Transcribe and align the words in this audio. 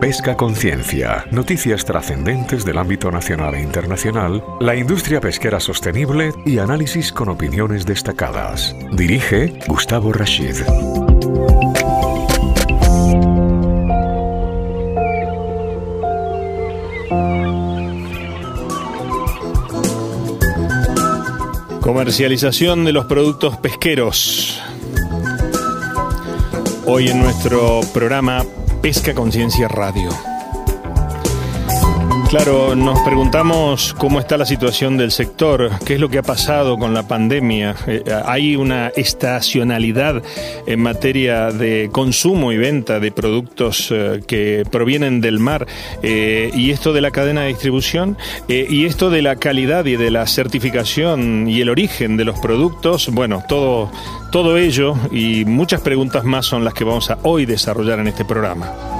Pesca 0.00 0.34
Conciencia, 0.34 1.26
noticias 1.30 1.84
trascendentes 1.84 2.64
del 2.64 2.78
ámbito 2.78 3.10
nacional 3.10 3.54
e 3.54 3.60
internacional, 3.60 4.42
la 4.58 4.74
industria 4.74 5.20
pesquera 5.20 5.60
sostenible 5.60 6.32
y 6.46 6.58
análisis 6.58 7.12
con 7.12 7.28
opiniones 7.28 7.84
destacadas. 7.84 8.74
Dirige 8.92 9.52
Gustavo 9.68 10.10
Rashid. 10.14 10.56
Comercialización 21.82 22.86
de 22.86 22.92
los 22.92 23.04
productos 23.04 23.58
pesqueros. 23.58 24.62
Hoy 26.86 27.08
en 27.08 27.20
nuestro 27.20 27.82
programa 27.92 28.46
Pesca 28.80 29.12
Conciencia 29.12 29.68
Radio. 29.68 30.29
Claro, 32.30 32.76
nos 32.76 33.00
preguntamos 33.00 33.92
cómo 33.98 34.20
está 34.20 34.38
la 34.38 34.46
situación 34.46 34.96
del 34.96 35.10
sector, 35.10 35.68
qué 35.84 35.94
es 35.94 36.00
lo 36.00 36.08
que 36.08 36.18
ha 36.18 36.22
pasado 36.22 36.78
con 36.78 36.94
la 36.94 37.08
pandemia. 37.08 37.74
Eh, 37.88 38.04
hay 38.24 38.54
una 38.54 38.92
estacionalidad 38.94 40.22
en 40.64 40.80
materia 40.80 41.50
de 41.50 41.88
consumo 41.90 42.52
y 42.52 42.56
venta 42.56 43.00
de 43.00 43.10
productos 43.10 43.88
eh, 43.90 44.20
que 44.28 44.62
provienen 44.70 45.20
del 45.20 45.40
mar 45.40 45.66
eh, 46.04 46.52
y 46.54 46.70
esto 46.70 46.92
de 46.92 47.00
la 47.00 47.10
cadena 47.10 47.40
de 47.40 47.48
distribución 47.48 48.16
y 48.46 48.84
esto 48.84 49.10
de 49.10 49.22
la 49.22 49.34
calidad 49.34 49.84
y 49.86 49.96
de 49.96 50.12
la 50.12 50.24
certificación 50.28 51.48
y 51.48 51.60
el 51.60 51.68
origen 51.68 52.16
de 52.16 52.26
los 52.26 52.38
productos. 52.38 53.08
Bueno, 53.12 53.42
todo, 53.48 53.90
todo 54.30 54.56
ello 54.56 54.94
y 55.10 55.44
muchas 55.46 55.80
preguntas 55.80 56.22
más 56.22 56.46
son 56.46 56.64
las 56.64 56.74
que 56.74 56.84
vamos 56.84 57.10
a 57.10 57.18
hoy 57.24 57.44
desarrollar 57.44 57.98
en 57.98 58.06
este 58.06 58.24
programa. 58.24 58.99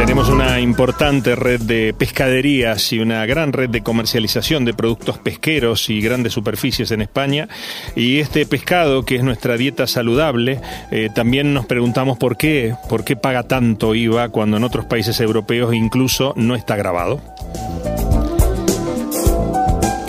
Tenemos 0.00 0.30
una 0.30 0.58
importante 0.60 1.36
red 1.36 1.60
de 1.60 1.92
pescaderías 1.92 2.90
y 2.94 3.00
una 3.00 3.26
gran 3.26 3.52
red 3.52 3.68
de 3.68 3.82
comercialización 3.82 4.64
de 4.64 4.72
productos 4.72 5.18
pesqueros 5.18 5.90
y 5.90 6.00
grandes 6.00 6.32
superficies 6.32 6.90
en 6.90 7.02
España. 7.02 7.48
Y 7.94 8.18
este 8.18 8.46
pescado, 8.46 9.04
que 9.04 9.16
es 9.16 9.22
nuestra 9.22 9.58
dieta 9.58 9.86
saludable, 9.86 10.58
eh, 10.90 11.10
también 11.14 11.52
nos 11.52 11.66
preguntamos 11.66 12.16
por 12.16 12.38
qué, 12.38 12.74
por 12.88 13.04
qué 13.04 13.14
paga 13.14 13.42
tanto 13.42 13.94
IVA 13.94 14.30
cuando 14.30 14.56
en 14.56 14.64
otros 14.64 14.86
países 14.86 15.20
europeos 15.20 15.74
incluso 15.74 16.32
no 16.34 16.54
está 16.54 16.76
grabado. 16.76 17.20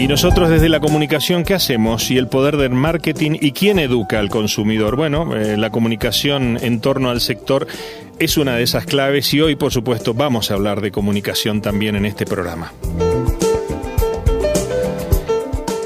Y 0.02 0.08
nosotros 0.08 0.50
desde 0.50 0.67
la 0.67 0.80
comunicación, 0.80 1.44
¿qué 1.44 1.53
hacemos? 1.53 2.09
Y 2.09 2.17
el 2.17 2.28
poder 2.28 2.58
del 2.58 2.72
marketing 2.72 3.38
y 3.39 3.52
quién 3.52 3.78
educa 3.78 4.17
al 4.17 4.30
consumidor. 4.30 4.95
Bueno, 4.95 5.36
eh, 5.36 5.58
la 5.58 5.69
comunicación 5.69 6.58
en 6.59 6.81
torno 6.81 7.12
al 7.12 7.22
sector 7.22 7.67
es 8.22 8.38
una 8.38 8.55
de 8.55 8.61
esas 8.61 8.86
claves 8.86 9.33
y 9.33 9.41
hoy, 9.41 9.55
por 9.55 9.72
supuesto, 9.72 10.14
vamos 10.14 10.52
a 10.52 10.53
hablar 10.53 10.80
de 10.80 10.91
comunicación 10.91 11.59
también 11.59 11.95
en 11.95 12.05
este 12.05 12.25
programa. 12.25 12.72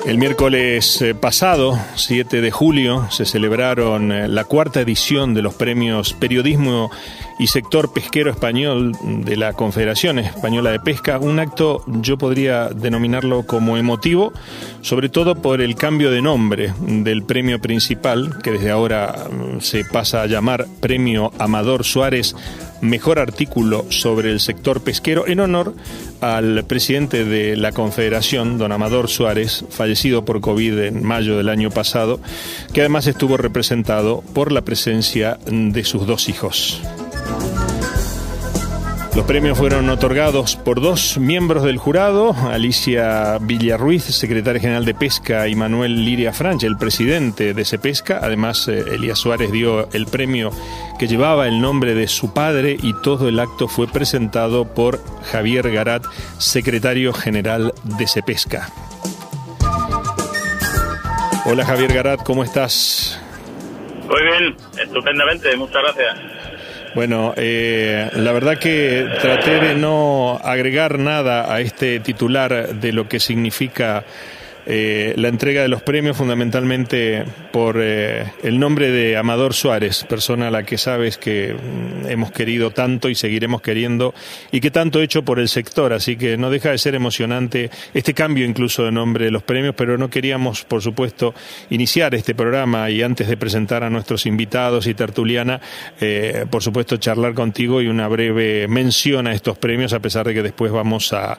El 0.05 0.19
miércoles 0.19 1.01
eh, 1.01 1.15
pasado, 1.15 1.79
7 1.95 2.39
de 2.39 2.51
julio, 2.51 3.07
se 3.09 3.25
celebraron 3.25 4.11
eh, 4.11 4.27
la 4.27 4.43
cuarta 4.43 4.79
edición 4.79 5.33
de 5.33 5.41
los 5.41 5.55
premios 5.55 6.13
Periodismo 6.13 6.91
y 7.39 7.47
Sector 7.47 7.91
Pesquero 7.91 8.29
Español 8.29 8.91
de 9.01 9.35
la 9.35 9.53
Confederación 9.53 10.19
Española 10.19 10.69
de 10.69 10.79
Pesca, 10.79 11.17
un 11.17 11.39
acto 11.39 11.83
yo 11.87 12.19
podría 12.19 12.69
denominarlo 12.69 13.47
como 13.47 13.77
emotivo, 13.77 14.31
sobre 14.81 15.09
todo 15.09 15.33
por 15.41 15.59
el 15.59 15.73
cambio 15.73 16.11
de 16.11 16.21
nombre 16.21 16.73
del 16.79 17.23
premio 17.23 17.59
principal, 17.59 18.37
que 18.43 18.51
desde 18.51 18.69
ahora 18.69 19.27
mm, 19.27 19.61
se 19.61 19.85
pasa 19.85 20.21
a 20.21 20.27
llamar 20.27 20.67
Premio 20.81 21.31
Amador 21.39 21.83
Suárez 21.83 22.35
Mejor 22.81 23.19
Artículo 23.19 23.85
sobre 23.89 24.31
el 24.31 24.39
Sector 24.39 24.81
Pesquero, 24.81 25.27
en 25.27 25.39
honor 25.39 25.75
al 26.21 26.65
presidente 26.65 27.25
de 27.25 27.55
la 27.55 27.71
Confederación, 27.71 28.57
don 28.57 28.71
Amador 28.71 29.09
Suárez, 29.09 29.65
fallecido 29.69 30.25
por 30.25 30.41
COVID 30.41 30.79
en 30.79 31.03
mayo 31.03 31.37
del 31.37 31.49
año 31.49 31.69
pasado, 31.71 32.19
que 32.73 32.81
además 32.81 33.07
estuvo 33.07 33.37
representado 33.37 34.23
por 34.33 34.51
la 34.51 34.61
presencia 34.61 35.37
de 35.45 35.83
sus 35.83 36.05
dos 36.05 36.29
hijos. 36.29 36.81
Los 39.15 39.25
premios 39.25 39.57
fueron 39.57 39.89
otorgados 39.89 40.57
por 40.57 40.81
dos 40.81 41.17
miembros 41.17 41.63
del 41.63 41.77
jurado, 41.77 42.35
Alicia 42.51 43.37
Villarruiz, 43.39 44.03
secretaria 44.03 44.59
general 44.59 44.83
de 44.83 44.93
Pesca, 44.93 45.47
y 45.47 45.55
Manuel 45.55 46.03
Liria 46.03 46.33
Franch, 46.33 46.63
el 46.63 46.75
presidente 46.75 47.53
de 47.53 47.63
Cepesca. 47.63 48.19
Además, 48.21 48.67
eh, 48.67 48.83
Elías 48.91 49.17
Suárez 49.17 49.53
dio 49.53 49.89
el 49.93 50.07
premio 50.07 50.51
que 50.99 51.07
llevaba 51.07 51.47
el 51.47 51.61
nombre 51.61 51.95
de 51.95 52.09
su 52.09 52.33
padre 52.33 52.75
y 52.83 52.93
todo 53.03 53.29
el 53.29 53.39
acto 53.39 53.69
fue 53.69 53.87
presentado 53.87 54.65
por 54.73 54.99
Javier 55.31 55.71
Garat, 55.71 56.03
secretario 56.37 57.13
general 57.13 57.73
de 57.83 58.07
Cepesca. 58.07 58.67
Hola 61.45 61.63
Javier 61.63 61.93
Garat, 61.93 62.21
¿cómo 62.21 62.43
estás? 62.43 63.21
Muy 64.09 64.21
bien, 64.23 64.57
estupendamente, 64.77 65.55
muchas 65.55 65.81
gracias. 65.81 66.34
Bueno, 66.95 67.33
eh, 67.35 68.09
la 68.13 68.31
verdad 68.31 68.57
que 68.57 69.05
traté 69.19 69.59
de 69.59 69.75
no 69.75 70.39
agregar 70.41 70.97
nada 70.97 71.53
a 71.53 71.59
este 71.59 71.99
titular 71.99 72.73
de 72.73 72.93
lo 72.93 73.09
que 73.09 73.19
significa 73.19 74.05
eh, 74.67 75.13
la 75.17 75.27
entrega 75.27 75.61
de 75.61 75.67
los 75.67 75.83
premios 75.83 76.17
fundamentalmente 76.17 77.23
por 77.51 77.77
eh, 77.79 78.31
el 78.41 78.59
nombre 78.59 78.89
de 78.89 79.15
Amador 79.15 79.53
Suárez, 79.53 80.05
persona 80.09 80.47
a 80.47 80.51
la 80.51 80.63
que 80.63 80.79
sabes 80.79 81.19
que 81.19 81.53
mm, 81.53 82.07
hemos 82.07 82.31
querido 82.31 82.71
tanto 82.71 83.09
y 83.09 83.15
seguiremos 83.15 83.61
queriendo 83.61 84.15
y 84.51 84.61
que 84.61 84.71
tanto 84.71 85.01
hecho 85.01 85.23
por 85.23 85.39
el 85.39 85.49
sector, 85.49 85.93
así 85.93 86.15
que 86.15 86.37
no 86.37 86.49
deja 86.49 86.71
de 86.71 86.79
ser 86.79 86.95
emocionante 86.95 87.69
este 87.93 88.15
cambio 88.15 88.43
incluso 88.43 88.85
de 88.85 88.91
nombre 88.91 89.25
de 89.25 89.31
los 89.31 89.43
premios, 89.43 89.75
pero 89.77 89.99
no 89.99 90.09
queríamos, 90.09 90.63
por 90.63 90.81
supuesto, 90.81 91.35
iniciar 91.69 92.15
este 92.15 92.33
programa 92.33 92.89
y 92.89 93.03
antes 93.03 93.27
de 93.27 93.37
presentar 93.37 93.83
a 93.83 93.91
nuestros 93.91 94.25
invitados 94.25 94.87
y 94.87 94.95
tertuliana, 94.95 95.61
eh, 96.01 96.45
por 96.49 96.63
supuesto, 96.63 96.97
charlar 96.97 97.35
contigo 97.35 97.81
y 97.81 97.87
una 97.87 98.07
breve 98.07 98.67
mención 98.67 99.27
a 99.27 99.33
estos 99.33 99.59
premios, 99.59 99.93
a 99.93 99.99
pesar 99.99 100.25
de 100.25 100.33
que 100.33 100.41
después 100.41 100.71
vamos 100.71 101.13
a, 101.13 101.37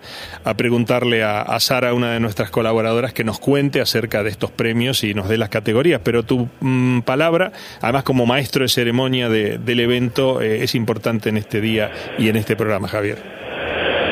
preguntarle 0.56 1.24
a, 1.24 1.42
a 1.42 1.58
Sara, 1.58 1.92
una 1.92 2.12
de 2.12 2.20
nuestras 2.20 2.50
colaboradoras, 2.50 3.12
que 3.16 3.24
nos 3.24 3.40
cuente 3.40 3.80
acerca 3.80 4.22
de 4.22 4.28
estos 4.28 4.50
premios 4.50 5.02
y 5.02 5.14
nos 5.14 5.26
dé 5.28 5.38
las 5.38 5.48
categorías. 5.48 6.02
Pero 6.04 6.22
tu 6.22 6.48
mm, 6.60 7.00
palabra, 7.00 7.50
además 7.80 8.04
como 8.04 8.26
maestro 8.26 8.62
de 8.62 8.68
ceremonia 8.68 9.30
del 9.30 9.80
evento, 9.80 10.42
eh, 10.42 10.62
es 10.62 10.74
importante 10.74 11.30
en 11.30 11.38
este 11.38 11.62
día 11.62 11.90
y 12.18 12.28
en 12.28 12.36
este 12.36 12.56
programa, 12.56 12.88
Javier. 12.88 13.16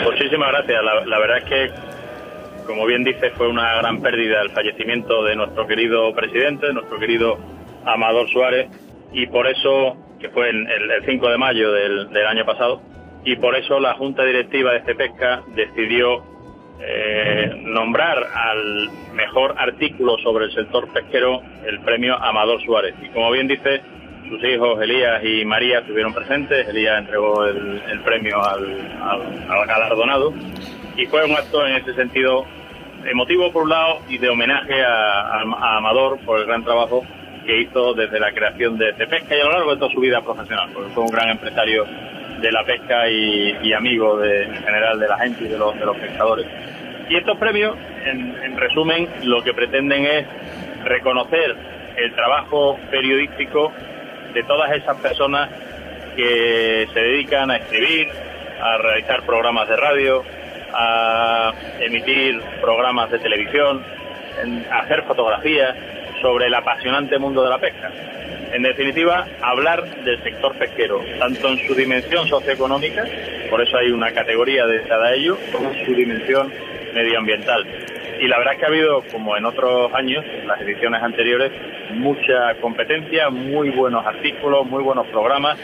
Muchísimas 0.04 0.48
gracias. 0.52 0.82
La, 1.06 1.18
verdad 1.18 1.38
es 1.38 1.44
que, 1.44 1.70
como 2.66 2.86
bien 2.86 3.04
dices, 3.04 3.30
fue 3.36 3.46
una 3.46 3.76
gran 3.76 4.00
pérdida 4.00 4.40
el 4.40 4.50
fallecimiento 4.50 5.22
de 5.22 5.36
nuestro 5.36 5.66
querido 5.66 6.14
presidente, 6.14 6.72
nuestro 6.72 6.98
querido 6.98 7.38
Amador 7.84 8.28
Suárez, 8.30 8.68
y 9.12 9.26
por 9.26 9.46
eso, 9.46 9.98
que 10.18 10.30
fue 10.30 10.48
el, 10.48 10.66
el 10.66 11.04
5 11.04 11.28
de 11.28 11.36
mayo 11.36 11.72
del, 11.72 12.10
del 12.10 12.26
año 12.26 12.46
pasado, 12.46 12.80
y 13.22 13.36
por 13.36 13.54
eso 13.54 13.78
la 13.80 13.94
Junta 13.94 14.24
Directiva 14.24 14.72
de 14.72 14.82
Cepesca 14.82 15.42
decidió 15.54 16.33
eh, 16.80 17.52
nombrar 17.62 18.18
al 18.34 18.90
mejor 19.14 19.54
artículo 19.56 20.18
sobre 20.18 20.46
el 20.46 20.54
sector 20.54 20.88
pesquero 20.92 21.40
el 21.66 21.80
premio 21.80 22.16
Amador 22.16 22.60
Suárez. 22.62 22.94
Y 23.02 23.08
como 23.08 23.30
bien 23.30 23.46
dice, 23.48 23.80
sus 24.28 24.42
hijos 24.44 24.80
Elías 24.82 25.22
y 25.24 25.44
María 25.44 25.80
estuvieron 25.80 26.12
presentes. 26.12 26.68
Elías 26.68 26.98
entregó 26.98 27.44
el, 27.46 28.00
premio 28.04 28.42
al, 28.42 29.66
galardonado 29.66 30.32
y 30.96 31.06
fue 31.06 31.24
un 31.24 31.32
acto 31.32 31.66
en 31.66 31.76
ese 31.76 31.94
sentido 31.94 32.44
emotivo 33.04 33.52
por 33.52 33.64
un 33.64 33.70
lado 33.70 34.00
y 34.08 34.18
de 34.18 34.28
homenaje 34.28 34.82
a, 34.82 35.40
Amador 35.76 36.18
por 36.20 36.40
el 36.40 36.46
gran 36.46 36.64
trabajo 36.64 37.04
que 37.46 37.60
hizo 37.60 37.92
desde 37.94 38.18
la 38.18 38.32
creación 38.32 38.78
de 38.78 38.94
Cepesca 38.94 39.36
y 39.36 39.40
a 39.40 39.44
lo 39.44 39.52
largo 39.52 39.70
de 39.72 39.76
toda 39.76 39.92
su 39.92 40.00
vida 40.00 40.22
profesional, 40.22 40.70
porque 40.72 40.90
fue 40.90 41.04
un 41.04 41.10
gran 41.10 41.28
empresario 41.28 41.84
de 42.44 42.52
la 42.52 42.62
pesca 42.62 43.08
y, 43.08 43.72
amigo 43.72 44.18
de, 44.18 44.42
en 44.42 44.54
general 44.56 45.00
de 45.00 45.08
la 45.08 45.18
gente 45.18 45.44
y 45.44 45.48
de 45.48 45.56
los, 45.56 45.74
de 45.78 45.86
los 45.86 45.96
pescadores. 45.96 46.46
Y 47.08 47.16
estos 47.16 47.38
premios, 47.38 47.74
en, 48.04 48.56
resumen, 48.58 49.08
lo 49.22 49.42
que 49.42 49.54
pretenden 49.54 50.04
es 50.04 50.26
reconocer 50.84 51.56
el 51.96 52.14
trabajo 52.14 52.78
periodístico 52.90 53.72
de 54.34 54.42
todas 54.42 54.72
esas 54.72 54.96
personas 54.98 55.48
que 56.16 56.86
se 56.92 57.00
dedican 57.00 57.50
a 57.50 57.56
escribir, 57.56 58.08
a 58.60 58.76
realizar 58.76 59.22
programas 59.22 59.66
de 59.66 59.76
radio, 59.76 60.22
a 60.74 61.52
emitir 61.80 62.42
programas 62.60 63.10
de 63.10 63.20
televisión, 63.20 63.82
a 64.70 64.78
hacer 64.80 65.02
fotografías 65.04 65.74
sobre 66.20 66.46
el 66.48 66.54
apasionante 66.54 67.18
mundo 67.18 67.42
de 67.42 67.48
la 67.48 67.58
pesca. 67.58 67.90
En 68.54 68.62
definitiva, 68.62 69.26
hablar 69.42 69.84
del 70.04 70.22
sector 70.22 70.54
pesquero, 70.54 71.04
tanto 71.18 71.48
en 71.48 71.58
su 71.66 71.74
dimensión 71.74 72.28
socioeconómica, 72.28 73.04
por 73.50 73.60
eso 73.60 73.76
hay 73.76 73.90
una 73.90 74.12
categoría 74.12 74.64
dedicada 74.64 75.08
a 75.08 75.14
ello, 75.14 75.36
como 75.50 75.72
en 75.72 75.84
su 75.84 75.92
dimensión 75.92 76.52
medioambiental. 76.94 77.66
y 78.20 78.28
la 78.28 78.38
verdad 78.38 78.54
es 78.54 78.60
que 78.60 78.64
ha 78.64 78.68
habido, 78.68 79.02
como 79.10 79.36
en 79.36 79.44
otros 79.44 79.92
años, 79.92 80.24
las 80.46 80.60
ediciones 80.60 81.02
anteriores, 81.02 81.50
mucha 81.94 82.54
competencia, 82.60 83.28
muy 83.28 83.70
buenos 83.70 84.06
artículos, 84.06 84.64
muy 84.66 84.84
buenos 84.84 85.08
programas 85.08 85.58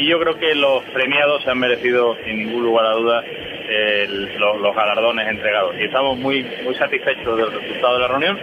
y 0.00 0.06
yo 0.06 0.18
creo 0.18 0.38
que 0.38 0.54
los 0.54 0.82
premiados 0.94 1.42
se 1.44 1.50
han 1.50 1.58
merecido, 1.58 2.16
sin 2.24 2.38
ningún 2.38 2.62
lugar 2.62 2.86
a 2.86 2.92
dudas, 2.92 3.24
los, 4.38 4.74
galardones 4.74 5.28
entregados. 5.28 5.76
Y 5.78 5.84
estamos 5.84 6.16
muy, 6.16 6.42
muy 6.64 6.74
satisfechos 6.76 7.36
del 7.36 7.52
resultado 7.52 7.94
de 7.94 8.00
la 8.00 8.08
reunión 8.08 8.38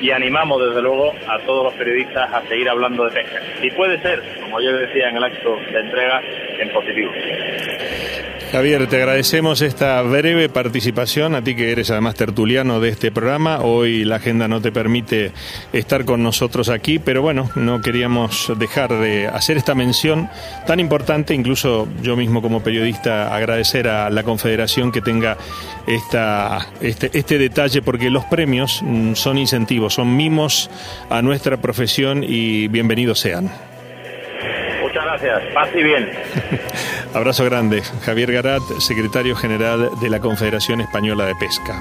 y 0.00 0.10
animamos 0.10 0.66
desde 0.66 0.80
luego 0.80 1.12
a 1.28 1.38
todos 1.40 1.64
los 1.64 1.74
periodistas 1.74 2.32
a 2.32 2.40
seguir 2.48 2.66
hablando 2.66 3.04
de 3.04 3.10
pesca. 3.10 3.42
Y 3.60 3.70
puede 3.72 4.00
ser, 4.00 4.22
como 4.40 4.58
yo 4.62 4.72
decía 4.72 5.10
en 5.10 5.18
el 5.18 5.24
acto 5.24 5.54
de 5.70 5.80
entrega, 5.80 6.22
en 6.58 6.70
positivo. 6.70 7.12
Javier, 8.52 8.86
te 8.86 8.96
agradecemos 8.96 9.62
esta 9.62 10.02
breve 10.02 10.50
participación, 10.50 11.34
a 11.34 11.42
ti 11.42 11.56
que 11.56 11.72
eres 11.72 11.90
además 11.90 12.16
tertuliano 12.16 12.80
de 12.80 12.90
este 12.90 13.10
programa. 13.10 13.60
Hoy 13.60 14.04
la 14.04 14.16
agenda 14.16 14.46
no 14.46 14.60
te 14.60 14.70
permite 14.70 15.32
estar 15.72 16.04
con 16.04 16.22
nosotros 16.22 16.68
aquí, 16.68 16.98
pero 16.98 17.22
bueno, 17.22 17.48
no 17.54 17.80
queríamos 17.80 18.52
dejar 18.58 18.92
de 18.92 19.26
hacer 19.26 19.56
esta 19.56 19.74
mención 19.74 20.28
tan 20.66 20.80
importante, 20.80 21.32
incluso 21.32 21.88
yo 22.02 22.14
mismo 22.14 22.42
como 22.42 22.62
periodista 22.62 23.34
agradecer 23.34 23.88
a 23.88 24.10
la 24.10 24.22
Confederación 24.22 24.92
que 24.92 25.00
tenga 25.00 25.38
esta, 25.86 26.58
este, 26.82 27.08
este 27.14 27.38
detalle, 27.38 27.80
porque 27.80 28.10
los 28.10 28.26
premios 28.26 28.82
mm, 28.82 29.14
son 29.14 29.38
incentivos, 29.38 29.94
son 29.94 30.14
mimos 30.14 30.68
a 31.08 31.22
nuestra 31.22 31.56
profesión 31.56 32.22
y 32.22 32.68
bienvenidos 32.68 33.18
sean. 33.18 33.50
Muchas 34.82 35.04
gracias, 35.06 35.54
paz 35.54 35.70
y 35.74 35.82
bien. 35.82 36.10
Abrazo 37.14 37.44
grande. 37.44 37.82
Javier 38.04 38.32
Garat, 38.32 38.62
secretario 38.78 39.36
general 39.36 39.90
de 40.00 40.08
la 40.08 40.20
Confederación 40.20 40.80
Española 40.80 41.26
de 41.26 41.34
Pesca. 41.34 41.78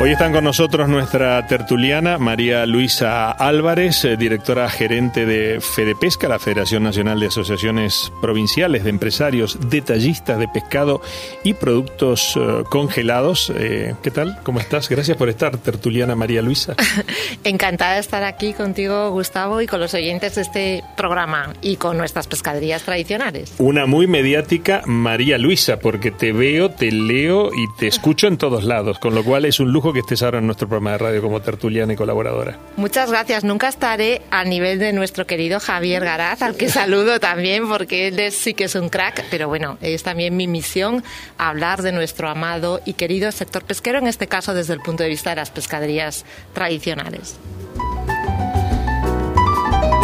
Hoy 0.00 0.12
están 0.12 0.32
con 0.32 0.44
nosotros 0.44 0.88
nuestra 0.88 1.44
tertuliana 1.48 2.18
María 2.18 2.64
Luisa 2.66 3.32
Álvarez, 3.32 4.04
eh, 4.04 4.16
directora 4.16 4.70
gerente 4.70 5.26
de 5.26 5.60
Fedepesca, 5.60 6.28
la 6.28 6.38
Federación 6.38 6.84
Nacional 6.84 7.18
de 7.18 7.26
Asociaciones 7.26 8.12
Provinciales 8.22 8.84
de 8.84 8.90
Empresarios 8.90 9.58
Detallistas 9.68 10.38
de 10.38 10.46
Pescado 10.46 11.02
y 11.42 11.54
Productos 11.54 12.36
eh, 12.36 12.62
Congelados. 12.70 13.52
Eh, 13.56 13.96
¿Qué 14.00 14.12
tal? 14.12 14.38
¿Cómo 14.44 14.60
estás? 14.60 14.88
Gracias 14.88 15.16
por 15.16 15.28
estar, 15.30 15.56
tertuliana 15.56 16.14
María 16.14 16.42
Luisa. 16.42 16.76
Encantada 17.42 17.94
de 17.94 18.00
estar 18.00 18.22
aquí 18.22 18.52
contigo, 18.52 19.10
Gustavo, 19.10 19.60
y 19.62 19.66
con 19.66 19.80
los 19.80 19.94
oyentes 19.94 20.36
de 20.36 20.42
este 20.42 20.84
programa 20.96 21.54
y 21.60 21.74
con 21.74 21.98
nuestras 21.98 22.28
pescaderías 22.28 22.84
tradicionales. 22.84 23.52
Una 23.58 23.86
muy 23.86 24.06
mediática 24.06 24.82
María 24.86 25.38
Luisa, 25.38 25.80
porque 25.80 26.12
te 26.12 26.30
veo, 26.30 26.70
te 26.70 26.92
leo 26.92 27.50
y 27.52 27.66
te 27.80 27.88
escucho 27.88 28.28
en 28.28 28.38
todos 28.38 28.62
lados, 28.62 29.00
con 29.00 29.16
lo 29.16 29.24
cual 29.24 29.44
es 29.44 29.58
un 29.58 29.72
lujo 29.72 29.87
que 29.92 30.00
estés 30.00 30.22
ahora 30.22 30.38
en 30.38 30.46
nuestro 30.46 30.68
programa 30.68 30.92
de 30.92 30.98
radio 30.98 31.22
como 31.22 31.40
tertuliana 31.40 31.92
y 31.92 31.96
colaboradora. 31.96 32.58
Muchas 32.76 33.10
gracias. 33.10 33.44
Nunca 33.44 33.68
estaré 33.68 34.22
a 34.30 34.44
nivel 34.44 34.78
de 34.78 34.92
nuestro 34.92 35.26
querido 35.26 35.60
Javier 35.60 36.04
Garaz, 36.04 36.42
al 36.42 36.56
que 36.56 36.68
saludo 36.68 37.20
también 37.20 37.68
porque 37.68 38.08
él 38.08 38.32
sí 38.32 38.54
que 38.54 38.64
es 38.64 38.74
un 38.74 38.88
crack, 38.88 39.24
pero 39.30 39.48
bueno, 39.48 39.78
es 39.80 40.02
también 40.02 40.36
mi 40.36 40.46
misión 40.46 41.04
hablar 41.36 41.82
de 41.82 41.92
nuestro 41.92 42.28
amado 42.28 42.80
y 42.84 42.94
querido 42.94 43.30
sector 43.32 43.64
pesquero, 43.64 43.98
en 43.98 44.06
este 44.06 44.26
caso 44.26 44.54
desde 44.54 44.74
el 44.74 44.80
punto 44.80 45.02
de 45.02 45.08
vista 45.08 45.30
de 45.30 45.36
las 45.36 45.50
pescaderías 45.50 46.24
tradicionales. 46.54 47.38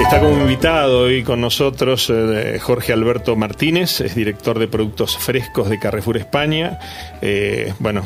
Está 0.00 0.20
como 0.20 0.38
invitado 0.38 1.00
hoy 1.00 1.22
con 1.22 1.40
nosotros 1.40 2.10
eh, 2.10 2.58
Jorge 2.60 2.92
Alberto 2.92 3.36
Martínez, 3.36 4.00
es 4.00 4.14
director 4.14 4.58
de 4.58 4.68
productos 4.68 5.16
frescos 5.16 5.70
de 5.70 5.78
Carrefour 5.78 6.16
España. 6.16 6.78
Eh, 7.22 7.72
bueno, 7.78 8.04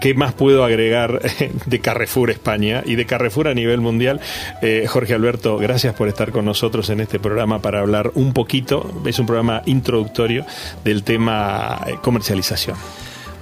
¿Qué 0.00 0.14
más 0.14 0.32
puedo 0.32 0.64
agregar 0.64 1.20
de 1.66 1.80
Carrefour 1.80 2.30
España 2.30 2.82
y 2.84 2.94
de 2.96 3.06
Carrefour 3.06 3.48
a 3.48 3.54
nivel 3.54 3.80
mundial? 3.80 4.20
Eh, 4.62 4.86
Jorge 4.88 5.14
Alberto, 5.14 5.58
gracias 5.58 5.94
por 5.94 6.08
estar 6.08 6.30
con 6.30 6.44
nosotros 6.44 6.90
en 6.90 7.00
este 7.00 7.18
programa 7.18 7.60
para 7.60 7.80
hablar 7.80 8.10
un 8.14 8.32
poquito, 8.32 9.02
es 9.06 9.18
un 9.18 9.26
programa 9.26 9.62
introductorio 9.66 10.44
del 10.84 11.02
tema 11.02 11.80
eh, 11.86 11.94
comercialización. 12.02 12.76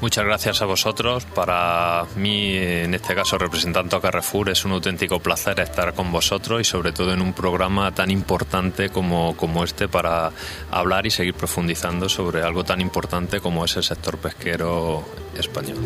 Muchas 0.03 0.25
gracias 0.25 0.61
a 0.61 0.65
vosotros. 0.65 1.25
Para 1.27 2.07
mí, 2.17 2.57
en 2.57 2.93
este 2.93 3.15
caso 3.15 3.39
representando 3.39 3.97
a 3.97 4.01
Carrefour, 4.01 4.51
es 4.51 4.65
un 4.65 4.73
auténtico 4.73 5.21
placer 5.21 5.61
estar 5.61 5.95
con 5.95 6.11
vosotros 6.11 6.61
y 6.61 6.65
sobre 6.65 6.91
todo 6.91 7.13
en 7.13 7.23
un 7.23 7.33
programa 7.33 7.95
tan 7.95 8.11
importante 8.11 8.89
como, 8.89 9.37
como 9.37 9.63
este 9.63 9.87
para 9.87 10.33
hablar 10.73 11.07
y 11.07 11.13
seguir 11.13 11.35
profundizando 11.35 12.09
sobre 12.09 12.43
algo 12.43 12.65
tan 12.65 12.81
importante 12.81 13.39
como 13.39 13.65
es 13.65 13.77
el 13.77 13.85
sector 13.85 14.19
pesquero 14.19 15.05
español. 15.39 15.79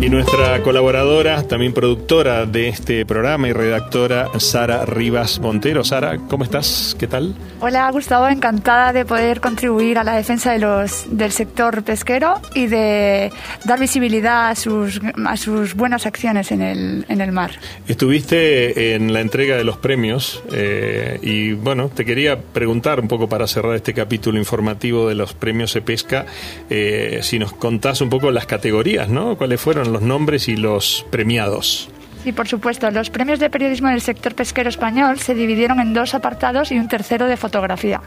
Y 0.00 0.10
nuestra 0.10 0.62
colaboradora, 0.62 1.42
también 1.42 1.72
productora 1.72 2.46
de 2.46 2.68
este 2.68 3.04
programa 3.04 3.48
y 3.48 3.52
redactora, 3.52 4.28
Sara 4.38 4.86
Rivas 4.86 5.40
Montero. 5.40 5.82
Sara, 5.82 6.18
¿cómo 6.28 6.44
estás? 6.44 6.94
¿Qué 6.96 7.08
tal? 7.08 7.34
Hola, 7.58 7.90
Gustavo. 7.90 8.28
Encantada 8.28 8.92
de 8.92 9.04
poder 9.04 9.40
contribuir 9.40 9.98
a 9.98 10.04
la 10.04 10.14
defensa 10.14 10.52
de 10.52 10.60
los, 10.60 11.06
del 11.10 11.32
sector 11.32 11.82
pesquero 11.82 12.40
y 12.54 12.68
de 12.68 13.32
dar 13.64 13.80
visibilidad 13.80 14.50
a 14.50 14.54
sus, 14.54 15.00
a 15.26 15.36
sus 15.36 15.74
buenas 15.74 16.06
acciones 16.06 16.52
en 16.52 16.62
el, 16.62 17.04
en 17.08 17.20
el 17.20 17.32
mar. 17.32 17.50
Estuviste 17.88 18.94
en 18.94 19.12
la 19.12 19.20
entrega 19.20 19.56
de 19.56 19.64
los 19.64 19.78
premios 19.78 20.44
eh, 20.52 21.18
y, 21.22 21.54
bueno, 21.54 21.88
te 21.88 22.04
quería 22.04 22.40
preguntar 22.40 23.00
un 23.00 23.08
poco 23.08 23.28
para 23.28 23.48
cerrar 23.48 23.74
este 23.74 23.94
capítulo 23.94 24.38
informativo 24.38 25.08
de 25.08 25.16
los 25.16 25.32
premios 25.32 25.74
de 25.74 25.82
pesca, 25.82 26.26
eh, 26.70 27.18
si 27.22 27.40
nos 27.40 27.52
contás 27.52 28.00
un 28.00 28.10
poco 28.10 28.30
las 28.30 28.46
categorías, 28.46 29.08
¿no? 29.08 29.36
¿Cuáles 29.36 29.60
fueron 29.60 29.87
los 29.92 30.02
nombres 30.02 30.48
y 30.48 30.56
los 30.56 31.06
premiados. 31.10 31.90
Sí, 32.24 32.32
por 32.32 32.48
supuesto. 32.48 32.90
Los 32.90 33.10
premios 33.10 33.38
de 33.38 33.50
periodismo 33.50 33.88
del 33.88 34.00
sector 34.00 34.34
pesquero 34.34 34.68
español 34.68 35.18
se 35.18 35.34
dividieron 35.34 35.80
en 35.80 35.94
dos 35.94 36.14
apartados 36.14 36.72
y 36.72 36.78
un 36.78 36.88
tercero 36.88 37.26
de 37.26 37.36
fotografía. 37.36 38.00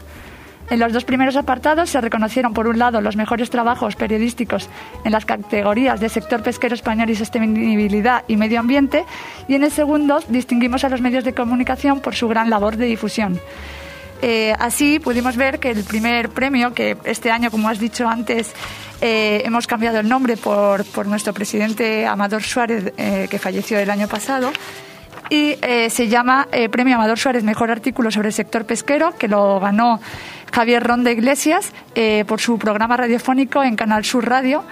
En 0.70 0.78
los 0.78 0.92
dos 0.92 1.04
primeros 1.04 1.36
apartados 1.36 1.90
se 1.90 2.00
reconocieron, 2.00 2.54
por 2.54 2.66
un 2.66 2.78
lado, 2.78 3.00
los 3.00 3.16
mejores 3.16 3.50
trabajos 3.50 3.96
periodísticos 3.96 4.70
en 5.04 5.12
las 5.12 5.26
categorías 5.26 6.00
de 6.00 6.08
sector 6.08 6.42
pesquero 6.42 6.74
español 6.74 7.10
y 7.10 7.14
sostenibilidad 7.14 8.24
y 8.28 8.36
medio 8.36 8.60
ambiente, 8.60 9.04
y 9.48 9.54
en 9.54 9.64
el 9.64 9.70
segundo 9.70 10.20
distinguimos 10.28 10.84
a 10.84 10.88
los 10.88 11.00
medios 11.00 11.24
de 11.24 11.34
comunicación 11.34 12.00
por 12.00 12.14
su 12.14 12.28
gran 12.28 12.48
labor 12.48 12.76
de 12.76 12.86
difusión. 12.86 13.38
Eh, 14.24 14.54
así 14.60 15.00
pudimos 15.00 15.36
ver 15.36 15.58
que 15.58 15.70
el 15.70 15.82
primer 15.82 16.30
premio, 16.30 16.72
que 16.72 16.96
este 17.04 17.32
año, 17.32 17.50
como 17.50 17.68
has 17.68 17.80
dicho 17.80 18.08
antes, 18.08 18.52
eh, 19.00 19.42
hemos 19.44 19.66
cambiado 19.66 19.98
el 19.98 20.08
nombre 20.08 20.36
por, 20.36 20.84
nuestro 21.06 21.34
presidente 21.34 22.06
Amador 22.06 22.44
Suárez, 22.44 22.92
eh, 22.96 23.26
que 23.28 23.40
falleció 23.40 23.80
el 23.80 23.90
año 23.90 24.06
pasado, 24.06 24.52
y 25.28 25.56
se 25.88 26.08
llama 26.08 26.46
Premio 26.70 26.96
Amador 26.96 27.18
Suárez 27.18 27.42
Mejor 27.42 27.70
Artículo 27.70 28.10
sobre 28.10 28.28
el 28.28 28.34
Sector 28.34 28.66
Pesquero, 28.66 29.16
que 29.16 29.28
lo 29.28 29.60
ganó 29.60 29.98
Javier 30.52 30.82
Ronda 30.82 31.10
Iglesias 31.10 31.72
por 32.26 32.38
su 32.38 32.58
programa 32.58 32.98
radiofónico 32.98 33.62
en 33.62 33.74
Canal 33.74 34.04
Sur 34.04 34.28
Radio. 34.28 34.62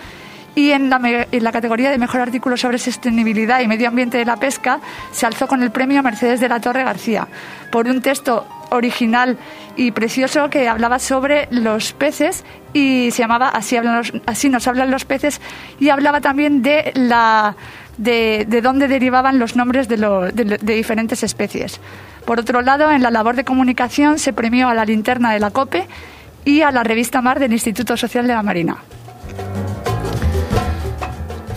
Y 0.55 0.73
en 0.73 0.91
la, 0.91 1.53
categoría 1.53 1.91
de 1.91 1.97
mejor 1.97 2.21
artículo 2.21 2.59
sobre 2.59 2.77
sostenibilidad 2.77 3.61
y 3.61 3.69
medio 3.69 3.89
ambiente 3.89 4.19
de 4.19 4.27
la 4.27 4.37
pesca 4.37 4.81
se 5.13 5.25
alzó 5.25 5.47
con 5.49 5.63
el 5.63 5.71
premio 5.71 6.03
Mercedes 6.03 6.41
de 6.41 6.49
la 6.51 6.61
Torre 6.61 6.85
García 6.85 7.27
por 7.71 7.87
un 7.87 8.03
texto 8.03 8.47
original 8.71 9.37
y 9.77 9.93
precioso 9.93 10.51
que 10.51 10.69
hablaba 10.69 10.99
sobre 10.99 11.49
los 11.51 11.93
peces 11.93 12.45
y 12.73 13.11
se 13.11 13.23
llamaba 13.23 13.49
Así, 13.49 13.77
así 14.27 14.49
nos 14.49 14.67
hablan 14.67 14.91
los 14.91 15.05
peces 15.05 15.41
y 15.79 15.91
hablaba 15.91 16.21
también 16.21 16.63
de 16.63 16.93
la 16.95 17.57
de, 17.99 18.47
de 18.49 18.63
dónde 18.63 18.89
derivaban 18.89 19.39
los 19.39 19.57
nombres 19.57 19.89
de, 19.89 19.97
de, 20.33 20.75
diferentes 20.75 21.23
especies. 21.23 21.81
Por 22.25 22.41
otro 22.41 22.63
lado, 22.63 22.91
en 22.91 23.03
la 23.03 23.11
labor 23.11 23.37
de 23.37 23.45
comunicación 23.45 24.19
se 24.19 24.33
premió 24.33 24.69
a 24.69 24.75
la 24.75 24.85
linterna 24.85 25.33
de 25.33 25.41
la 25.41 25.51
COPE 25.51 25.87
y 26.45 26.63
a 26.63 26.71
la 26.71 26.83
revista 26.83 27.21
Mar 27.21 27.39
del 27.39 27.53
Instituto 27.53 27.97
Social 27.97 28.27
de 28.27 28.35
la 28.35 28.43
Marina. 28.43 28.79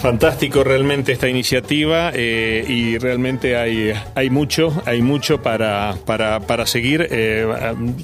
Fantástico 0.04 0.66
realmente 0.66 1.14
esta 1.14 1.30
iniciativa 1.30 2.12
eh, 2.14 2.66
y 2.68 2.98
realmente 2.98 3.56
hay, 3.56 3.94
hay 4.16 4.30
mucho, 4.30 4.84
hay 4.86 5.02
mucho 5.02 5.42
para, 5.42 5.96
para, 6.06 6.42
para 6.42 6.66
seguir. 6.66 7.08
Eh, 7.10 7.48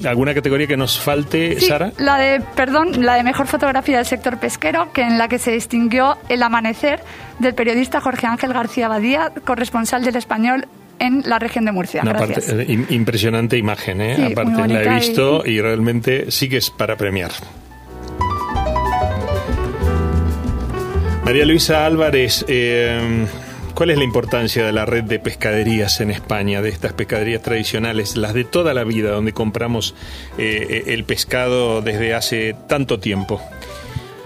¿Alguna 0.07 0.33
categoría 0.33 0.65
que 0.65 0.77
nos 0.77 0.97
falte, 0.97 1.59
Sara? 1.59 1.91
La 1.97 2.17
de, 2.17 2.39
perdón, 2.55 3.05
la 3.05 3.15
de 3.15 3.23
mejor 3.23 3.47
fotografía 3.47 3.97
del 3.97 4.05
sector 4.05 4.39
pesquero, 4.39 4.93
que 4.93 5.01
en 5.01 5.17
la 5.17 5.27
que 5.27 5.39
se 5.39 5.51
distinguió 5.51 6.17
el 6.29 6.41
amanecer 6.41 7.01
del 7.39 7.53
periodista 7.53 7.99
Jorge 7.99 8.27
Ángel 8.27 8.53
García 8.53 8.87
Badía, 8.87 9.33
corresponsal 9.43 10.01
del 10.05 10.15
español 10.15 10.69
en 10.99 11.23
la 11.25 11.37
región 11.37 11.65
de 11.65 11.73
Murcia. 11.73 12.01
Eh, 12.05 12.85
impresionante 12.91 13.57
imagen, 13.57 13.99
¿eh? 13.99 14.29
aparte 14.31 14.69
la 14.69 14.83
he 14.83 14.95
visto 14.95 15.45
y 15.45 15.59
realmente 15.59 16.31
sí 16.31 16.47
que 16.47 16.55
es 16.55 16.69
para 16.69 16.95
premiar. 16.95 17.31
María 21.29 21.45
Luisa 21.45 21.85
Álvarez, 21.85 22.43
eh, 22.47 23.27
¿cuál 23.75 23.91
es 23.91 23.99
la 23.99 24.03
importancia 24.03 24.65
de 24.65 24.71
la 24.71 24.87
red 24.87 25.03
de 25.03 25.19
pescaderías 25.19 26.01
en 26.01 26.09
España, 26.09 26.63
de 26.63 26.69
estas 26.69 26.93
pescaderías 26.93 27.43
tradicionales, 27.43 28.17
las 28.17 28.33
de 28.33 28.45
toda 28.45 28.73
la 28.73 28.83
vida, 28.83 29.11
donde 29.11 29.31
compramos 29.31 29.93
eh, 30.39 30.85
el 30.87 31.03
pescado 31.03 31.83
desde 31.83 32.15
hace 32.15 32.55
tanto 32.67 32.99
tiempo? 32.99 33.39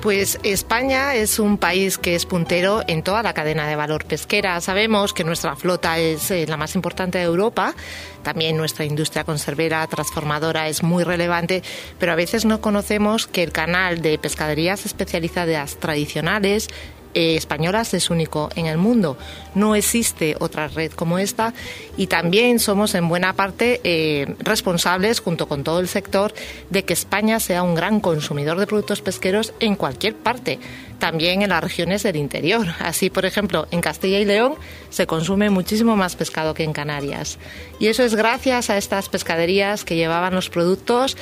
Pues 0.03 0.37
España 0.43 1.15
es 1.15 1.39
un 1.39 1.57
país 1.57 1.97
que 1.97 2.13
es 2.13 2.25
puntero 2.25 2.81
en 2.87 3.03
toda 3.03 3.23
la 3.23 3.33
cadena 3.33 3.69
de 3.69 3.77
valor 3.77 4.03
pesquera. 4.03 4.59
Sabemos 4.59 5.13
que 5.13 5.23
nuestra 5.23 5.55
flota 5.55 5.97
es 5.97 6.29
eh, 6.29 6.45
la 6.45 6.57
más 6.57 6.75
importante 6.75 7.19
de 7.19 7.23
Europa. 7.23 7.73
También 8.21 8.57
nuestra 8.57 8.83
industria 8.83 9.23
conservera 9.23 9.87
transformadora 9.87 10.67
es 10.67 10.83
muy 10.83 11.05
relevante, 11.05 11.63
pero 11.99 12.11
a 12.11 12.15
veces 12.15 12.43
no 12.43 12.59
conocemos 12.59 13.27
que 13.27 13.43
el 13.43 13.53
canal 13.53 14.01
de 14.01 14.17
pescaderías 14.17 14.85
especializadas 14.85 15.77
tradicionales 15.77 16.67
eh, 17.13 17.35
españolas 17.35 17.93
es 17.93 18.09
único 18.09 18.49
en 18.55 18.65
el 18.65 18.77
mundo. 18.77 19.17
No 19.55 19.75
existe 19.75 20.35
otra 20.39 20.67
red 20.67 20.91
como 20.91 21.19
esta 21.19 21.53
y 21.97 22.07
también 22.07 22.59
somos 22.59 22.95
en 22.95 23.07
buena 23.07 23.33
parte 23.33 23.81
eh, 23.83 24.35
responsables, 24.39 25.19
junto 25.19 25.47
con 25.47 25.63
todo 25.63 25.79
el 25.79 25.87
sector, 25.87 26.33
de 26.69 26.83
que 26.85 26.93
España 26.93 27.39
sea 27.39 27.63
un 27.63 27.75
gran 27.75 27.99
consumidor 27.99 28.59
de 28.59 28.67
productos 28.67 29.01
pesqueros 29.01 29.53
en 29.59 29.75
cualquier 29.75 30.15
parte, 30.15 30.59
también 30.99 31.41
en 31.41 31.49
las 31.49 31.63
regiones 31.63 32.03
del 32.03 32.15
interior. 32.15 32.67
Así, 32.79 33.09
por 33.09 33.25
ejemplo, 33.25 33.67
en 33.71 33.81
Castilla 33.81 34.19
y 34.19 34.25
León 34.25 34.55
se 34.89 35.07
consume 35.07 35.49
muchísimo 35.49 35.95
más 35.95 36.15
pescado 36.15 36.53
que 36.53 36.63
en 36.63 36.73
Canarias. 36.73 37.37
Y 37.79 37.87
eso 37.87 38.03
es 38.03 38.15
gracias 38.15 38.69
a 38.69 38.77
estas 38.77 39.09
pescaderías 39.09 39.85
que 39.85 39.95
llevaban 39.95 40.33
los 40.33 40.49
productos 40.49 41.17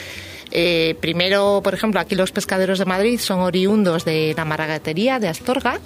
eh, 0.51 0.96
primero, 1.00 1.62
por 1.63 1.74
ejemplo, 1.74 2.00
aquí 2.00 2.15
los 2.15 2.31
pescaderos 2.31 2.79
de 2.79 2.86
Madrid 2.86 3.20
son 3.20 3.39
oriundos 3.39 4.05
de 4.05 4.34
la 4.36 4.46
maragatería 4.46 5.20
de 5.20 5.29
Astorga 5.29 5.79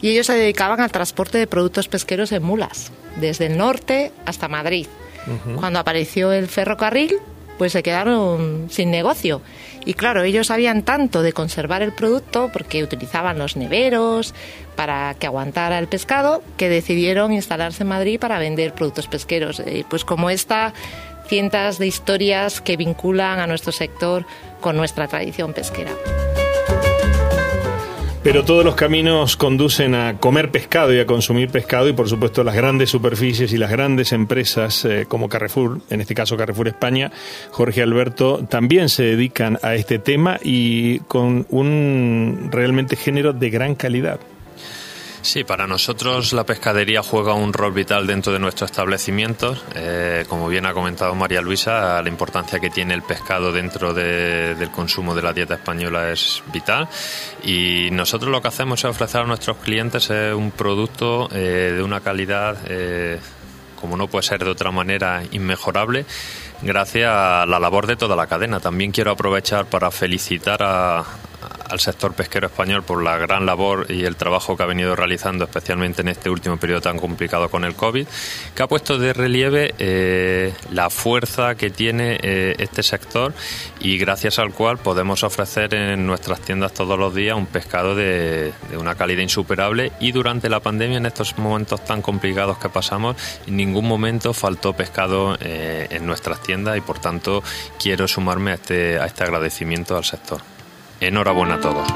y 0.00 0.10
ellos 0.10 0.26
se 0.26 0.34
dedicaban 0.34 0.80
al 0.80 0.92
transporte 0.92 1.38
de 1.38 1.46
productos 1.46 1.88
pesqueros 1.88 2.32
en 2.32 2.42
mulas, 2.42 2.92
desde 3.16 3.46
el 3.46 3.56
norte 3.56 4.12
hasta 4.24 4.48
Madrid. 4.48 4.86
Cuando 5.56 5.80
apareció 5.80 6.30
el 6.30 6.46
ferrocarril, 6.46 7.16
pues 7.58 7.72
se 7.72 7.82
quedaron 7.82 8.68
sin 8.70 8.90
negocio. 8.90 9.42
Y 9.84 9.94
claro, 9.94 10.22
ellos 10.22 10.48
sabían 10.48 10.82
tanto 10.82 11.22
de 11.22 11.32
conservar 11.32 11.82
el 11.82 11.92
producto 11.92 12.50
porque 12.52 12.82
utilizaban 12.82 13.38
los 13.38 13.56
neveros 13.56 14.34
para 14.74 15.14
que 15.14 15.26
aguantara 15.26 15.78
el 15.78 15.86
pescado 15.86 16.42
que 16.56 16.68
decidieron 16.68 17.32
instalarse 17.32 17.84
en 17.84 17.88
Madrid 17.88 18.18
para 18.18 18.38
vender 18.38 18.74
productos 18.74 19.06
pesqueros. 19.06 19.60
Eh, 19.60 19.84
pues 19.88 20.04
como 20.04 20.28
esta 20.28 20.74
cientos 21.26 21.78
de 21.78 21.86
historias 21.86 22.60
que 22.60 22.76
vinculan 22.76 23.38
a 23.38 23.46
nuestro 23.46 23.72
sector 23.72 24.24
con 24.60 24.76
nuestra 24.76 25.08
tradición 25.08 25.52
pesquera. 25.52 25.92
Pero 28.26 28.44
todos 28.44 28.64
los 28.64 28.74
caminos 28.74 29.36
conducen 29.36 29.94
a 29.94 30.18
comer 30.18 30.50
pescado 30.50 30.92
y 30.92 30.98
a 30.98 31.06
consumir 31.06 31.48
pescado 31.48 31.88
y 31.88 31.92
por 31.92 32.08
supuesto 32.08 32.42
las 32.42 32.56
grandes 32.56 32.90
superficies 32.90 33.52
y 33.52 33.56
las 33.56 33.70
grandes 33.70 34.10
empresas 34.12 34.84
eh, 34.84 35.06
como 35.08 35.28
Carrefour, 35.28 35.80
en 35.90 36.00
este 36.00 36.16
caso 36.16 36.36
Carrefour 36.36 36.66
España, 36.66 37.12
Jorge 37.52 37.82
Alberto, 37.82 38.44
también 38.48 38.88
se 38.88 39.04
dedican 39.04 39.60
a 39.62 39.76
este 39.76 40.00
tema 40.00 40.40
y 40.42 40.98
con 41.00 41.46
un 41.50 42.48
realmente 42.50 42.96
género 42.96 43.32
de 43.32 43.48
gran 43.48 43.76
calidad. 43.76 44.18
Sí, 45.26 45.42
para 45.42 45.66
nosotros 45.66 46.32
la 46.32 46.46
pescadería 46.46 47.02
juega 47.02 47.34
un 47.34 47.52
rol 47.52 47.72
vital 47.72 48.06
dentro 48.06 48.32
de 48.32 48.38
nuestros 48.38 48.70
establecimientos. 48.70 49.60
Eh, 49.74 50.24
como 50.28 50.46
bien 50.46 50.66
ha 50.66 50.72
comentado 50.72 51.16
María 51.16 51.40
Luisa, 51.40 52.00
la 52.00 52.08
importancia 52.08 52.60
que 52.60 52.70
tiene 52.70 52.94
el 52.94 53.02
pescado 53.02 53.50
dentro 53.50 53.92
del 53.92 54.70
consumo 54.70 55.16
de 55.16 55.22
la 55.22 55.32
dieta 55.32 55.54
española 55.54 56.12
es 56.12 56.44
vital. 56.52 56.88
Y 57.42 57.88
nosotros 57.90 58.30
lo 58.30 58.40
que 58.40 58.46
hacemos 58.46 58.78
es 58.78 58.84
ofrecer 58.84 59.22
a 59.22 59.24
nuestros 59.24 59.56
clientes 59.56 60.10
un 60.10 60.52
producto 60.52 61.28
eh, 61.32 61.72
de 61.74 61.82
una 61.82 62.00
calidad, 62.02 62.58
eh, 62.68 63.18
como 63.80 63.96
no 63.96 64.06
puede 64.06 64.22
ser 64.22 64.44
de 64.44 64.50
otra 64.50 64.70
manera, 64.70 65.24
inmejorable 65.32 66.06
gracias 66.62 67.10
a 67.10 67.44
la 67.46 67.58
labor 67.58 67.88
de 67.88 67.96
toda 67.96 68.14
la 68.14 68.28
cadena. 68.28 68.60
También 68.60 68.92
quiero 68.92 69.10
aprovechar 69.10 69.66
para 69.66 69.90
felicitar 69.90 70.62
a, 70.62 71.04
al 71.68 71.80
sector 71.80 72.14
pesquero 72.14 72.46
español 72.46 72.82
por 72.82 73.02
la 73.02 73.16
gran 73.16 73.46
labor 73.46 73.86
y 73.90 74.04
el 74.04 74.16
trabajo 74.16 74.56
que 74.56 74.62
ha 74.62 74.66
venido 74.66 74.96
realizando, 74.96 75.44
especialmente 75.44 76.02
en 76.02 76.08
este 76.08 76.30
último 76.30 76.56
periodo 76.56 76.80
tan 76.80 76.98
complicado 76.98 77.48
con 77.48 77.64
el 77.64 77.74
COVID, 77.74 78.06
que 78.54 78.62
ha 78.62 78.66
puesto 78.66 78.98
de 78.98 79.12
relieve 79.12 79.74
eh, 79.78 80.54
la 80.70 80.90
fuerza 80.90 81.54
que 81.54 81.70
tiene 81.70 82.18
eh, 82.22 82.54
este 82.58 82.82
sector 82.82 83.32
y 83.80 83.98
gracias 83.98 84.38
al 84.38 84.52
cual 84.52 84.78
podemos 84.78 85.22
ofrecer 85.22 85.74
en 85.74 86.06
nuestras 86.06 86.40
tiendas 86.40 86.72
todos 86.72 86.98
los 86.98 87.14
días 87.14 87.36
un 87.36 87.46
pescado 87.46 87.94
de, 87.94 88.52
una 88.78 88.94
calidad 88.94 89.22
insuperable 89.22 89.92
y 90.00 90.12
durante 90.12 90.48
la 90.48 90.60
pandemia, 90.60 90.98
en 90.98 91.06
estos 91.06 91.36
momentos 91.38 91.84
tan 91.84 92.02
complicados 92.02 92.58
que 92.58 92.68
pasamos, 92.68 93.16
en 93.46 93.56
ningún 93.56 93.86
momento 93.86 94.32
faltó 94.32 94.72
pescado 94.72 95.36
eh, 95.40 95.86
en 95.90 96.06
nuestras 96.06 96.42
tiendas 96.42 96.76
y 96.76 96.80
por 96.80 96.98
tanto 96.98 97.42
quiero 97.80 98.08
sumarme 98.08 98.52
a 98.52 98.54
este, 98.54 98.98
a 98.98 99.06
este 99.06 99.24
agradecimiento 99.24 99.96
al 99.96 100.04
sector. 100.04 100.55
Enhorabuena 101.00 101.54
a 101.54 101.60
todos. 101.60 101.86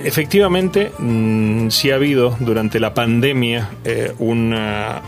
efectivamente 0.04 0.92
mm, 1.00 1.70
sí 1.70 1.90
ha 1.90 1.96
habido 1.96 2.38
durante 2.40 2.80
la 2.80 2.94
pandemia 2.94 3.72
una, 4.20 5.02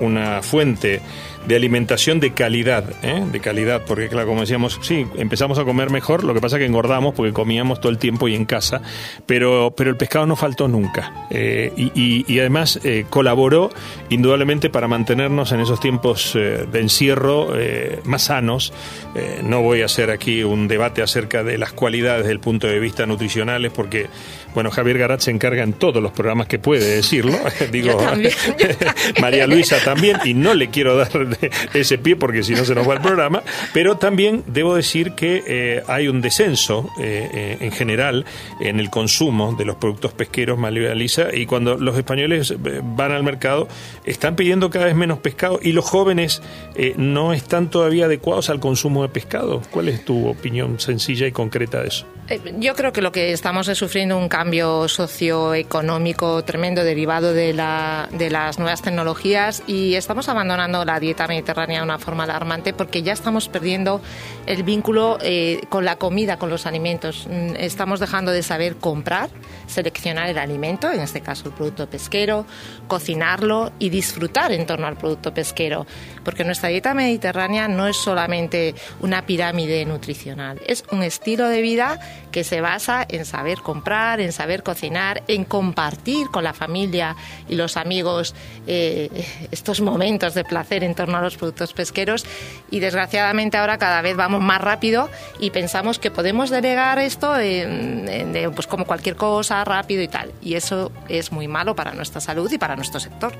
una 0.00 0.42
fuente 0.42 1.00
de 1.46 1.56
alimentación 1.56 2.20
de 2.20 2.32
calidad, 2.32 2.84
¿eh? 3.02 3.24
de 3.30 3.40
calidad, 3.40 3.82
porque 3.86 4.08
claro, 4.08 4.28
como 4.28 4.40
decíamos, 4.40 4.78
sí, 4.82 5.06
empezamos 5.16 5.58
a 5.58 5.64
comer 5.64 5.90
mejor, 5.90 6.24
lo 6.24 6.34
que 6.34 6.40
pasa 6.40 6.56
es 6.56 6.60
que 6.60 6.66
engordamos 6.66 7.14
porque 7.14 7.32
comíamos 7.32 7.80
todo 7.80 7.90
el 7.90 7.98
tiempo 7.98 8.28
y 8.28 8.34
en 8.34 8.44
casa, 8.44 8.82
pero, 9.26 9.74
pero 9.76 9.90
el 9.90 9.96
pescado 9.96 10.26
no 10.26 10.36
faltó 10.36 10.68
nunca 10.68 11.26
eh, 11.30 11.72
y, 11.76 12.24
y, 12.26 12.40
además 12.40 12.80
eh, 12.84 13.04
colaboró 13.08 13.70
indudablemente 14.08 14.70
para 14.70 14.88
mantenernos 14.88 15.52
en 15.52 15.60
esos 15.60 15.80
tiempos 15.80 16.32
de 16.34 16.80
encierro 16.80 17.52
más 18.04 18.24
sanos. 18.24 18.72
no 19.42 19.62
voy 19.62 19.82
a 19.82 19.86
hacer 19.86 20.10
aquí 20.10 20.42
un 20.42 20.68
debate 20.68 21.02
acerca 21.02 21.42
de 21.42 21.58
las 21.58 21.72
cualidades 21.72 22.24
desde 22.24 22.32
el 22.32 22.40
punto 22.40 22.66
de 22.66 22.78
vista 22.78 23.06
nutricionales 23.06 23.72
porque 23.72 24.08
bueno, 24.54 24.70
Javier 24.70 24.98
Garat 24.98 25.20
se 25.20 25.30
encarga 25.30 25.62
en 25.62 25.72
todos 25.72 26.02
los 26.02 26.12
programas 26.12 26.46
que 26.46 26.58
puede 26.58 26.96
decirlo. 26.96 27.38
Digo, 27.72 27.98
María 29.20 29.46
Luisa 29.46 29.78
también, 29.84 30.18
y 30.24 30.34
no 30.34 30.54
le 30.54 30.70
quiero 30.70 30.96
dar 30.96 31.10
ese 31.72 31.98
pie 31.98 32.16
porque 32.16 32.42
si 32.42 32.54
no 32.54 32.64
se 32.64 32.74
nos 32.74 32.88
va 32.88 32.94
el 32.94 33.00
programa. 33.00 33.42
Pero 33.72 33.96
también 33.96 34.44
debo 34.46 34.74
decir 34.74 35.12
que 35.12 35.42
eh, 35.46 35.82
hay 35.86 36.08
un 36.08 36.20
descenso 36.20 36.88
eh, 37.00 37.28
eh, 37.32 37.56
en 37.60 37.72
general 37.72 38.24
en 38.60 38.80
el 38.80 38.90
consumo 38.90 39.54
de 39.54 39.64
los 39.64 39.76
productos 39.76 40.12
pesqueros, 40.12 40.58
María 40.58 40.94
Luisa, 40.94 41.28
y 41.32 41.46
cuando 41.46 41.76
los 41.76 41.96
españoles 41.96 42.54
van 42.96 43.12
al 43.12 43.22
mercado 43.22 43.68
están 44.04 44.36
pidiendo 44.36 44.70
cada 44.70 44.86
vez 44.86 44.94
menos 44.94 45.18
pescado 45.18 45.58
y 45.62 45.72
los 45.72 45.84
jóvenes 45.84 46.42
no 46.96 47.32
están 47.32 47.70
todavía 47.70 48.06
adecuados 48.06 48.50
al 48.50 48.60
consumo 48.60 49.02
de 49.02 49.08
pescado. 49.08 49.62
¿Cuál 49.70 49.88
es 49.88 50.04
tu 50.04 50.28
opinión 50.28 50.80
sencilla 50.80 51.26
y 51.26 51.32
concreta 51.32 51.82
de 51.82 51.88
eso? 51.88 52.06
Yo 52.58 52.74
creo 52.74 52.92
que 52.92 53.02
lo 53.02 53.12
que 53.12 53.32
estamos 53.32 53.68
es 53.68 53.78
sufriendo 53.78 54.16
un 54.16 54.28
cambio 54.28 54.44
cambio 54.44 54.88
socioeconómico 54.88 56.44
tremendo 56.44 56.84
derivado 56.84 57.32
de, 57.32 57.54
la, 57.54 58.10
de 58.12 58.28
las 58.28 58.58
nuevas 58.58 58.82
tecnologías 58.82 59.62
y 59.66 59.94
estamos 59.94 60.28
abandonando 60.28 60.84
la 60.84 61.00
dieta 61.00 61.26
mediterránea 61.26 61.78
de 61.78 61.84
una 61.84 61.98
forma 61.98 62.24
alarmante 62.24 62.74
porque 62.74 63.02
ya 63.02 63.14
estamos 63.14 63.48
perdiendo 63.48 64.02
el 64.44 64.64
vínculo 64.64 65.16
eh, 65.22 65.62
con 65.70 65.86
la 65.86 65.96
comida, 65.96 66.38
con 66.38 66.50
los 66.50 66.66
alimentos. 66.66 67.26
Mm, 67.26 67.56
estamos 67.56 68.00
dejando 68.00 68.32
de 68.32 68.42
saber 68.42 68.76
comprar, 68.76 69.30
seleccionar 69.66 70.28
el 70.28 70.36
alimento, 70.36 70.92
en 70.92 71.00
este 71.00 71.22
caso 71.22 71.48
el 71.48 71.54
producto 71.54 71.88
pesquero, 71.88 72.44
cocinarlo 72.86 73.72
y 73.78 73.88
disfrutar 73.88 74.52
en 74.52 74.66
torno 74.66 74.86
al 74.86 74.98
producto 74.98 75.32
pesquero. 75.32 75.86
Porque 76.24 76.44
nuestra 76.44 76.68
dieta 76.68 76.94
mediterránea 76.94 77.68
no 77.68 77.86
es 77.86 77.96
solamente 77.96 78.74
una 79.00 79.26
pirámide 79.26 79.84
nutricional, 79.84 80.60
es 80.66 80.84
un 80.90 81.02
estilo 81.02 81.48
de 81.48 81.62
vida 81.62 82.00
que 82.32 82.44
se 82.44 82.60
basa 82.60 83.06
en 83.08 83.24
saber 83.24 83.58
comprar, 83.58 84.20
en 84.20 84.32
saber 84.32 84.62
cocinar, 84.62 85.22
en 85.28 85.44
compartir 85.44 86.28
con 86.30 86.44
la 86.44 86.52
familia 86.52 87.16
y 87.48 87.54
los 87.54 87.76
amigos 87.76 88.34
eh, 88.66 89.08
estos 89.50 89.80
momentos 89.80 90.34
de 90.34 90.44
placer 90.44 90.82
en 90.82 90.94
torno 90.94 91.18
a 91.18 91.20
los 91.20 91.36
productos 91.36 91.72
pesqueros 91.72 92.26
y 92.70 92.80
desgraciadamente 92.80 93.56
ahora 93.56 93.78
cada 93.78 94.02
vez 94.02 94.16
vamos 94.16 94.42
más 94.42 94.60
rápido 94.60 95.10
y 95.38 95.50
pensamos 95.50 95.98
que 95.98 96.10
podemos 96.10 96.50
delegar 96.50 96.98
esto 96.98 97.34
pues 98.54 98.66
como 98.66 98.84
cualquier 98.84 99.16
cosa 99.16 99.64
rápido 99.64 100.02
y 100.02 100.08
tal 100.08 100.32
y 100.42 100.54
eso 100.54 100.90
es 101.08 101.32
muy 101.32 101.48
malo 101.48 101.74
para 101.76 101.92
nuestra 101.92 102.20
salud 102.20 102.50
y 102.50 102.58
para 102.58 102.76
nuestro 102.76 103.00
sector. 103.00 103.32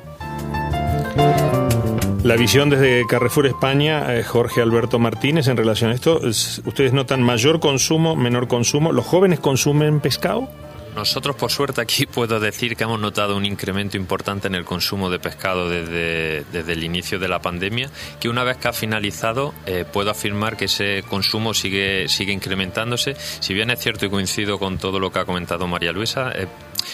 La 2.25 2.37
visión 2.37 2.71
desde 2.71 3.07
Carrefour 3.07 3.47
España, 3.47 4.17
eh, 4.17 4.23
Jorge 4.23 4.63
Alberto 4.63 4.99
Martínez, 4.99 5.47
en 5.47 5.59
relación 5.59 5.91
a 5.91 5.95
esto, 5.95 6.23
¿ustedes 6.23 6.95
notan 6.95 7.23
mayor 7.23 7.61
consumo, 7.61 8.17
menor 8.17 8.49
consumo? 8.49 8.93
¿Los 8.93 9.05
jóvenes 9.05 9.41
consumen 9.41 10.01
pescado? 10.01 10.49
Nosotros, 10.95 11.37
por 11.37 11.51
suerte, 11.51 11.83
aquí 11.83 12.07
puedo 12.11 12.41
decir 12.41 12.77
que 12.77 12.85
hemos 12.85 12.99
notado 12.99 13.37
un 13.37 13.45
incremento 13.45 13.99
importante 13.99 14.49
en 14.49 14.55
el 14.55 14.65
consumo 14.65 15.11
de 15.11 15.19
pescado 15.19 15.69
desde, 15.69 16.45
desde 16.51 16.73
el 16.73 16.83
inicio 16.83 17.19
de 17.19 17.29
la 17.29 17.43
pandemia, 17.43 17.91
que 18.19 18.31
una 18.31 18.43
vez 18.43 18.57
que 18.57 18.69
ha 18.69 18.73
finalizado, 18.73 19.53
eh, 19.67 19.85
puedo 19.85 20.11
afirmar 20.11 20.57
que 20.57 20.65
ese 20.65 21.05
consumo 21.07 21.53
sigue, 21.53 22.09
sigue 22.09 22.33
incrementándose. 22.33 23.17
Si 23.19 23.53
bien 23.53 23.69
es 23.69 23.81
cierto 23.81 24.07
y 24.07 24.09
coincido 24.09 24.59
con 24.59 24.79
todo 24.79 24.99
lo 24.99 25.13
que 25.13 25.19
ha 25.19 25.27
comentado 25.27 25.67
María 25.67 25.93
Luisa, 25.93 26.33
eh, 26.35 26.47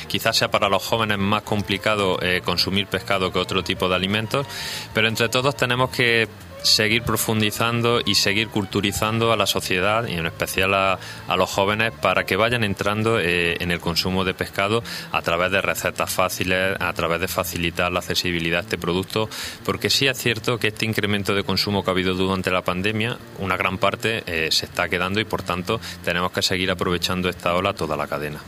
quizás 0.09 0.37
sea 0.37 0.51
para 0.51 0.69
los 0.69 0.83
jóvenes 0.83 1.19
más 1.19 1.43
complicado 1.43 2.19
eh, 2.23 2.43
consumir 2.45 2.87
pescado 2.87 3.33
que 3.33 3.39
otro 3.39 3.63
tipo 3.63 3.89
de 3.89 3.95
alimentos, 3.95 4.47
pero 4.95 5.09
entre 5.09 5.29
todos 5.29 5.57
tenemos 5.57 5.91
que 5.91 6.29
seguir 6.63 7.03
profundizando 7.03 8.01
y 8.05 8.15
seguir 8.15 8.49
culturizando 8.49 9.33
a 9.33 9.37
la 9.37 9.47
sociedad 9.47 10.07
y 10.07 10.15
en 10.15 10.27
especial 10.27 10.75
a, 10.75 10.99
los 11.37 11.51
jóvenes 11.51 11.93
para 11.93 12.25
que 12.25 12.37
vayan 12.37 12.65
entrando 12.65 13.19
eh, 13.19 13.57
en 13.61 13.71
el 13.71 13.81
consumo 13.81 14.25
de 14.25 14.35
pescado 14.35 14.83
a 15.13 15.23
través 15.23 15.51
de 15.51 15.63
recetas 15.63 16.13
fáciles, 16.13 16.77
a 16.79 16.93
través 16.93 17.21
de 17.21 17.29
facilitar 17.29 17.91
la 17.91 18.01
accesibilidad 18.01 18.61
a 18.61 18.63
este 18.63 18.79
producto, 18.79 19.29
porque 19.65 19.89
sí 19.89 20.07
es 20.07 20.19
cierto 20.19 20.59
que 20.59 20.69
este 20.69 20.85
incremento 20.85 21.35
de 21.35 21.45
consumo 21.45 21.83
que 21.83 21.91
ha 21.91 21.93
habido 21.93 22.15
durante 22.15 22.51
la 22.51 22.63
pandemia, 22.63 23.17
una 23.39 23.57
gran 23.57 23.79
parte 23.79 24.23
eh, 24.27 24.49
se 24.51 24.67
está 24.67 24.89
quedando 24.89 25.21
y 25.21 25.25
por 25.25 25.43
tanto 25.43 25.81
tenemos 26.05 26.33
que 26.33 26.43
seguir 26.43 26.71
aprovechando 26.71 27.29
esta 27.29 27.55
ola 27.55 27.73
toda 27.73 27.97
la 27.97 28.07
cadena. 28.07 28.41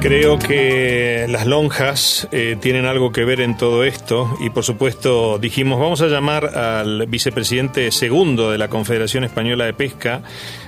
Creo 0.00 0.38
que 0.38 1.26
las 1.28 1.46
lonjas 1.46 2.26
eh, 2.32 2.56
tienen 2.60 2.86
algo 2.86 3.12
que 3.12 3.24
ver 3.24 3.40
en 3.40 3.56
todo 3.56 3.84
esto 3.84 4.34
y 4.40 4.48
por 4.48 4.64
supuesto 4.64 5.38
dijimos 5.38 5.78
vamos 5.78 6.00
a 6.00 6.06
llamar 6.06 6.56
al 6.56 7.06
vicepresidente 7.06 7.90
segundo 7.90 8.50
de 8.50 8.58
la 8.58 8.68
Confederación 8.68 9.24
Española 9.24 9.66
de 9.66 9.74
Pesca 9.74 10.22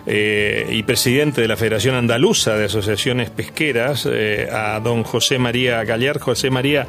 eh, 0.07 0.67
y 0.71 0.83
presidente 0.83 1.41
de 1.41 1.49
la 1.49 1.57
Federación 1.57 1.95
Andaluza 1.95 2.57
de 2.57 2.67
Asociaciones 2.67 3.31
Pesqueras, 3.31 4.07
eh, 4.11 4.49
a 4.53 4.81
don 4.81 5.03
José 5.03 5.39
María 5.39 5.83
Gallar. 5.85 6.19
José 6.19 6.51
María, 6.51 6.87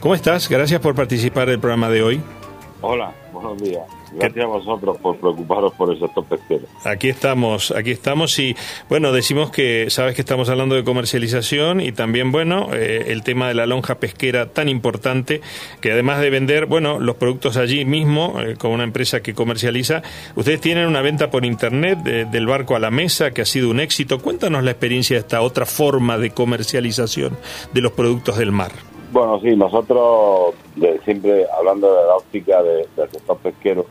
¿cómo 0.00 0.14
estás? 0.14 0.48
Gracias 0.48 0.80
por 0.80 0.94
participar 0.94 1.48
del 1.48 1.60
programa 1.60 1.88
de 1.88 2.02
hoy. 2.02 2.20
Hola, 2.82 3.12
buenos 3.36 3.62
días. 3.62 3.82
Gracias 4.12 4.44
a 4.44 4.48
vosotros 4.48 4.96
por 4.98 5.16
preocuparos 5.18 5.74
por 5.74 5.92
el 5.92 5.98
sector 5.98 6.24
pesquero. 6.24 6.66
Aquí 6.84 7.08
estamos, 7.08 7.70
aquí 7.70 7.90
estamos 7.90 8.38
y 8.38 8.56
bueno, 8.88 9.12
decimos 9.12 9.50
que 9.50 9.90
sabes 9.90 10.14
que 10.14 10.22
estamos 10.22 10.48
hablando 10.48 10.74
de 10.74 10.84
comercialización 10.84 11.80
y 11.80 11.92
también, 11.92 12.32
bueno, 12.32 12.68
eh, 12.72 13.06
el 13.08 13.22
tema 13.22 13.48
de 13.48 13.54
la 13.54 13.66
lonja 13.66 13.96
pesquera 13.96 14.46
tan 14.46 14.68
importante 14.68 15.40
que 15.80 15.92
además 15.92 16.20
de 16.20 16.30
vender, 16.30 16.66
bueno, 16.66 16.98
los 16.98 17.16
productos 17.16 17.56
allí 17.56 17.84
mismo, 17.84 18.40
eh, 18.40 18.56
con 18.56 18.70
una 18.70 18.84
empresa 18.84 19.20
que 19.20 19.34
comercializa, 19.34 20.02
ustedes 20.34 20.60
tienen 20.60 20.86
una 20.86 21.02
venta 21.02 21.30
por 21.30 21.44
internet 21.44 21.98
del 21.98 22.46
barco 22.46 22.74
a 22.74 22.78
la 22.78 22.90
mesa 22.90 23.32
que 23.32 23.42
ha 23.42 23.46
sido 23.46 23.70
un 23.70 23.80
éxito. 23.80 24.20
Cuéntanos 24.20 24.64
la 24.64 24.70
experiencia 24.70 25.16
de 25.16 25.20
esta 25.20 25.42
otra 25.42 25.66
forma 25.66 26.16
de 26.18 26.30
comercialización 26.30 27.36
de 27.72 27.80
los 27.80 27.92
productos 27.92 28.38
del 28.38 28.52
mar. 28.52 28.72
Bueno, 29.12 29.40
sí, 29.40 29.54
nosotros 29.56 30.54
siempre 31.04 31.46
hablando 31.56 31.94
de 31.94 32.06
la 32.06 32.16
óptica 32.16 32.62
del 32.62 32.86
sector 32.94 33.38
pesquero, 33.38 33.86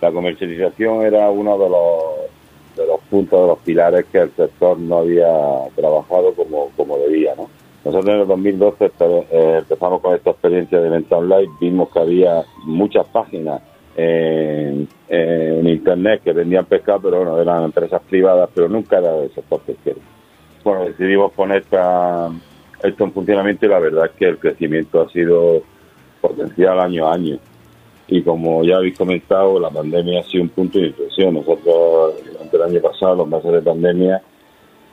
la 0.00 0.12
comercialización 0.12 1.02
era 1.02 1.30
uno 1.30 1.58
de 1.58 1.68
los, 1.68 2.76
de 2.76 2.86
los 2.86 3.00
puntos, 3.10 3.40
de 3.40 3.46
los 3.46 3.58
pilares 3.58 4.06
que 4.12 4.18
el 4.18 4.30
sector 4.32 4.78
no 4.78 4.98
había 4.98 5.28
trabajado 5.74 6.34
como, 6.34 6.70
como 6.76 6.98
debía, 6.98 7.34
¿no? 7.36 7.48
Nosotros 7.84 8.14
en 8.14 8.20
el 8.20 8.26
2012 8.26 8.92
eh, 9.00 9.56
empezamos 9.60 10.02
con 10.02 10.14
esta 10.14 10.30
experiencia 10.30 10.78
de 10.80 10.90
venta 10.90 11.16
online, 11.16 11.50
vimos 11.60 11.88
que 11.90 11.98
había 11.98 12.44
muchas 12.64 13.06
páginas 13.06 13.62
en, 13.96 14.88
Internet 15.66 16.22
que 16.22 16.32
vendían 16.32 16.66
pescado, 16.66 17.00
pero 17.02 17.18
bueno, 17.18 17.40
eran 17.40 17.64
empresas 17.64 18.02
privadas, 18.08 18.50
pero 18.54 18.68
nunca 18.68 18.98
era 18.98 19.12
del 19.12 19.32
sector 19.32 19.60
pesquero. 19.60 19.98
Bueno, 20.62 20.84
decidimos 20.84 21.32
poner 21.32 21.64
esto 22.82 23.04
en 23.04 23.12
funcionamiento 23.12 23.66
y 23.66 23.68
la 23.68 23.78
verdad 23.78 24.06
es 24.06 24.12
que 24.12 24.26
el 24.26 24.38
crecimiento 24.38 25.00
ha 25.00 25.08
sido 25.10 25.62
potencial 26.20 26.80
año 26.80 27.06
a 27.08 27.14
año 27.14 27.38
y 28.10 28.22
como 28.22 28.64
ya 28.64 28.76
habéis 28.76 28.98
comentado, 28.98 29.60
la 29.60 29.70
pandemia 29.70 30.20
ha 30.20 30.24
sido 30.24 30.42
un 30.42 30.48
punto 30.48 30.80
de 30.80 30.88
inflexión. 30.88 31.34
Nosotros, 31.34 32.14
durante 32.26 32.56
el 32.56 32.62
año 32.64 32.80
pasado, 32.80 33.14
los 33.14 33.28
meses 33.28 33.52
de 33.52 33.62
pandemia, 33.62 34.20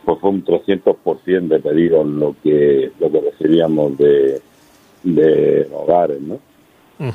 pues 0.06 0.20
fue 0.20 0.30
un 0.30 0.46
300% 0.46 1.48
de 1.48 1.60
pedidos 1.60 2.06
lo 2.06 2.36
que 2.44 2.92
lo 3.00 3.12
que 3.12 3.22
recibíamos 3.22 3.98
de, 3.98 4.40
de 5.02 5.68
hogares, 5.74 6.22
¿no? 6.22 6.40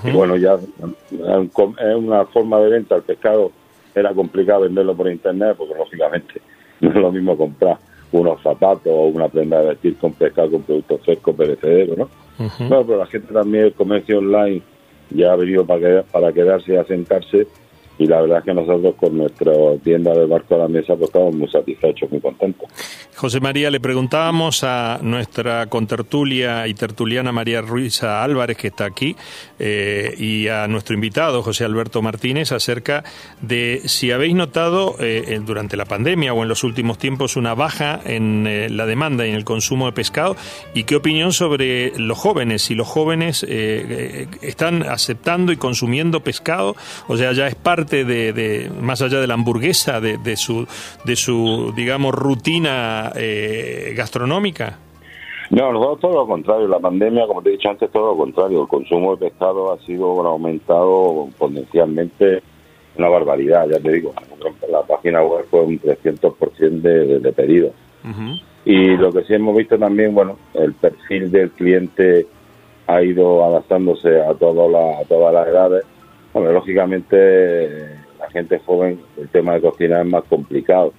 Y 0.05 0.11
bueno, 0.11 0.37
ya 0.37 0.55
es 0.55 1.97
una 1.97 2.25
forma 2.27 2.59
de 2.59 2.71
venta 2.71 2.97
el 2.97 3.03
pescado, 3.03 3.53
era 3.95 4.13
complicado 4.13 4.63
venderlo 4.63 4.97
por 4.97 5.09
internet, 5.09 5.55
porque 5.57 5.75
lógicamente 5.75 6.41
no 6.81 6.91
es 6.91 6.97
lo 6.97 7.13
mismo 7.13 7.37
comprar 7.37 7.79
unos 8.13 8.43
zapatos 8.43 8.93
o 8.93 9.07
una 9.07 9.29
prenda 9.29 9.61
de 9.61 9.69
vestir 9.71 9.97
con 9.97 10.13
pescado 10.13 10.53
con 10.53 10.63
productos 10.63 11.01
frescos 11.05 11.35
perecederos, 11.35 11.99
¿no? 11.99 12.09
No, 12.69 12.85
pero 12.85 12.99
la 12.99 13.07
gente 13.07 13.33
también, 13.33 13.65
el 13.65 13.73
comercio 13.73 14.19
online 14.19 14.63
ya 15.11 15.33
ha 15.33 15.37
venido 15.37 15.65
para, 15.65 16.03
para 16.05 16.33
quedarse 16.33 16.73
y 16.73 16.77
asentarse 16.77 17.47
y 17.99 18.07
la 18.07 18.21
verdad 18.21 18.39
es 18.39 18.45
que 18.45 18.55
nosotros 18.55 18.95
con 18.97 19.17
nuestra 19.17 19.53
tienda 19.83 20.13
de 20.13 20.27
barco 20.27 20.55
a 20.55 20.59
la 20.59 20.69
mesa 20.69 20.95
pues 20.97 21.11
estamos 21.11 21.35
muy 21.35 21.49
satisfechos, 21.49 22.11
muy 22.11 22.21
contentos. 22.21 22.69
José 23.15 23.41
María, 23.41 23.71
le 23.71 23.79
preguntábamos 23.79 24.65
a 24.65 24.99
nuestra 25.03 25.67
contertulia 25.67 26.67
y 26.67 26.75
tertuliana 26.75 27.31
María 27.31 27.61
Ruiz 27.61 28.03
Álvarez, 28.03 28.57
que 28.57 28.69
está 28.69 28.87
aquí, 28.87 29.15
eh, 29.59 30.15
y 30.19 30.49
a 30.49 30.67
nuestro 30.67 30.95
invitado, 30.95 31.43
José 31.43 31.65
Alberto 31.65 32.03
Martínez, 32.03 32.53
acerca 32.53 33.05
de 33.41 33.83
si 33.85 34.11
habéis 34.11 34.35
notado 34.35 34.97
eh, 34.99 35.41
durante 35.45 35.77
la 35.77 35.85
pandemia 35.85 36.33
o 36.33 36.43
en 36.43 36.49
los 36.49 36.65
últimos 36.65 36.99
tiempos 36.99 37.37
una 37.37 37.55
baja 37.55 38.01
en 38.05 38.47
eh, 38.47 38.69
la 38.71 38.87
demanda 38.87 39.27
y 39.27 39.31
en 39.31 39.37
el 39.37 39.45
consumo 39.45 39.87
de 39.87 39.93
pescado, 39.93 40.35
y 40.75 40.85
qué 40.85 40.97
opinión 40.97 41.33
sobre 41.33 41.97
los 41.99 42.19
jóvenes, 42.19 42.63
si 42.63 42.75
los 42.75 42.89
jóvenes 42.89 43.45
están 43.45 44.83
aceptando 44.83 45.53
y 45.53 45.57
consumiendo 45.57 46.21
pescado, 46.21 46.75
o 47.09 47.17
sea, 47.17 47.33
ya 47.33 47.47
es 47.47 47.55
parte 47.55 47.82
de, 47.91 48.71
más 48.81 49.03
allá 49.03 49.21
de 49.21 49.27
la 49.27 49.35
hamburguesa, 49.35 50.01
de, 50.01 50.19
de 50.19 50.37
su, 50.37 50.67
de 51.05 51.17
su, 51.17 51.73
digamos, 51.77 52.15
rutina 52.15 53.13
eh, 53.15 53.95
gastronómica? 53.97 54.79
No, 55.51 55.71
nosotros 55.71 56.01
todo 56.01 56.15
lo 56.15 56.27
contrario. 56.27 56.67
La 56.67 56.79
pandemia, 56.79 57.27
como 57.27 57.43
te 57.43 57.51
he 57.51 57.53
dicho 57.53 57.69
antes, 57.69 57.91
todo 57.91 58.13
lo 58.13 58.17
contrario. 58.17 58.63
El 58.63 58.69
consumo 58.69 59.17
de 59.17 59.29
pescado 59.29 59.73
ha 59.73 59.79
sido 59.81 60.27
aumentado 60.27 61.29
potencialmente 61.39 62.43
una 62.97 63.09
barbaridad, 63.09 63.69
ya 63.69 63.79
te 63.79 63.93
digo. 63.93 64.15
La 64.71 64.83
página 64.83 65.23
web 65.23 65.45
fue 65.51 65.61
un 65.61 65.79
300% 65.79 66.81
de, 66.81 67.21
de 67.21 67.33
pedidos. 67.33 67.73
Y 68.65 68.97
lo 68.97 69.13
que 69.13 69.25
sí 69.25 69.35
hemos 69.35 69.57
visto 69.57 69.79
también, 69.79 70.15
bueno, 70.15 70.39
el 70.55 70.73
perfil 70.75 71.31
del 71.31 71.51
cliente 71.51 72.27
ha 72.87 73.03
ido 73.03 73.45
adaptándose 73.45 74.21
a, 74.21 74.35
todo 74.35 74.69
la, 74.69 75.01
a 75.01 75.05
todas 75.05 75.35
las 75.35 75.49
edades. 75.49 75.85
Bueno, 76.33 76.53
lógicamente 76.53 77.89
la 78.19 78.31
gente 78.31 78.59
joven, 78.65 79.01
el 79.19 79.29
tema 79.29 79.55
de 79.55 79.61
cocinar 79.61 80.05
es 80.05 80.11
más 80.11 80.25
complicado 80.25 80.93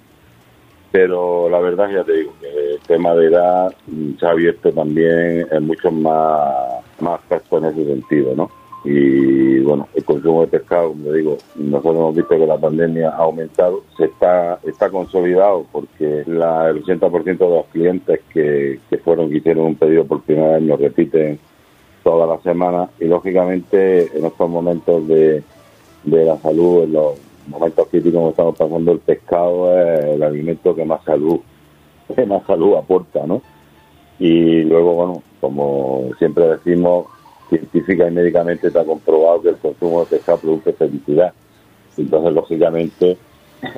pero 0.94 1.48
la 1.48 1.58
verdad 1.58 1.90
ya 1.90 2.04
te 2.04 2.12
digo 2.12 2.32
que 2.40 2.74
el 2.74 2.80
tema 2.86 3.16
de 3.16 3.26
edad 3.26 3.74
se 4.16 4.24
ha 4.24 4.30
abierto 4.30 4.70
también 4.70 5.44
en 5.50 5.66
muchos 5.66 5.92
más, 5.92 6.84
más 7.00 7.18
aspectos 7.18 7.64
en 7.64 7.68
ese 7.70 7.84
sentido, 7.84 8.32
¿no? 8.36 8.48
Y 8.84 9.58
bueno, 9.58 9.88
el 9.92 10.04
consumo 10.04 10.42
de 10.42 10.46
pescado, 10.46 10.90
como 10.90 11.10
digo, 11.10 11.36
nosotros 11.56 11.96
hemos 11.96 12.14
visto 12.14 12.38
que 12.38 12.46
la 12.46 12.58
pandemia 12.58 13.08
ha 13.08 13.24
aumentado, 13.24 13.82
se 13.96 14.04
está, 14.04 14.60
está 14.62 14.88
consolidado 14.88 15.66
porque 15.72 16.22
la, 16.28 16.70
el 16.70 16.84
80% 16.84 17.38
de 17.38 17.48
los 17.48 17.66
clientes 17.72 18.20
que, 18.32 18.78
que 18.88 18.98
fueron, 18.98 19.30
que 19.30 19.38
hicieron 19.38 19.64
un 19.64 19.74
pedido 19.74 20.04
por 20.04 20.22
primer 20.22 20.54
año 20.54 20.76
repiten 20.76 21.40
toda 22.04 22.26
la 22.26 22.40
semana 22.42 22.90
y 23.00 23.06
lógicamente 23.06 24.16
en 24.16 24.26
estos 24.26 24.48
momentos 24.48 25.08
de, 25.08 25.42
de 26.04 26.24
la 26.24 26.36
salud, 26.38 26.84
en 26.84 26.92
los 26.92 27.14
momentos 27.48 27.88
críticos 27.88 28.14
como 28.18 28.30
estamos 28.30 28.56
pasando, 28.56 28.92
el 28.92 29.00
pescado 29.00 29.76
es 29.76 30.04
el 30.04 30.22
alimento 30.22 30.74
que 30.74 30.84
más 30.84 31.02
salud, 31.02 31.40
que 32.14 32.26
más 32.26 32.46
salud 32.46 32.76
aporta, 32.76 33.26
¿no? 33.26 33.42
Y 34.18 34.62
luego, 34.62 34.94
bueno, 34.94 35.22
como 35.40 36.10
siempre 36.18 36.46
decimos, 36.46 37.06
científica 37.48 38.06
y 38.06 38.12
médicamente 38.12 38.68
está 38.68 38.84
comprobado 38.84 39.42
que 39.42 39.48
el 39.48 39.56
consumo 39.56 40.00
de 40.00 40.06
pescado 40.06 40.38
produce 40.38 40.72
felicidad. 40.74 41.32
Entonces, 41.96 42.32
lógicamente, 42.32 43.16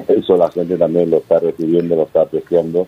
eso 0.09 0.37
la 0.37 0.51
gente 0.51 0.77
también 0.77 1.11
lo 1.11 1.19
está 1.19 1.39
recibiendo, 1.39 1.97
lo 1.97 2.03
está 2.03 2.23
apreciando 2.23 2.87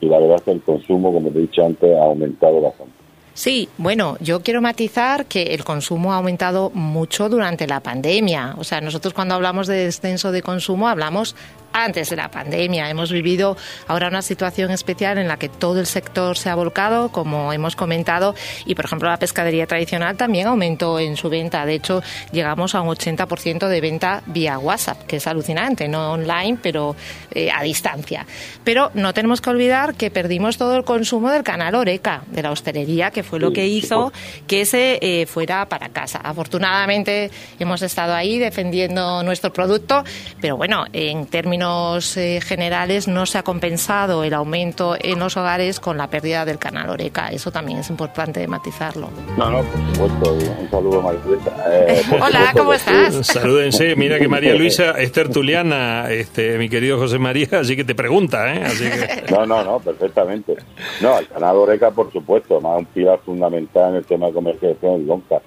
y 0.00 0.06
la 0.06 0.18
verdad 0.18 0.36
es 0.36 0.42
que 0.42 0.52
el 0.52 0.62
consumo, 0.62 1.12
como 1.12 1.30
te 1.30 1.38
he 1.38 1.42
dicho 1.42 1.64
antes, 1.64 1.96
ha 1.96 2.04
aumentado 2.04 2.60
bastante. 2.60 2.97
Sí, 3.38 3.68
bueno, 3.78 4.16
yo 4.18 4.42
quiero 4.42 4.60
matizar 4.60 5.26
que 5.26 5.54
el 5.54 5.62
consumo 5.62 6.12
ha 6.12 6.16
aumentado 6.16 6.72
mucho 6.74 7.28
durante 7.28 7.68
la 7.68 7.78
pandemia. 7.78 8.56
O 8.58 8.64
sea, 8.64 8.80
nosotros 8.80 9.14
cuando 9.14 9.36
hablamos 9.36 9.68
de 9.68 9.76
descenso 9.84 10.32
de 10.32 10.42
consumo 10.42 10.88
hablamos 10.88 11.36
antes 11.72 12.10
de 12.10 12.16
la 12.16 12.30
pandemia. 12.30 12.88
Hemos 12.90 13.12
vivido 13.12 13.56
ahora 13.86 14.08
una 14.08 14.22
situación 14.22 14.70
especial 14.70 15.18
en 15.18 15.28
la 15.28 15.36
que 15.36 15.48
todo 15.48 15.80
el 15.80 15.86
sector 15.86 16.36
se 16.36 16.50
ha 16.50 16.54
volcado, 16.54 17.10
como 17.10 17.52
hemos 17.52 17.76
comentado, 17.76 18.34
y 18.64 18.74
por 18.74 18.84
ejemplo 18.84 19.08
la 19.08 19.18
pescadería 19.18 19.66
tradicional 19.66 20.16
también 20.16 20.46
aumentó 20.46 20.98
en 20.98 21.16
su 21.16 21.28
venta. 21.28 21.64
De 21.66 21.74
hecho, 21.74 22.02
llegamos 22.32 22.74
a 22.74 22.80
un 22.80 22.88
80% 22.88 23.68
de 23.68 23.80
venta 23.80 24.22
vía 24.26 24.58
WhatsApp, 24.58 25.02
que 25.06 25.16
es 25.16 25.26
alucinante, 25.26 25.88
no 25.88 26.12
online, 26.12 26.58
pero 26.62 26.96
eh, 27.30 27.50
a 27.50 27.62
distancia. 27.62 28.26
Pero 28.64 28.90
no 28.94 29.12
tenemos 29.12 29.40
que 29.40 29.50
olvidar 29.50 29.94
que 29.94 30.10
perdimos 30.10 30.56
todo 30.56 30.76
el 30.76 30.84
consumo 30.84 31.30
del 31.30 31.42
canal 31.42 31.74
Oreca, 31.74 32.22
de 32.28 32.42
la 32.42 32.50
hostelería, 32.50 33.10
que 33.10 33.22
fue 33.22 33.38
lo 33.38 33.52
que 33.52 33.66
hizo 33.66 34.12
que 34.46 34.64
se 34.64 34.98
eh, 35.00 35.26
fuera 35.26 35.68
para 35.68 35.90
casa. 35.90 36.18
Afortunadamente 36.22 37.30
hemos 37.58 37.82
estado 37.82 38.14
ahí 38.14 38.38
defendiendo 38.38 39.22
nuestro 39.22 39.52
producto, 39.52 40.04
pero 40.40 40.56
bueno, 40.56 40.84
en 40.92 41.26
términos 41.26 41.57
términos 41.58 42.16
eh, 42.16 42.40
generales 42.40 43.08
no 43.08 43.26
se 43.26 43.36
ha 43.36 43.42
compensado 43.42 44.22
el 44.22 44.32
aumento 44.32 44.94
en 45.00 45.18
los 45.18 45.36
hogares 45.36 45.80
con 45.80 45.96
la 45.96 46.08
pérdida 46.08 46.44
del 46.44 46.58
canal 46.58 46.88
Oreca. 46.88 47.32
Eso 47.32 47.50
también 47.50 47.78
es 47.78 47.90
importante 47.90 48.46
matizarlo. 48.46 49.10
No, 49.36 49.50
no, 49.50 49.62
por 49.98 50.08
supuesto. 50.08 50.52
Un 50.60 50.70
saludo, 50.70 51.02
María 51.02 51.20
Luisa. 51.26 51.50
Eh, 51.68 52.02
Hola, 52.12 52.52
¿cómo 52.56 52.74
estás? 52.74 53.26
Salúdense. 53.26 53.96
Mira 53.96 54.20
que 54.20 54.28
María 54.28 54.54
Luisa 54.58 54.92
es 54.92 55.10
tertuliana, 55.10 56.08
este, 56.10 56.58
mi 56.58 56.68
querido 56.68 56.96
José 56.96 57.18
María, 57.18 57.48
así 57.52 57.74
que 57.74 57.82
te 57.82 57.96
pregunta, 57.96 58.54
¿eh? 58.54 59.24
No, 59.30 59.44
no, 59.44 59.64
no, 59.64 59.80
perfectamente. 59.80 60.54
No, 61.00 61.18
el 61.18 61.26
canal 61.26 61.56
Oreca, 61.56 61.90
por 61.90 62.12
supuesto, 62.12 62.60
más 62.60 62.78
un 62.78 62.86
pilar 62.86 63.18
fundamental 63.24 63.90
en 63.90 63.96
el 63.96 64.04
tema 64.04 64.26
de 64.26 64.32
comercialización 64.32 64.94
en 64.94 65.06
lonca. 65.08 65.42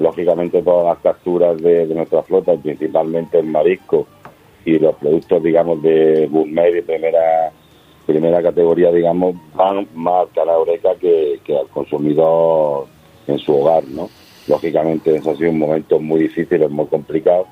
Lógicamente, 0.00 0.60
todas 0.60 0.86
las 0.86 0.98
capturas 0.98 1.56
de, 1.62 1.86
de 1.86 1.94
nuestra 1.94 2.24
flota, 2.24 2.52
principalmente 2.56 3.38
el 3.38 3.46
marisco, 3.46 4.08
y 4.64 4.78
los 4.78 4.94
productos, 4.96 5.42
digamos, 5.42 5.82
de 5.82 6.28
gourmet 6.30 6.72
de 6.72 6.82
primera 6.82 7.52
primera 8.06 8.42
categoría, 8.42 8.90
digamos, 8.90 9.36
van 9.54 9.86
más 9.94 10.26
a 10.36 10.44
la 10.44 10.58
oreca 10.58 10.90
que, 11.00 11.40
al 11.48 11.68
consumidor 11.68 12.86
en 13.26 13.38
su 13.38 13.54
hogar, 13.54 13.84
¿no? 13.88 14.08
Lógicamente, 14.48 15.16
eso 15.16 15.30
ha 15.30 15.36
sido 15.36 15.50
un 15.50 15.58
momento 15.58 16.00
muy 16.00 16.22
difícil, 16.22 16.68
muy 16.68 16.86
complicado. 16.86 17.46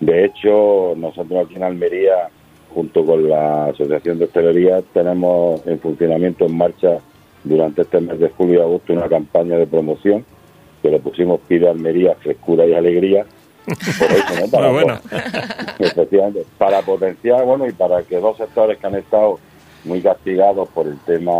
De 0.00 0.24
hecho, 0.24 0.94
nosotros 0.96 1.44
aquí 1.44 1.56
en 1.56 1.64
Almería, 1.64 2.30
junto 2.74 3.04
con 3.04 3.28
la 3.28 3.66
Asociación 3.66 4.18
de 4.18 4.24
Hostelería, 4.24 4.82
tenemos 4.94 5.66
en 5.66 5.78
funcionamiento 5.78 6.46
en 6.46 6.56
marcha 6.56 6.98
durante 7.44 7.82
este 7.82 8.00
mes 8.00 8.18
de 8.18 8.30
julio 8.30 8.60
y 8.60 8.62
agosto 8.62 8.92
una 8.94 9.08
campaña 9.08 9.56
de 9.56 9.66
promoción 9.66 10.24
que 10.82 10.90
le 10.90 10.98
pusimos 10.98 11.40
Pide 11.46 11.68
Almería, 11.68 12.14
Frescura 12.14 12.66
y 12.66 12.72
Alegría, 12.72 13.26
Para, 14.50 14.70
bueno. 14.70 14.98
para 16.58 16.82
potenciar, 16.82 17.44
bueno, 17.44 17.66
y 17.66 17.72
para 17.72 18.02
que 18.02 18.18
dos 18.18 18.36
sectores 18.36 18.78
que 18.78 18.86
han 18.86 18.96
estado 18.96 19.38
muy 19.84 20.00
castigados 20.00 20.68
por 20.70 20.86
el 20.86 20.98
tema 21.00 21.32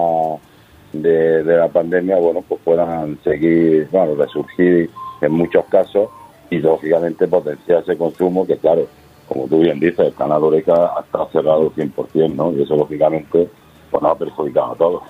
de, 0.92 1.42
la 1.44 1.68
pandemia, 1.68 2.16
bueno, 2.16 2.44
pues 2.46 2.60
puedan 2.64 3.18
seguir, 3.22 3.88
bueno, 3.90 4.14
resurgir 4.14 4.90
en 5.20 5.32
muchos 5.32 5.64
casos 5.66 6.08
y 6.50 6.58
lógicamente 6.58 7.28
potenciar 7.28 7.82
ese 7.82 7.96
consumo 7.96 8.46
que, 8.46 8.56
claro, 8.56 8.86
como 9.28 9.46
tú 9.46 9.60
bien 9.60 9.78
dices, 9.78 10.00
el 10.00 10.14
canal 10.14 10.42
Oreca 10.42 10.92
estado 11.04 11.28
cerrado 11.32 11.70
100%, 11.72 12.34
¿no? 12.34 12.52
Y 12.52 12.62
eso, 12.62 12.76
lógicamente, 12.76 13.48
pues 13.90 14.02
nos 14.02 14.12
ha 14.12 14.18
perjudicado 14.18 14.72
a 14.72 14.76
todos. 14.76 15.02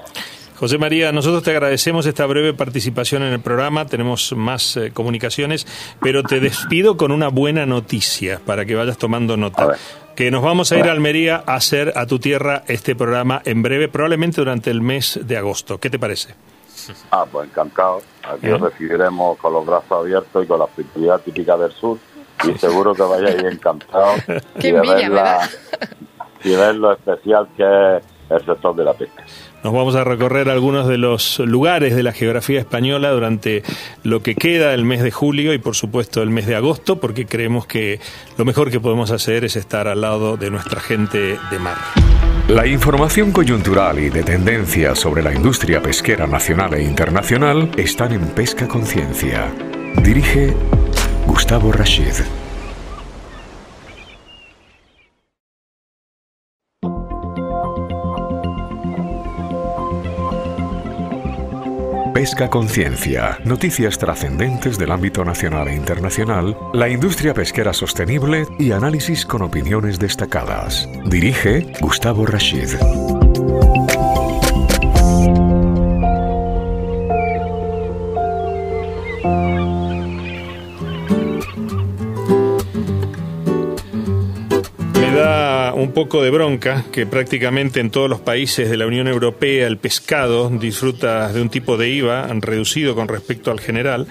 José 0.60 0.76
María, 0.76 1.10
nosotros 1.10 1.42
te 1.42 1.52
agradecemos 1.52 2.04
esta 2.04 2.26
breve 2.26 2.52
participación 2.52 3.22
en 3.22 3.32
el 3.32 3.40
programa, 3.40 3.86
tenemos 3.86 4.34
más 4.36 4.76
eh, 4.76 4.92
comunicaciones, 4.92 5.66
pero 6.02 6.22
te 6.22 6.38
despido 6.38 6.98
con 6.98 7.12
una 7.12 7.28
buena 7.28 7.64
noticia 7.64 8.42
para 8.44 8.66
que 8.66 8.74
vayas 8.74 8.98
tomando 8.98 9.38
nota. 9.38 9.78
Que 10.14 10.30
nos 10.30 10.42
vamos 10.42 10.70
a 10.70 10.76
ir 10.76 10.86
a 10.86 10.92
Almería 10.92 11.42
a 11.46 11.54
hacer 11.54 11.94
a 11.96 12.04
tu 12.04 12.18
tierra 12.18 12.62
este 12.66 12.94
programa 12.94 13.40
en 13.46 13.62
breve, 13.62 13.88
probablemente 13.88 14.42
durante 14.42 14.70
el 14.70 14.82
mes 14.82 15.18
de 15.22 15.38
agosto. 15.38 15.78
¿Qué 15.78 15.88
te 15.88 15.98
parece? 15.98 16.34
Ah, 17.10 17.24
pues 17.32 17.48
encantado. 17.48 18.02
Aquí 18.30 18.50
os 18.50 18.60
recibiremos 18.60 19.38
con 19.38 19.54
los 19.54 19.64
brazos 19.64 19.92
abiertos 19.92 20.44
y 20.44 20.46
con 20.46 20.58
la 20.58 20.66
hospitalidad 20.66 21.22
típica 21.22 21.56
del 21.56 21.72
sur. 21.72 21.96
Y 22.44 22.58
seguro 22.58 22.94
que 22.94 23.02
vayáis 23.02 23.42
encantados 23.44 24.20
Qué 24.60 24.68
envidia, 24.68 25.40
y 26.44 26.54
ver 26.54 26.74
lo 26.74 26.92
especial 26.92 27.48
que 27.56 27.96
es 27.96 28.02
el 28.28 28.44
sector 28.44 28.76
de 28.76 28.84
la 28.84 28.92
pesca. 28.92 29.24
Nos 29.62 29.74
vamos 29.74 29.94
a 29.94 30.04
recorrer 30.04 30.48
algunos 30.48 30.88
de 30.88 30.96
los 30.96 31.38
lugares 31.38 31.94
de 31.94 32.02
la 32.02 32.12
geografía 32.12 32.58
española 32.60 33.10
durante 33.10 33.62
lo 34.02 34.22
que 34.22 34.34
queda 34.34 34.70
del 34.70 34.84
mes 34.84 35.02
de 35.02 35.10
julio 35.10 35.52
y 35.52 35.58
por 35.58 35.76
supuesto 35.76 36.22
el 36.22 36.30
mes 36.30 36.46
de 36.46 36.56
agosto, 36.56 36.98
porque 36.98 37.26
creemos 37.26 37.66
que 37.66 38.00
lo 38.38 38.44
mejor 38.46 38.70
que 38.70 38.80
podemos 38.80 39.10
hacer 39.10 39.44
es 39.44 39.56
estar 39.56 39.86
al 39.86 40.00
lado 40.00 40.38
de 40.38 40.50
nuestra 40.50 40.80
gente 40.80 41.38
de 41.50 41.58
mar. 41.58 41.76
La 42.48 42.66
información 42.66 43.32
coyuntural 43.32 43.98
y 43.98 44.08
de 44.08 44.22
tendencia 44.22 44.94
sobre 44.94 45.22
la 45.22 45.32
industria 45.32 45.82
pesquera 45.82 46.26
nacional 46.26 46.74
e 46.74 46.82
internacional 46.82 47.70
están 47.76 48.12
en 48.12 48.26
Pesca 48.28 48.66
Conciencia. 48.66 49.52
Dirige 50.02 50.54
Gustavo 51.26 51.70
Rashid. 51.70 52.39
Pesca 62.20 62.50
Conciencia. 62.50 63.38
Noticias 63.46 63.96
trascendentes 63.96 64.76
del 64.76 64.90
ámbito 64.90 65.24
nacional 65.24 65.68
e 65.68 65.74
internacional, 65.74 66.54
la 66.74 66.86
industria 66.86 67.32
pesquera 67.32 67.72
sostenible 67.72 68.46
y 68.58 68.72
análisis 68.72 69.24
con 69.24 69.40
opiniones 69.40 69.98
destacadas. 69.98 70.86
Dirige 71.06 71.72
Gustavo 71.80 72.26
Rashid. 72.26 73.29
Poco 86.00 86.22
de 86.22 86.30
bronca 86.30 86.86
que 86.92 87.04
prácticamente 87.04 87.78
en 87.78 87.90
todos 87.90 88.08
los 88.08 88.20
países 88.20 88.70
de 88.70 88.78
la 88.78 88.86
Unión 88.86 89.06
Europea 89.06 89.66
el 89.66 89.76
pescado 89.76 90.48
disfruta 90.48 91.30
de 91.30 91.42
un 91.42 91.50
tipo 91.50 91.76
de 91.76 91.90
IVA 91.90 92.26
reducido 92.40 92.94
con 92.94 93.06
respecto 93.06 93.50
al 93.50 93.60
general. 93.60 94.06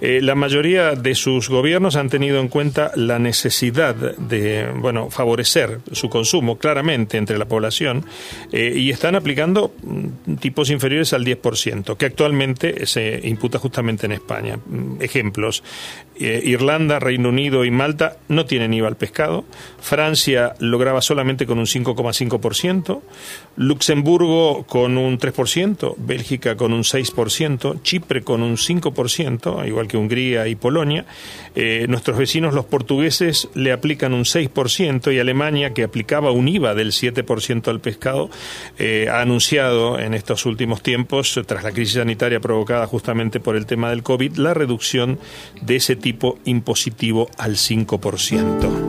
Eh, 0.00 0.20
la 0.22 0.34
mayoría 0.34 0.92
de 0.92 1.14
sus 1.14 1.50
gobiernos 1.50 1.96
han 1.96 2.08
tenido 2.08 2.40
en 2.40 2.48
cuenta 2.48 2.92
la 2.94 3.18
necesidad 3.18 3.94
de 3.94 4.70
bueno 4.76 5.10
favorecer 5.10 5.80
su 5.92 6.08
consumo 6.08 6.56
claramente 6.56 7.18
entre 7.18 7.36
la 7.36 7.44
población 7.44 8.06
eh, 8.50 8.72
y 8.74 8.88
están 8.88 9.14
aplicando 9.14 9.74
mm, 9.82 10.36
tipos 10.36 10.70
inferiores 10.70 11.12
al 11.12 11.26
10%, 11.26 11.98
que 11.98 12.06
actualmente 12.06 12.86
se 12.86 13.20
imputa 13.24 13.58
justamente 13.58 14.06
en 14.06 14.12
España. 14.12 14.56
Mm, 14.64 15.02
ejemplos, 15.02 15.62
eh, 16.16 16.40
Irlanda, 16.44 17.00
Reino 17.00 17.28
Unido 17.28 17.64
y 17.64 17.70
Malta 17.70 18.16
no 18.28 18.46
tienen 18.46 18.72
IVA 18.72 18.88
al 18.88 18.96
pescado. 18.96 19.44
Francia 19.80 20.54
lograba 20.58 21.02
solamente 21.02 21.33
con 21.46 21.58
un 21.58 21.66
5,5%. 21.66 23.00
Luxemburgo 23.56 24.64
con 24.64 24.96
un 24.96 25.18
3%. 25.18 25.94
Bélgica 25.98 26.56
con 26.56 26.72
un 26.72 26.82
6%. 26.82 27.82
Chipre 27.82 28.22
con 28.22 28.42
un 28.42 28.56
5%, 28.56 29.66
igual 29.66 29.88
que 29.88 29.96
Hungría 29.96 30.48
y 30.48 30.54
Polonia. 30.54 31.04
Eh, 31.54 31.86
nuestros 31.88 32.18
vecinos, 32.18 32.54
los 32.54 32.64
portugueses, 32.64 33.48
le 33.54 33.72
aplican 33.72 34.14
un 34.14 34.24
6% 34.24 35.12
y 35.12 35.18
Alemania, 35.18 35.74
que 35.74 35.84
aplicaba 35.84 36.30
un 36.30 36.48
IVA 36.48 36.74
del 36.74 36.92
7% 36.92 37.68
al 37.68 37.80
pescado, 37.80 38.30
eh, 38.78 39.08
ha 39.10 39.20
anunciado 39.20 39.98
en 39.98 40.14
estos 40.14 40.46
últimos 40.46 40.82
tiempos, 40.82 41.40
tras 41.46 41.62
la 41.62 41.72
crisis 41.72 41.94
sanitaria 41.94 42.40
provocada 42.40 42.86
justamente 42.86 43.40
por 43.40 43.56
el 43.56 43.66
tema 43.66 43.90
del 43.90 44.02
COVID, 44.02 44.36
la 44.36 44.54
reducción 44.54 45.18
de 45.62 45.76
ese 45.76 45.96
tipo 45.96 46.38
impositivo 46.44 47.28
al 47.38 47.56
5%. 47.56 48.83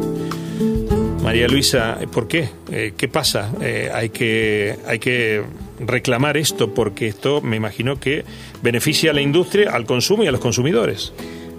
María 1.35 1.49
Luisa, 1.49 1.97
¿por 2.13 2.29
qué? 2.29 2.47
Eh, 2.71 2.93
¿Qué 2.95 3.09
pasa? 3.09 3.51
Eh, 3.61 3.91
hay, 3.93 4.07
que, 4.07 4.77
hay 4.87 4.99
que 4.99 5.43
reclamar 5.81 6.37
esto 6.37 6.73
porque 6.73 7.07
esto 7.07 7.41
me 7.41 7.57
imagino 7.57 7.99
que 7.99 8.23
beneficia 8.61 9.11
a 9.11 9.13
la 9.13 9.19
industria, 9.19 9.71
al 9.71 9.85
consumo 9.85 10.23
y 10.23 10.27
a 10.27 10.31
los 10.31 10.39
consumidores. 10.39 11.11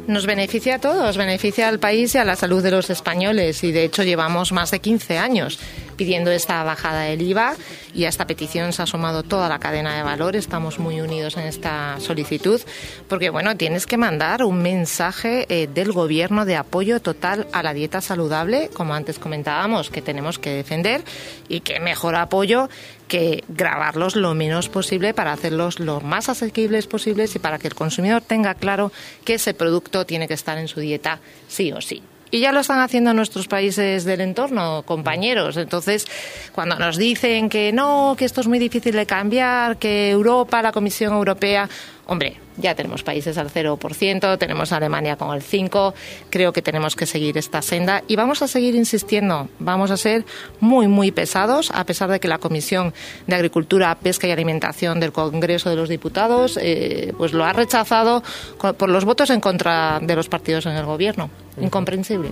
Nos 0.06 0.24
beneficia 0.24 0.76
a 0.76 0.78
todos, 0.78 1.18
beneficia 1.18 1.68
al 1.68 1.78
país 1.78 2.14
y 2.14 2.18
a 2.18 2.24
la 2.24 2.36
salud 2.36 2.62
de 2.62 2.70
los 2.70 2.88
españoles 2.88 3.62
y 3.64 3.72
de 3.72 3.84
hecho 3.84 4.02
llevamos 4.02 4.50
más 4.50 4.70
de 4.70 4.78
15 4.78 5.18
años 5.18 5.58
pidiendo 5.96 6.30
esta 6.30 6.62
bajada 6.62 7.02
del 7.02 7.22
IVA 7.22 7.54
y 7.94 8.04
a 8.04 8.09
esta 8.09 8.26
petición 8.26 8.72
se 8.72 8.82
ha 8.82 8.87
sumado 8.87 9.22
toda 9.22 9.48
la 9.48 9.59
cadena 9.59 9.96
de 9.96 10.02
valor. 10.02 10.37
Estamos 10.37 10.78
muy 10.78 11.00
unidos 11.00 11.37
en 11.37 11.44
esta 11.44 11.96
solicitud 12.00 12.61
porque, 13.09 13.30
bueno, 13.30 13.56
tienes 13.56 13.87
que 13.87 13.96
mandar 13.96 14.44
un 14.44 14.62
mensaje 14.62 15.46
eh, 15.48 15.68
del 15.72 15.92
gobierno 15.92 16.44
de 16.44 16.56
apoyo 16.56 17.00
total 17.00 17.46
a 17.52 17.62
la 17.62 17.74
dieta 17.74 18.00
saludable, 18.00 18.70
como 18.72 18.94
antes 18.94 19.18
comentábamos, 19.18 19.90
que 19.90 20.02
tenemos 20.02 20.38
que 20.38 20.50
defender 20.50 21.02
y 21.48 21.61
que 21.61 21.80
mejor 21.80 22.16
apoyo 22.16 22.68
que 23.09 23.44
grabarlos 23.48 24.16
lo 24.16 24.35
menos 24.35 24.68
posible 24.68 25.14
para 25.14 25.32
hacerlos 25.32 25.78
lo 25.78 26.00
más 26.00 26.28
asequibles 26.28 26.87
posibles 26.87 27.35
y 27.37 27.38
para 27.38 27.59
que 27.59 27.68
el 27.68 27.74
consumidor 27.74 28.22
tenga 28.22 28.54
claro 28.54 28.92
que 29.24 29.35
ese 29.35 29.54
producto 29.54 30.04
tiene 30.06 30.28
que 30.28 30.35
estar 30.35 30.59
en 30.59 30.68
su 30.68 30.80
dieta 30.80 31.20
sí 31.48 31.72
o 31.72 31.80
sí. 31.80 32.02
Y 32.30 32.40
ya 32.40 32.52
lo 32.52 32.60
están 32.60 32.80
haciendo 32.80 33.14
nuestros 33.14 33.46
países 33.46 34.04
del 34.04 34.20
entorno, 34.20 34.82
compañeros. 34.84 35.56
Entonces, 35.56 36.06
cuando 36.52 36.76
nos 36.76 36.96
dicen 36.96 37.48
que 37.48 37.72
no, 37.72 38.14
que 38.18 38.24
esto 38.24 38.40
es 38.40 38.48
muy 38.48 38.58
difícil 38.58 38.96
de 38.96 39.06
cambiar, 39.06 39.76
que 39.76 40.10
Europa, 40.10 40.60
la 40.60 40.72
Comisión 40.72 41.14
Europea, 41.14 41.68
hombre, 42.06 42.36
ya 42.56 42.74
tenemos 42.74 43.02
países 43.02 43.36
al 43.38 43.50
0%, 43.50 44.38
tenemos 44.38 44.72
Alemania 44.72 45.16
con 45.16 45.34
el 45.34 45.42
5%, 45.42 45.92
creo 46.30 46.52
que 46.52 46.62
tenemos 46.62 46.96
que 46.96 47.06
seguir 47.06 47.36
esta 47.36 47.62
senda 47.62 48.02
y 48.06 48.16
vamos 48.16 48.42
a 48.42 48.48
seguir 48.48 48.74
insistiendo, 48.74 49.48
vamos 49.58 49.90
a 49.90 49.96
ser 49.96 50.24
muy, 50.60 50.88
muy 50.88 51.10
pesados, 51.10 51.70
a 51.72 51.84
pesar 51.84 52.10
de 52.10 52.20
que 52.20 52.28
la 52.28 52.38
Comisión 52.38 52.94
de 53.26 53.34
Agricultura, 53.34 53.94
Pesca 53.96 54.26
y 54.26 54.30
Alimentación 54.30 55.00
del 55.00 55.12
Congreso 55.12 55.70
de 55.70 55.76
los 55.76 55.88
Diputados 55.88 56.58
eh, 56.60 57.12
pues 57.18 57.32
lo 57.32 57.44
ha 57.44 57.52
rechazado 57.52 58.22
por 58.58 58.88
los 58.88 59.04
votos 59.04 59.30
en 59.30 59.40
contra 59.40 59.98
de 60.00 60.16
los 60.16 60.28
partidos 60.28 60.66
en 60.66 60.72
el 60.72 60.84
Gobierno. 60.84 61.30
Incomprensible. 61.60 62.30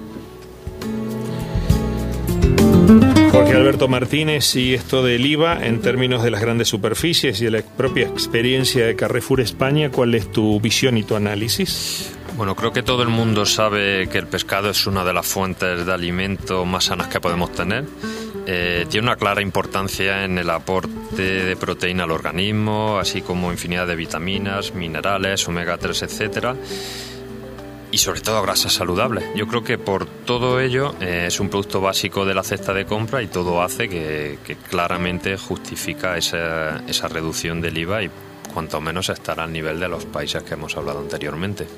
Jorge 3.34 3.54
Alberto 3.54 3.88
Martínez, 3.88 4.54
y 4.54 4.74
esto 4.74 5.02
del 5.02 5.26
IVA 5.26 5.66
en 5.66 5.80
términos 5.80 6.22
de 6.22 6.30
las 6.30 6.40
grandes 6.40 6.68
superficies 6.68 7.40
y 7.40 7.46
de 7.46 7.50
la 7.50 7.62
propia 7.62 8.06
experiencia 8.06 8.86
de 8.86 8.94
Carrefour 8.94 9.40
España, 9.40 9.90
¿cuál 9.90 10.14
es 10.14 10.30
tu 10.30 10.60
visión 10.60 10.96
y 10.96 11.02
tu 11.02 11.16
análisis? 11.16 12.12
Bueno, 12.36 12.54
creo 12.54 12.72
que 12.72 12.84
todo 12.84 13.02
el 13.02 13.08
mundo 13.08 13.44
sabe 13.44 14.08
que 14.08 14.18
el 14.18 14.28
pescado 14.28 14.70
es 14.70 14.86
una 14.86 15.04
de 15.04 15.12
las 15.12 15.26
fuentes 15.26 15.84
de 15.84 15.92
alimento 15.92 16.64
más 16.64 16.84
sanas 16.84 17.08
que 17.08 17.20
podemos 17.20 17.50
tener. 17.50 17.84
Eh, 18.46 18.86
tiene 18.88 19.08
una 19.08 19.16
clara 19.16 19.42
importancia 19.42 20.24
en 20.24 20.38
el 20.38 20.48
aporte 20.48 21.22
de 21.22 21.56
proteína 21.56 22.04
al 22.04 22.12
organismo, 22.12 22.98
así 23.00 23.20
como 23.20 23.50
infinidad 23.50 23.88
de 23.88 23.96
vitaminas, 23.96 24.74
minerales, 24.74 25.48
omega 25.48 25.76
3, 25.76 26.02
etcétera 26.02 26.54
y 27.94 27.98
sobre 27.98 28.22
todo 28.22 28.42
grasas 28.42 28.72
saludables. 28.72 29.22
Yo 29.36 29.46
creo 29.46 29.62
que 29.62 29.78
por 29.78 30.04
todo 30.06 30.58
ello 30.58 30.96
eh, 31.00 31.26
es 31.28 31.38
un 31.38 31.48
producto 31.48 31.80
básico 31.80 32.24
de 32.24 32.34
la 32.34 32.42
cesta 32.42 32.74
de 32.74 32.86
compra 32.86 33.22
y 33.22 33.28
todo 33.28 33.62
hace 33.62 33.88
que, 33.88 34.56
claramente 34.68 35.36
justifica 35.36 36.16
esa, 36.16 37.08
reducción 37.08 37.60
del 37.60 37.78
IVA 37.78 38.02
y 38.02 38.10
cuanto 38.52 38.80
menos 38.80 39.10
estará 39.10 39.44
al 39.44 39.52
nivel 39.52 39.78
de 39.78 39.86
los 39.86 40.06
países 40.06 40.42
que 40.42 40.54
hemos 40.54 40.76
hablado 40.76 40.98
anteriormente. 40.98 41.68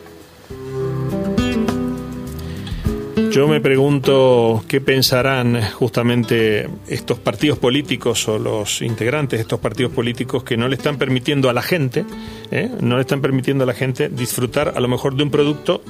Yo 3.31 3.47
me 3.47 3.61
pregunto 3.61 4.65
qué 4.67 4.81
pensarán 4.81 5.61
justamente 5.73 6.71
estos 6.89 7.19
partidos 7.19 7.59
políticos 7.59 8.27
o 8.29 8.39
los 8.39 8.81
integrantes 8.81 9.39
de 9.39 9.43
estos 9.43 9.61
partidos 9.61 9.93
políticos 9.93 10.45
que 10.45 10.57
no 10.57 10.67
le 10.67 10.77
están 10.77 10.97
permitiendo 10.97 11.51
a 11.51 11.53
la 11.53 11.61
gente, 11.61 12.07
¿eh? 12.51 12.71
no 12.81 12.95
le 12.95 13.03
están 13.03 13.21
permitiendo 13.21 13.65
a 13.65 13.67
la 13.67 13.75
gente 13.75 14.09
disfrutar 14.09 14.73
a 14.75 14.81
lo 14.81 14.89
mejor 14.89 15.15
de 15.15 15.23
un 15.23 15.31
producto 15.31 15.83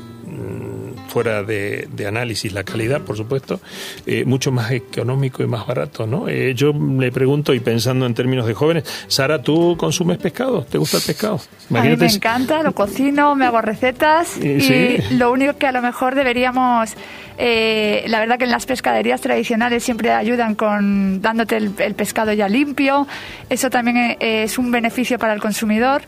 fuera 1.16 1.42
de, 1.42 1.88
análisis 2.06 2.52
la 2.52 2.62
calidad, 2.62 3.00
por 3.00 3.16
supuesto, 3.16 3.58
eh, 4.04 4.26
mucho 4.26 4.52
más 4.52 4.70
económico 4.70 5.42
y 5.42 5.46
más 5.46 5.66
barato, 5.66 6.06
¿no? 6.06 6.28
Eh, 6.28 6.52
yo 6.54 6.74
le 6.74 7.10
pregunto, 7.10 7.54
y 7.54 7.60
pensando 7.60 8.04
en 8.04 8.12
términos 8.12 8.46
de 8.46 8.52
jóvenes, 8.52 8.84
Sara, 9.08 9.40
¿tú 9.40 9.78
consumes 9.78 10.18
pescado? 10.18 10.66
¿Te 10.66 10.76
gusta 10.76 10.98
el 10.98 11.04
pescado? 11.04 11.40
A 11.74 11.80
mí 11.80 11.96
me 11.96 12.06
encanta, 12.06 12.62
lo 12.62 12.74
cocino, 12.74 13.34
me 13.34 13.46
hago 13.46 13.62
recetas 13.62 14.36
y 14.36 14.98
lo 15.14 15.32
único 15.32 15.56
que 15.56 15.66
a 15.66 15.72
lo 15.72 15.80
mejor 15.80 16.14
deberíamos... 16.14 16.94
Eh, 17.38 18.04
la 18.08 18.18
verdad 18.20 18.38
que 18.38 18.44
en 18.44 18.50
las 18.50 18.64
pescaderías 18.64 19.20
tradicionales 19.20 19.84
siempre 19.84 20.10
ayudan 20.10 20.54
con 20.54 21.20
dándote 21.20 21.56
el, 21.56 21.94
pescado 21.94 22.32
ya 22.32 22.48
limpio. 22.48 23.06
Eso 23.50 23.68
también 23.68 24.16
es 24.20 24.56
un 24.58 24.70
beneficio 24.70 25.18
para 25.18 25.34
el 25.34 25.40
consumidor. 25.40 26.02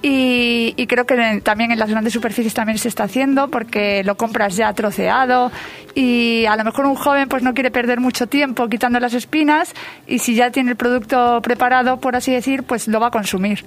Y, 0.00 0.74
y, 0.76 0.86
creo 0.86 1.06
que 1.06 1.40
también 1.42 1.72
en 1.72 1.78
las 1.78 1.90
grandes 1.90 2.12
superficies 2.12 2.54
también 2.54 2.78
se 2.78 2.88
está 2.88 3.04
haciendo 3.04 3.48
porque 3.48 4.04
lo 4.04 4.16
compras 4.16 4.56
ya 4.56 4.72
troceado 4.72 5.50
y 5.94 6.44
a 6.46 6.54
lo 6.54 6.62
mejor 6.62 6.86
un 6.86 6.94
joven 6.94 7.28
pues 7.28 7.42
no 7.42 7.52
quiere 7.54 7.72
perder 7.72 7.98
mucho 7.98 8.28
tiempo 8.28 8.68
quitando 8.68 9.00
las 9.00 9.14
espinas 9.14 9.74
y 10.06 10.20
si 10.20 10.36
ya 10.36 10.52
tiene 10.52 10.70
el 10.70 10.76
producto 10.76 11.40
preparado, 11.42 11.98
por 11.98 12.14
así 12.14 12.32
decir, 12.32 12.62
pues 12.62 12.86
lo 12.86 13.00
va 13.00 13.08
a 13.08 13.10
consumir. 13.10 13.64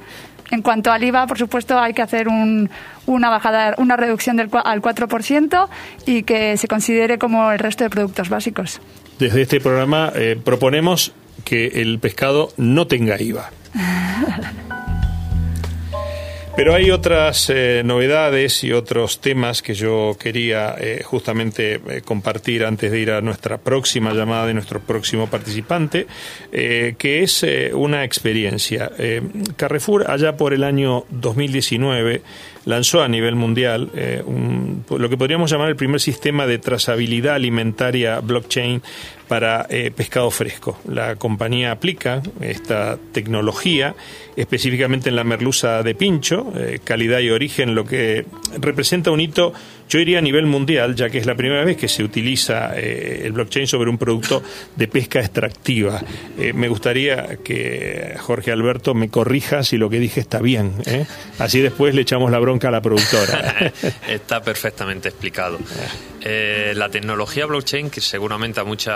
En 0.51 0.61
cuanto 0.61 0.91
al 0.91 1.03
IVA, 1.03 1.27
por 1.27 1.37
supuesto, 1.37 1.79
hay 1.79 1.93
que 1.93 2.01
hacer 2.01 2.27
una 2.27 3.29
bajada, 3.29 3.75
una 3.77 3.95
reducción 3.95 4.35
del, 4.37 4.49
al 4.63 4.81
4% 4.81 5.67
y 6.05 6.23
que 6.23 6.57
se 6.57 6.67
considere 6.67 7.17
como 7.17 7.51
el 7.51 7.59
resto 7.59 7.83
de 7.85 7.89
productos 7.89 8.29
básicos. 8.29 8.81
Desde 9.17 9.41
este 9.41 9.59
programa 9.59 10.11
eh, 10.15 10.39
proponemos 10.43 11.13
que 11.45 11.67
el 11.81 11.99
pescado 11.99 12.53
no 12.57 12.87
tenga 12.87 13.21
IVA. 13.21 13.49
Pero 16.55 16.75
hay 16.75 16.91
otras 16.91 17.49
eh, 17.49 17.81
novedades 17.85 18.63
y 18.65 18.73
otros 18.73 19.21
temas 19.21 19.61
que 19.61 19.73
yo 19.73 20.17
quería 20.19 20.75
eh, 20.77 21.01
justamente 21.03 21.75
eh, 21.75 22.01
compartir 22.03 22.65
antes 22.65 22.91
de 22.91 22.99
ir 22.99 23.11
a 23.11 23.21
nuestra 23.21 23.57
próxima 23.57 24.13
llamada 24.13 24.47
de 24.47 24.53
nuestro 24.53 24.81
próximo 24.81 25.27
participante, 25.27 26.07
que 26.51 27.23
es 27.23 27.45
una 27.73 28.03
experiencia. 28.03 28.91
Carrefour, 29.55 30.09
allá 30.11 30.35
por 30.35 30.53
el 30.53 30.63
año 30.63 31.05
2019, 31.09 32.21
lanzó 32.65 33.01
a 33.01 33.07
nivel 33.07 33.35
mundial 33.35 33.89
lo 34.89 35.09
que 35.09 35.17
podríamos 35.17 35.51
llamar 35.51 35.69
el 35.69 35.75
primer 35.75 35.99
sistema 35.99 36.45
de 36.45 36.59
trazabilidad 36.59 37.35
alimentaria 37.35 38.19
blockchain 38.19 38.81
para 39.27 39.67
pescado 39.95 40.29
fresco. 40.29 40.77
La 40.87 41.15
compañía 41.15 41.71
aplica 41.71 42.21
esta 42.41 42.97
tecnología 43.13 43.95
específicamente 44.35 45.09
en 45.09 45.15
la 45.15 45.23
merluza 45.23 45.83
de 45.83 45.95
pincho, 45.95 46.51
eh, 46.55 46.79
calidad 46.83 47.19
y 47.19 47.29
origen, 47.29 47.75
lo 47.75 47.85
que 47.85 48.25
representa 48.59 49.11
un 49.11 49.19
hito, 49.19 49.53
yo 49.91 49.99
diría 49.99 50.19
a 50.19 50.21
nivel 50.21 50.45
mundial, 50.45 50.95
ya 50.95 51.09
que 51.09 51.17
es 51.17 51.25
la 51.25 51.35
primera 51.35 51.65
vez 51.65 51.75
que 51.75 51.89
se 51.89 52.01
utiliza 52.01 52.79
eh, 52.79 53.23
el 53.25 53.33
blockchain 53.33 53.67
sobre 53.67 53.89
un 53.89 53.97
producto 53.97 54.41
de 54.73 54.87
pesca 54.87 55.19
extractiva. 55.19 56.01
Eh, 56.39 56.53
me 56.53 56.69
gustaría 56.69 57.35
que 57.43 58.15
Jorge 58.21 58.53
Alberto 58.53 58.93
me 58.93 59.09
corrija 59.09 59.63
si 59.63 59.75
lo 59.75 59.89
que 59.89 59.99
dije 59.99 60.21
está 60.21 60.39
bien. 60.39 60.75
Así 61.39 61.59
después 61.59 61.93
le 61.93 62.03
echamos 62.03 62.31
la 62.31 62.39
bronca 62.39 62.69
a 62.69 62.71
la 62.71 62.81
productora. 62.81 63.73
está 64.07 64.41
perfectamente 64.41 65.09
explicado. 65.09 65.59
la 66.23 66.87
tecnología 66.87 67.45
blockchain, 67.45 67.89
que 67.89 67.99
seguramente 67.99 68.61
a 68.61 68.63
muchos 68.63 68.93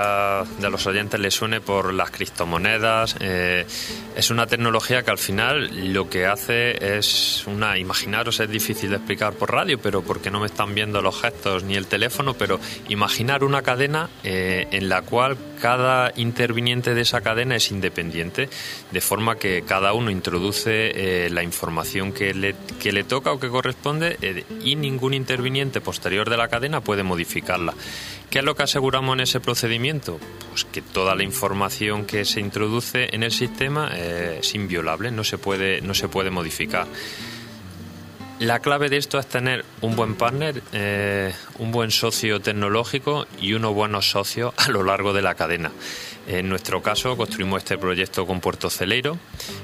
de 0.61 0.69
los 0.69 0.87
oyentes 0.87 1.19
les 1.19 1.33
suene 1.33 1.59
por 1.59 1.93
las 1.93 2.09
criptomonedas, 2.09 3.17
es 3.19 4.29
una 4.29 4.47
tecnología 4.47 5.03
que 5.03 5.11
al 5.11 5.17
final 5.17 5.93
lo 5.93 6.09
que 6.09 6.25
hace 6.25 6.97
es 6.97 7.43
una, 7.47 7.77
imaginaros, 7.77 8.39
es 8.39 8.49
difícil 8.49 8.91
de 8.91 8.95
explicar 8.95 9.33
por 9.33 9.51
radio, 9.51 9.77
pero 9.77 10.01
porque 10.01 10.31
no 10.31 10.39
me 10.39 10.45
están 10.45 10.73
viendo 10.73 10.84
los 10.93 11.21
gestos 11.21 11.63
ni 11.63 11.75
el 11.75 11.87
teléfono, 11.87 12.33
pero 12.33 12.59
imaginar 12.89 13.43
una 13.43 13.61
cadena 13.61 14.09
eh, 14.23 14.67
en 14.71 14.89
la 14.89 15.01
cual 15.01 15.37
cada 15.61 16.11
interviniente 16.15 16.93
de 16.93 17.01
esa 17.01 17.21
cadena 17.21 17.55
es 17.55 17.71
independiente, 17.71 18.49
de 18.91 19.01
forma 19.01 19.37
que 19.37 19.63
cada 19.63 19.93
uno 19.93 20.11
introduce 20.11 21.25
eh, 21.25 21.29
la 21.29 21.43
información 21.43 22.13
que 22.13 22.33
le, 22.33 22.55
que 22.79 22.91
le 22.91 23.03
toca 23.03 23.31
o 23.31 23.39
que 23.39 23.49
corresponde 23.49 24.17
eh, 24.21 24.43
y 24.63 24.75
ningún 24.75 25.13
interviniente 25.13 25.81
posterior 25.81 26.29
de 26.29 26.37
la 26.37 26.47
cadena 26.47 26.81
puede 26.81 27.03
modificarla. 27.03 27.73
¿Qué 28.29 28.39
es 28.39 28.45
lo 28.45 28.55
que 28.55 28.63
aseguramos 28.63 29.13
en 29.15 29.21
ese 29.21 29.39
procedimiento? 29.39 30.19
Pues 30.49 30.65
que 30.65 30.81
toda 30.81 31.15
la 31.15 31.23
información 31.23 32.05
que 32.05 32.25
se 32.25 32.39
introduce 32.41 33.15
en 33.15 33.23
el 33.23 33.31
sistema 33.31 33.95
es 33.95 34.55
inviolable, 34.55 35.11
no 35.11 35.23
se 35.23 35.37
puede, 35.37 35.79
no 35.81 35.93
se 35.93 36.09
puede 36.09 36.31
modificar. 36.31 36.87
La 38.39 38.59
clave 38.59 38.89
de 38.89 38.97
esto 38.97 39.17
es 39.17 39.27
tener 39.27 39.63
un 39.79 39.95
buen 39.95 40.15
partner, 40.15 40.61
eh, 40.73 41.33
un 41.57 41.71
buen 41.71 41.89
socio 41.89 42.41
tecnológico 42.41 43.25
y 43.39 43.53
unos 43.53 43.73
buenos 43.73 44.09
socios 44.09 44.53
a 44.57 44.69
lo 44.69 44.83
largo 44.83 45.13
de 45.13 45.21
la 45.21 45.35
cadena. 45.35 45.71
En 46.27 46.49
nuestro 46.49 46.81
caso, 46.81 47.15
construimos 47.15 47.59
este 47.59 47.77
proyecto 47.77 48.27
con 48.27 48.41
Puerto 48.41 48.69
Celeiro. 48.69 49.17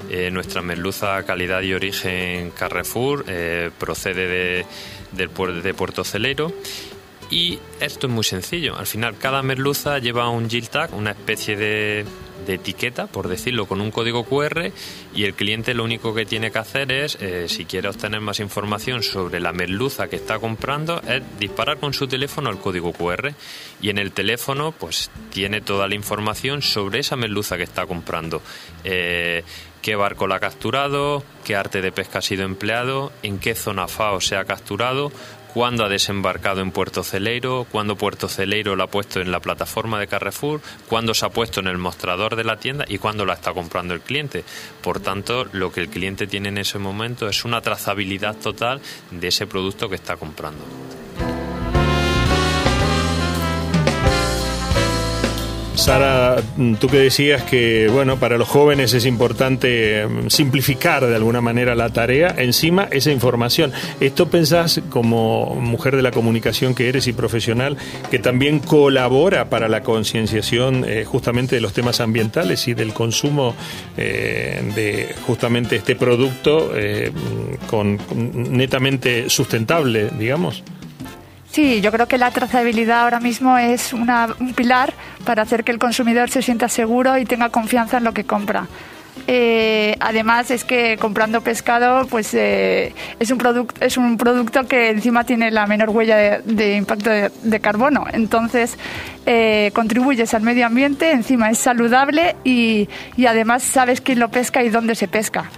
Eh, 0.08 0.30
nuestra 0.30 0.62
merluza 0.62 1.22
calidad 1.24 1.60
y 1.60 1.74
origen 1.74 2.50
Carrefour 2.52 3.26
eh, 3.28 3.70
procede 3.78 4.26
de, 4.26 4.66
del, 5.12 5.62
de 5.62 5.74
Puerto 5.74 6.02
Celeiro 6.02 6.50
y 7.32 7.58
esto 7.80 8.06
es 8.06 8.12
muy 8.12 8.24
sencillo. 8.24 8.76
Al 8.76 8.86
final, 8.86 9.16
cada 9.18 9.42
merluza 9.42 9.98
lleva 9.98 10.28
un 10.30 10.48
Yield 10.48 10.68
Tag, 10.68 10.94
una 10.94 11.10
especie 11.10 11.56
de, 11.56 12.04
etiqueta, 12.48 13.06
por 13.06 13.28
decirlo, 13.28 13.66
con 13.66 13.80
un 13.80 13.90
código 13.90 14.24
QR 14.24 14.72
y 15.14 15.24
el 15.24 15.34
cliente 15.34 15.74
lo 15.74 15.84
único 15.84 16.14
que 16.14 16.26
tiene 16.26 16.50
que 16.50 16.58
hacer 16.58 16.92
es, 16.92 17.16
eh, 17.20 17.48
si 17.48 17.64
quiere 17.64 17.88
obtener 17.88 18.20
más 18.20 18.40
información 18.40 19.02
sobre 19.02 19.40
la 19.40 19.52
merluza 19.52 20.08
que 20.08 20.16
está 20.16 20.38
comprando, 20.38 21.00
es 21.02 21.22
disparar 21.38 21.78
con 21.78 21.94
su 21.94 22.06
teléfono 22.06 22.50
el 22.50 22.58
código 22.58 22.92
QR 22.92 23.34
y 23.80 23.90
en 23.90 23.98
el 23.98 24.12
teléfono 24.12 24.72
pues 24.72 25.10
tiene 25.30 25.60
toda 25.60 25.88
la 25.88 25.94
información 25.94 26.62
sobre 26.62 27.00
esa 27.00 27.16
merluza 27.16 27.56
que 27.56 27.64
está 27.64 27.86
comprando. 27.86 28.42
Eh, 28.84 29.44
qué 29.82 29.96
barco 29.96 30.26
la 30.26 30.36
ha 30.36 30.40
capturado, 30.40 31.24
qué 31.44 31.56
arte 31.56 31.82
de 31.82 31.92
pesca 31.92 32.20
ha 32.20 32.22
sido 32.22 32.44
empleado, 32.44 33.12
en 33.22 33.38
qué 33.38 33.54
zona 33.54 33.88
FAO 33.88 34.20
se 34.20 34.36
ha 34.36 34.44
capturado, 34.44 35.10
cuándo 35.52 35.84
ha 35.84 35.88
desembarcado 35.88 36.60
en 36.60 36.70
Puerto 36.70 37.02
Celeiro, 37.02 37.66
cuándo 37.70 37.96
Puerto 37.96 38.28
Celeiro 38.28 38.76
lo 38.76 38.84
ha 38.84 38.86
puesto 38.86 39.20
en 39.20 39.30
la 39.30 39.40
plataforma 39.40 40.00
de 40.00 40.06
Carrefour, 40.06 40.60
cuándo 40.88 41.14
se 41.14 41.26
ha 41.26 41.30
puesto 41.30 41.60
en 41.60 41.66
el 41.66 41.78
mostrador 41.78 42.36
de 42.36 42.44
la 42.44 42.56
tienda 42.56 42.84
y 42.88 42.98
cuándo 42.98 43.26
la 43.26 43.34
está 43.34 43.52
comprando 43.52 43.94
el 43.94 44.00
cliente. 44.00 44.44
Por 44.82 45.00
tanto, 45.00 45.46
lo 45.52 45.72
que 45.72 45.80
el 45.80 45.88
cliente 45.88 46.26
tiene 46.26 46.48
en 46.48 46.58
ese 46.58 46.78
momento 46.78 47.28
es 47.28 47.44
una 47.44 47.60
trazabilidad 47.60 48.36
total 48.36 48.80
de 49.10 49.28
ese 49.28 49.46
producto 49.46 49.88
que 49.88 49.96
está 49.96 50.16
comprando. 50.16 50.64
Sara, 55.82 56.36
tú 56.78 56.86
que 56.86 56.98
decías 56.98 57.42
que, 57.42 57.88
bueno, 57.88 58.16
para 58.16 58.38
los 58.38 58.46
jóvenes 58.46 58.94
es 58.94 59.04
importante 59.04 60.06
mm, 60.06 60.28
simplificar 60.28 61.04
de 61.04 61.16
alguna 61.16 61.40
manera 61.40 61.74
la 61.74 61.88
tarea, 61.90 62.32
encima 62.38 62.86
esa 62.92 63.10
información. 63.10 63.72
¿Esto 63.98 64.28
pensás 64.28 64.80
como 64.90 65.56
mujer 65.56 65.96
de 65.96 66.02
la 66.02 66.12
comunicación 66.12 66.76
que 66.76 66.88
eres 66.88 67.08
y 67.08 67.12
profesional 67.12 67.76
que 68.12 68.20
también 68.20 68.60
colabora 68.60 69.50
para 69.50 69.66
la 69.66 69.82
concienciación 69.82 70.84
eh, 70.86 71.04
justamente 71.04 71.56
de 71.56 71.60
los 71.60 71.72
temas 71.72 72.00
ambientales 72.00 72.68
y 72.68 72.74
del 72.74 72.94
consumo 72.94 73.56
eh, 73.96 74.62
de 74.76 75.12
justamente 75.26 75.74
este 75.74 75.96
producto 75.96 76.70
eh, 76.76 77.10
con, 77.66 77.98
netamente 78.52 79.28
sustentable, 79.28 80.10
digamos? 80.16 80.62
Sí, 81.52 81.82
yo 81.82 81.92
creo 81.92 82.08
que 82.08 82.16
la 82.16 82.30
trazabilidad 82.30 83.02
ahora 83.02 83.20
mismo 83.20 83.58
es 83.58 83.92
una, 83.92 84.26
un 84.40 84.54
pilar 84.54 84.94
para 85.26 85.42
hacer 85.42 85.64
que 85.64 85.70
el 85.70 85.78
consumidor 85.78 86.30
se 86.30 86.40
sienta 86.40 86.66
seguro 86.66 87.18
y 87.18 87.26
tenga 87.26 87.50
confianza 87.50 87.98
en 87.98 88.04
lo 88.04 88.14
que 88.14 88.24
compra. 88.24 88.68
Eh, 89.26 89.94
además 90.00 90.50
es 90.50 90.64
que 90.64 90.96
comprando 90.96 91.42
pescado 91.42 92.06
pues 92.06 92.32
eh, 92.32 92.94
es 93.20 93.30
un 93.30 93.36
producto 93.36 93.84
es 93.84 93.98
un 93.98 94.16
producto 94.16 94.66
que 94.66 94.88
encima 94.88 95.24
tiene 95.24 95.50
la 95.50 95.66
menor 95.66 95.90
huella 95.90 96.40
de, 96.40 96.76
impacto 96.76 97.10
de, 97.10 97.60
carbono 97.60 98.06
entonces 98.10 98.78
eh, 99.26 99.70
contribuyes 99.74 100.32
al 100.32 100.42
medio 100.42 100.64
ambiente 100.64 101.12
encima 101.12 101.50
es 101.50 101.58
saludable 101.58 102.36
y, 102.42 102.88
y 103.16 103.26
además 103.26 103.62
sabes 103.62 104.00
quién 104.00 104.18
lo 104.18 104.30
pesca 104.30 104.64
y 104.64 104.70
dónde 104.70 104.94
se 104.94 105.08
pesca 105.08 105.50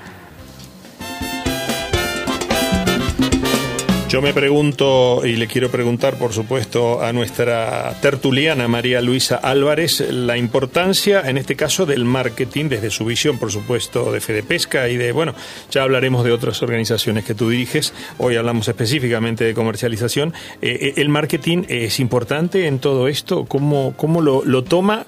Yo 4.09 4.23
me 4.23 4.33
pregunto, 4.33 5.23
y 5.25 5.35
le 5.35 5.49
quiero 5.49 5.71
preguntar, 5.71 6.17
por 6.19 6.33
supuesto, 6.33 7.03
a 7.03 7.12
nuestra 7.12 7.97
tertuliana 8.01 8.69
María 8.69 9.01
Luisa 9.01 9.37
Álvarez, 9.37 10.01
la 10.09 10.37
importancia, 10.37 11.23
en 11.29 11.37
este 11.37 11.57
caso, 11.57 11.85
del 11.85 12.05
marketing, 12.05 12.69
desde 12.69 12.90
su 12.90 13.07
visión, 13.07 13.38
por 13.38 13.51
supuesto, 13.51 14.12
de 14.12 14.21
Fede 14.21 14.45
Pesca 14.45 14.88
y 14.88 14.97
de, 14.97 15.11
bueno, 15.11 15.35
ya 15.71 15.83
hablaremos 15.83 16.25
de 16.25 16.31
otras 16.31 16.62
organizaciones 16.62 17.25
que 17.25 17.35
tú 17.35 17.49
diriges. 17.49 17.93
Hoy 18.19 18.37
hablamos 18.37 18.69
específicamente 18.69 19.43
de 19.43 19.55
comercialización. 19.55 20.33
Eh, 20.62 20.79
eh, 20.81 20.93
¿El 20.97 21.09
marketing 21.09 21.64
es 21.69 21.99
importante 21.99 22.69
en 22.69 22.79
todo 22.79 23.09
esto? 23.09 23.47
¿Cómo, 23.47 23.95
cómo 23.97 24.21
lo, 24.21 24.45
lo 24.45 24.62
toma 24.62 25.07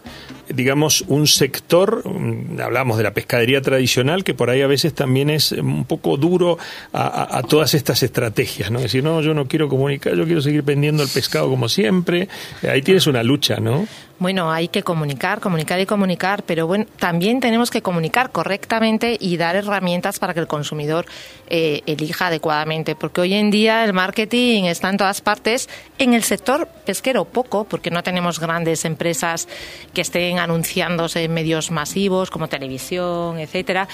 digamos, 0.49 1.05
un 1.09 1.27
sector, 1.27 2.03
mm, 2.07 2.61
hablamos 2.61 2.97
de 2.97 3.03
la 3.03 3.15
pescadería 3.15 3.61
tradicional, 3.61 4.25
que 4.25 4.35
por 4.35 4.51
ahí 4.51 4.63
a 4.63 4.67
veces 4.67 4.95
también 4.95 5.31
es 5.31 5.53
un 5.53 5.85
poco 5.85 6.17
duro 6.17 6.59
a, 6.93 7.43
todas 7.49 7.75
estas 7.75 8.03
estrategias, 8.03 8.71
¿no? 8.71 8.79
Es 8.79 8.85
decir, 8.85 9.05
no, 9.05 9.21
yo 9.21 9.35
no 9.35 9.47
quiero 9.47 9.69
comunicar, 9.69 10.15
yo 10.15 10.25
quiero 10.25 10.41
seguir 10.41 10.63
vendiendo 10.63 11.03
el 11.03 11.09
pescado 11.09 11.49
como 11.49 11.69
siempre. 11.69 12.29
Ahí 12.69 12.83
tienes 12.83 13.07
una 13.07 13.23
lucha, 13.23 13.57
¿no? 13.61 13.87
Bueno, 14.19 14.51
hay 14.51 14.69
que 14.69 14.83
comunicar, 14.83 15.41
comunicar 15.41 15.79
y 15.79 15.85
comunicar, 15.85 16.43
pero 16.43 16.67
bueno, 16.67 16.87
también 16.99 17.39
tenemos 17.39 17.71
que 17.71 17.83
comunicar 17.83 18.31
correctamente 18.31 19.17
y 19.21 19.37
dar 19.37 19.57
herramientas 19.57 20.19
para 20.19 20.33
que 20.33 20.41
el 20.41 20.47
consumidor 20.47 21.05
eh, 21.49 21.83
elija 21.87 22.29
adecuadamente, 22.29 22.95
porque 22.97 23.21
hoy 23.21 23.35
en 23.35 23.51
día 23.51 23.85
el 23.85 23.93
marketing 23.93 24.65
está 24.65 24.89
en 24.89 24.97
todas 24.97 25.21
partes. 25.21 25.69
En 25.99 26.15
el 26.15 26.23
sector 26.23 26.67
pesquero 26.87 27.27
poco, 27.27 27.65
porque 27.65 27.91
no 27.91 28.03
tenemos 28.03 28.41
grandes 28.41 28.87
empresas 28.87 29.49
que 29.93 30.01
estén 30.01 30.39
anunciándose 30.39 31.25
en 31.25 31.35
medios 31.35 31.71
masivos 31.71 32.31
como 32.31 32.49
televisión, 32.49 33.39
etcétera. 33.39 33.87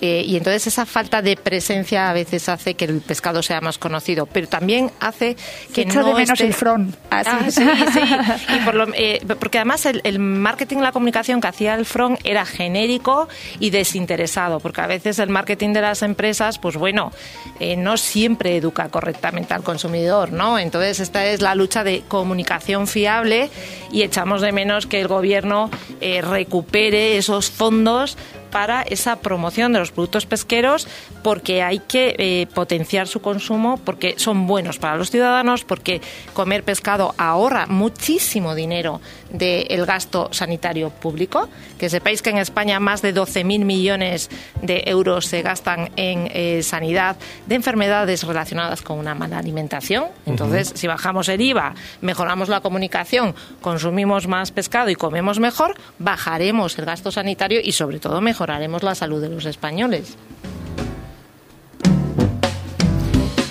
Eh, 0.00 0.24
y 0.26 0.36
entonces 0.36 0.66
esa 0.66 0.86
falta 0.86 1.22
de 1.22 1.36
presencia 1.36 2.10
a 2.10 2.12
veces 2.12 2.48
hace 2.48 2.74
que 2.74 2.86
el 2.86 3.00
pescado 3.00 3.42
sea 3.42 3.60
más 3.60 3.78
conocido, 3.78 4.26
pero 4.26 4.46
también 4.46 4.90
hace 5.00 5.36
que 5.74 5.84
no 5.84 6.04
de 6.04 6.14
menos 6.14 6.40
el 6.40 6.52
front. 6.52 6.94
Ah, 7.10 7.24
sí, 7.50 7.50
sí. 7.50 7.62
Y 8.56 8.64
por 8.64 8.74
lo, 8.74 8.86
eh, 8.94 9.20
porque 9.38 9.58
además 9.66 9.86
el, 9.86 10.00
el 10.04 10.20
marketing, 10.20 10.76
la 10.76 10.92
comunicación 10.92 11.40
que 11.40 11.48
hacía 11.48 11.74
el 11.74 11.86
front 11.86 12.20
era 12.22 12.46
genérico 12.46 13.28
y 13.58 13.70
desinteresado, 13.70 14.60
porque 14.60 14.80
a 14.80 14.86
veces 14.86 15.18
el 15.18 15.28
marketing 15.28 15.72
de 15.72 15.80
las 15.80 16.02
empresas, 16.02 16.60
pues 16.60 16.76
bueno, 16.76 17.10
eh, 17.58 17.76
no 17.76 17.96
siempre 17.96 18.56
educa 18.56 18.88
correctamente 18.90 19.54
al 19.54 19.64
consumidor, 19.64 20.30
¿no? 20.30 20.60
Entonces 20.60 21.00
esta 21.00 21.26
es 21.26 21.40
la 21.40 21.56
lucha 21.56 21.82
de 21.82 22.04
comunicación 22.06 22.86
fiable 22.86 23.50
y 23.90 24.02
echamos 24.02 24.40
de 24.40 24.52
menos 24.52 24.86
que 24.86 25.00
el 25.00 25.08
gobierno 25.08 25.68
recupere 26.00 27.16
esos 27.16 27.50
fondos 27.50 28.16
para 28.56 28.80
esa 28.80 29.16
promoción 29.16 29.74
de 29.74 29.80
los 29.80 29.92
productos 29.92 30.24
pesqueros 30.24 30.88
porque 31.22 31.62
hay 31.62 31.78
que 31.78 32.14
eh, 32.16 32.46
potenciar 32.54 33.06
su 33.06 33.20
consumo 33.20 33.76
porque 33.76 34.14
son 34.16 34.46
buenos 34.46 34.78
para 34.78 34.96
los 34.96 35.10
ciudadanos 35.10 35.62
porque 35.64 36.00
comer 36.32 36.64
pescado 36.64 37.14
ahorra 37.18 37.66
muchísimo 37.66 38.54
dinero 38.54 39.02
del 39.30 39.84
gasto 39.84 40.28
sanitario 40.32 40.88
público. 40.88 41.50
Que 41.78 41.90
sepáis 41.90 42.22
que 42.22 42.30
en 42.30 42.38
España 42.38 42.80
más 42.80 43.02
de 43.02 43.14
12.000 43.14 43.64
millones 43.64 44.30
de 44.62 44.84
euros 44.86 45.26
se 45.26 45.42
gastan 45.42 45.90
en 45.96 46.30
eh, 46.32 46.62
sanidad 46.62 47.16
de 47.46 47.56
enfermedades 47.56 48.22
relacionadas 48.22 48.80
con 48.80 48.98
una 48.98 49.14
mala 49.14 49.36
alimentación. 49.38 50.06
Entonces 50.24 50.72
si 50.74 50.86
bajamos 50.86 51.28
el 51.28 51.42
IVA 51.42 51.74
mejoramos 52.00 52.48
la 52.48 52.60
comunicación 52.60 53.34
consumimos 53.60 54.26
más 54.26 54.50
pescado 54.50 54.88
y 54.88 54.94
comemos 54.94 55.40
mejor 55.40 55.74
bajaremos 55.98 56.78
el 56.78 56.86
gasto 56.86 57.10
sanitario 57.10 57.60
y 57.62 57.72
sobre 57.72 57.98
todo 57.98 58.22
mejor 58.22 58.45
la 58.82 58.94
salud 58.94 59.20
de 59.20 59.28
los 59.28 59.44
españoles. 59.44 60.16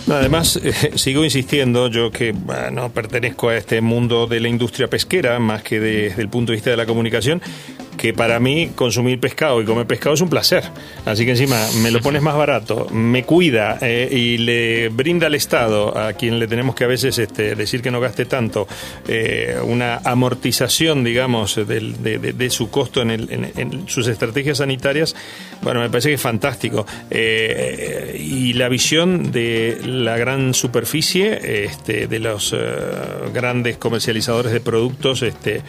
Además, 0.09 0.57
eh, 0.63 0.73
sigo 0.95 1.23
insistiendo, 1.23 1.87
yo 1.87 2.11
que 2.11 2.31
bueno, 2.31 2.89
pertenezco 2.91 3.49
a 3.49 3.57
este 3.57 3.81
mundo 3.81 4.27
de 4.27 4.39
la 4.39 4.47
industria 4.47 4.87
pesquera, 4.87 5.39
más 5.39 5.63
que 5.63 5.79
desde 5.79 6.21
el 6.21 6.29
punto 6.29 6.51
de 6.51 6.57
vista 6.57 6.69
de 6.69 6.77
la 6.77 6.85
comunicación, 6.85 7.41
que 8.05 8.13
para 8.13 8.39
mí 8.39 8.69
consumir 8.75 9.19
pescado 9.19 9.59
y 9.63 9.65
comer 9.65 9.87
pescado 9.87 10.13
es 10.13 10.21
un 10.21 10.29
placer. 10.29 10.63
Así 11.05 11.25
que 11.25 11.31
encima 11.31 11.59
me 11.81 11.89
lo 11.89 12.01
pones 12.01 12.21
más 12.21 12.35
barato, 12.35 12.87
me 12.91 13.23
cuida 13.23 13.79
eh, 13.81 14.07
y 14.11 14.37
le 14.37 14.89
brinda 14.89 15.25
al 15.25 15.33
Estado, 15.33 15.97
a 15.97 16.13
quien 16.13 16.37
le 16.37 16.47
tenemos 16.47 16.75
que 16.75 16.83
a 16.83 16.87
veces 16.87 17.17
este, 17.17 17.55
decir 17.55 17.81
que 17.81 17.89
no 17.89 17.99
gaste 17.99 18.25
tanto, 18.25 18.67
eh, 19.07 19.57
una 19.63 20.01
amortización, 20.03 21.03
digamos, 21.03 21.55
de, 21.55 22.49
su 22.51 22.69
costo 22.69 23.01
en, 23.01 23.87
sus 23.87 24.05
estrategias 24.07 24.59
sanitarias, 24.59 25.15
bueno, 25.63 25.79
me 25.79 25.89
parece 25.89 26.09
que 26.09 26.15
es 26.15 26.21
fantástico. 26.21 26.85
Eh, 27.09 28.23
y 28.23 28.53
la 28.53 28.69
visión 28.69 29.31
de 29.31 29.79
la 29.83 30.15
gran 30.15 30.53
superficie, 30.53 31.63
este, 31.65 32.05
de 32.05 32.19
los 32.19 32.55
grandes 33.33 33.77
comercializadores 33.77 34.51
de 34.51 34.59
productos, 34.59 35.23
este, 35.23 35.63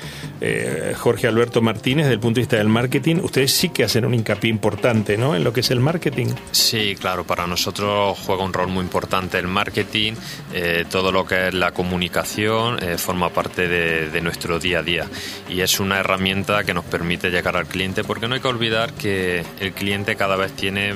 Jorge 0.97 1.29
Alberto 1.29 1.63
Martínez, 1.63 2.09
el 2.09 2.26
punto 2.27 2.39
de 2.39 2.43
vista 2.43 2.57
del 2.57 2.69
marketing, 2.69 3.21
ustedes 3.23 3.53
sí 3.53 3.69
que 3.69 3.85
hacen 3.85 4.05
un 4.05 4.13
hincapié 4.13 4.51
importante 4.51 5.17
¿no? 5.17 5.37
en 5.37 5.45
lo 5.45 5.53
que 5.53 5.61
es 5.61 5.71
el 5.71 5.79
marketing. 5.79 6.27
Sí, 6.51 6.97
claro, 6.99 7.25
para 7.25 7.47
nosotros 7.47 8.19
juega 8.19 8.43
un 8.43 8.53
rol 8.53 8.67
muy 8.67 8.83
importante 8.83 9.39
el 9.39 9.47
marketing, 9.47 10.15
eh, 10.53 10.85
todo 10.91 11.13
lo 11.13 11.25
que 11.25 11.47
es 11.47 11.55
la 11.55 11.71
comunicación 11.71 12.83
eh, 12.83 12.99
forma 12.99 13.29
parte 13.29 13.69
de, 13.69 14.11
de, 14.11 14.21
nuestro 14.21 14.59
día 14.59 14.81
a 14.81 14.83
día 14.83 15.07
y 15.49 15.61
es 15.61 15.79
una 15.79 16.01
herramienta 16.01 16.65
que 16.65 16.75
nos 16.75 16.85
permite 16.85 17.31
llegar 17.31 17.57
al 17.57 17.67
cliente 17.67 18.03
porque 18.03 18.27
no 18.27 18.35
hay 18.35 18.41
que 18.41 18.49
olvidar 18.49 18.93
que 18.95 19.45
el 19.61 19.73
cliente 19.73 20.17
cada 20.17 20.35
vez 20.35 20.51
tiene 20.51 20.95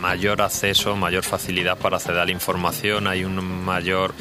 mayor 0.00 0.42
acceso, 0.42 0.96
mayor 0.96 1.22
facilidad 1.22 1.76
para 1.76 1.96
acceder 1.96 2.18
a 2.18 2.24
la 2.24 2.32
información, 2.32 3.06
hay 3.06 3.24
un 3.24 3.44
mayor 3.64 4.14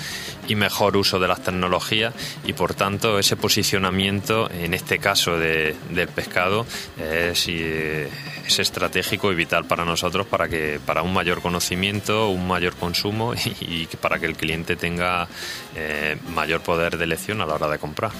y 0.48 0.56
mejor 0.56 0.98
uso 0.98 1.20
de 1.20 1.28
las 1.28 1.44
tecnologías 1.44 2.14
y 2.46 2.54
por 2.54 2.74
tanto 2.74 3.20
ese 3.20 3.36
posicionamiento, 3.36 4.50
en 4.52 4.74
este 4.74 5.00
caso 5.00 5.38
de, 5.38 5.76
del 5.90 6.08
pescado, 6.08 6.66
es, 7.00 7.48
es, 7.48 8.60
estratégico 8.60 9.32
y 9.32 9.36
vital 9.36 9.66
para 9.66 9.86
nosotros 9.86 10.28
para 10.28 10.50
que 10.50 10.80
para 10.86 11.04
un 11.04 11.14
mayor 11.14 11.42
conocimiento, 11.42 12.30
un 12.30 12.48
mayor 12.48 12.76
consumo 12.76 13.34
y, 13.62 13.88
para 14.02 14.20
que 14.20 14.26
el 14.26 14.36
cliente 14.36 14.76
tenga 14.76 15.28
eh, 15.76 16.18
mayor 16.34 16.62
poder 16.62 16.98
de 16.98 17.06
elección 17.06 17.42
a 17.42 17.46
la 17.46 17.56
hora 17.56 17.70
de 17.70 17.80
comprar. 17.80 18.12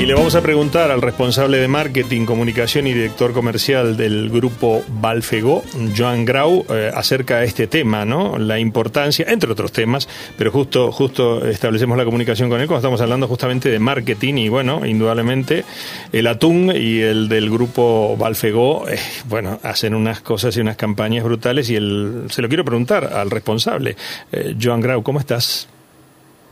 Y 0.00 0.06
le 0.06 0.14
vamos 0.14 0.34
a 0.34 0.40
preguntar 0.40 0.90
al 0.90 1.02
responsable 1.02 1.58
de 1.58 1.68
marketing, 1.68 2.24
comunicación 2.24 2.86
y 2.86 2.94
director 2.94 3.34
comercial 3.34 3.98
del 3.98 4.30
grupo 4.30 4.82
Balfego, 4.88 5.62
Joan 5.94 6.24
Grau, 6.24 6.64
eh, 6.70 6.90
acerca 6.94 7.40
de 7.40 7.46
este 7.46 7.66
tema, 7.66 8.06
¿no? 8.06 8.38
La 8.38 8.58
importancia, 8.58 9.26
entre 9.28 9.52
otros 9.52 9.72
temas, 9.72 10.08
pero 10.38 10.50
justo, 10.52 10.90
justo 10.90 11.46
establecemos 11.46 11.98
la 11.98 12.06
comunicación 12.06 12.48
con 12.48 12.62
él 12.62 12.66
cuando 12.66 12.78
estamos 12.78 13.02
hablando 13.02 13.28
justamente 13.28 13.68
de 13.68 13.78
marketing 13.78 14.36
y 14.38 14.48
bueno, 14.48 14.86
indudablemente 14.86 15.66
el 16.12 16.28
atún 16.28 16.72
y 16.74 17.00
el 17.00 17.28
del 17.28 17.50
grupo 17.50 18.16
Balfego, 18.16 18.88
eh, 18.88 18.98
bueno, 19.28 19.60
hacen 19.62 19.94
unas 19.94 20.22
cosas 20.22 20.56
y 20.56 20.60
unas 20.62 20.76
campañas 20.76 21.24
brutales 21.24 21.68
y 21.68 21.76
el, 21.76 22.24
se 22.30 22.40
lo 22.40 22.48
quiero 22.48 22.64
preguntar 22.64 23.04
al 23.04 23.30
responsable. 23.30 23.96
Eh, 24.32 24.56
Joan 24.58 24.80
Grau, 24.80 25.02
¿cómo 25.02 25.20
estás? 25.20 25.68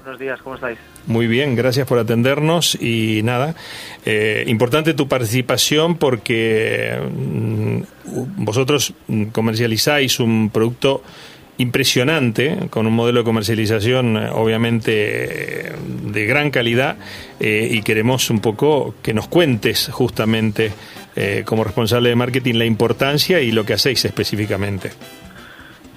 Buenos 0.08 0.20
días, 0.22 0.40
¿cómo 0.40 0.54
estáis? 0.54 0.78
Muy 1.06 1.26
bien, 1.26 1.54
gracias 1.54 1.86
por 1.86 1.98
atendernos 1.98 2.78
y 2.80 3.20
nada, 3.24 3.54
eh, 4.06 4.42
importante 4.46 4.94
tu 4.94 5.06
participación 5.06 5.98
porque 5.98 6.98
mm, 7.12 7.80
vosotros 8.38 8.94
comercializáis 9.32 10.18
un 10.18 10.48
producto 10.48 11.02
impresionante, 11.58 12.56
con 12.70 12.86
un 12.86 12.94
modelo 12.94 13.18
de 13.18 13.24
comercialización 13.24 14.16
eh, 14.16 14.30
obviamente 14.32 15.74
de 16.04 16.24
gran 16.24 16.50
calidad 16.50 16.96
eh, 17.38 17.68
y 17.70 17.82
queremos 17.82 18.30
un 18.30 18.40
poco 18.40 18.94
que 19.02 19.12
nos 19.12 19.28
cuentes 19.28 19.90
justamente 19.92 20.72
como 21.44 21.64
responsable 21.64 22.10
de 22.10 22.14
marketing 22.14 22.54
la 22.54 22.64
importancia 22.64 23.40
y 23.40 23.50
lo 23.50 23.66
que 23.66 23.74
hacéis 23.74 24.04
específicamente. 24.04 24.92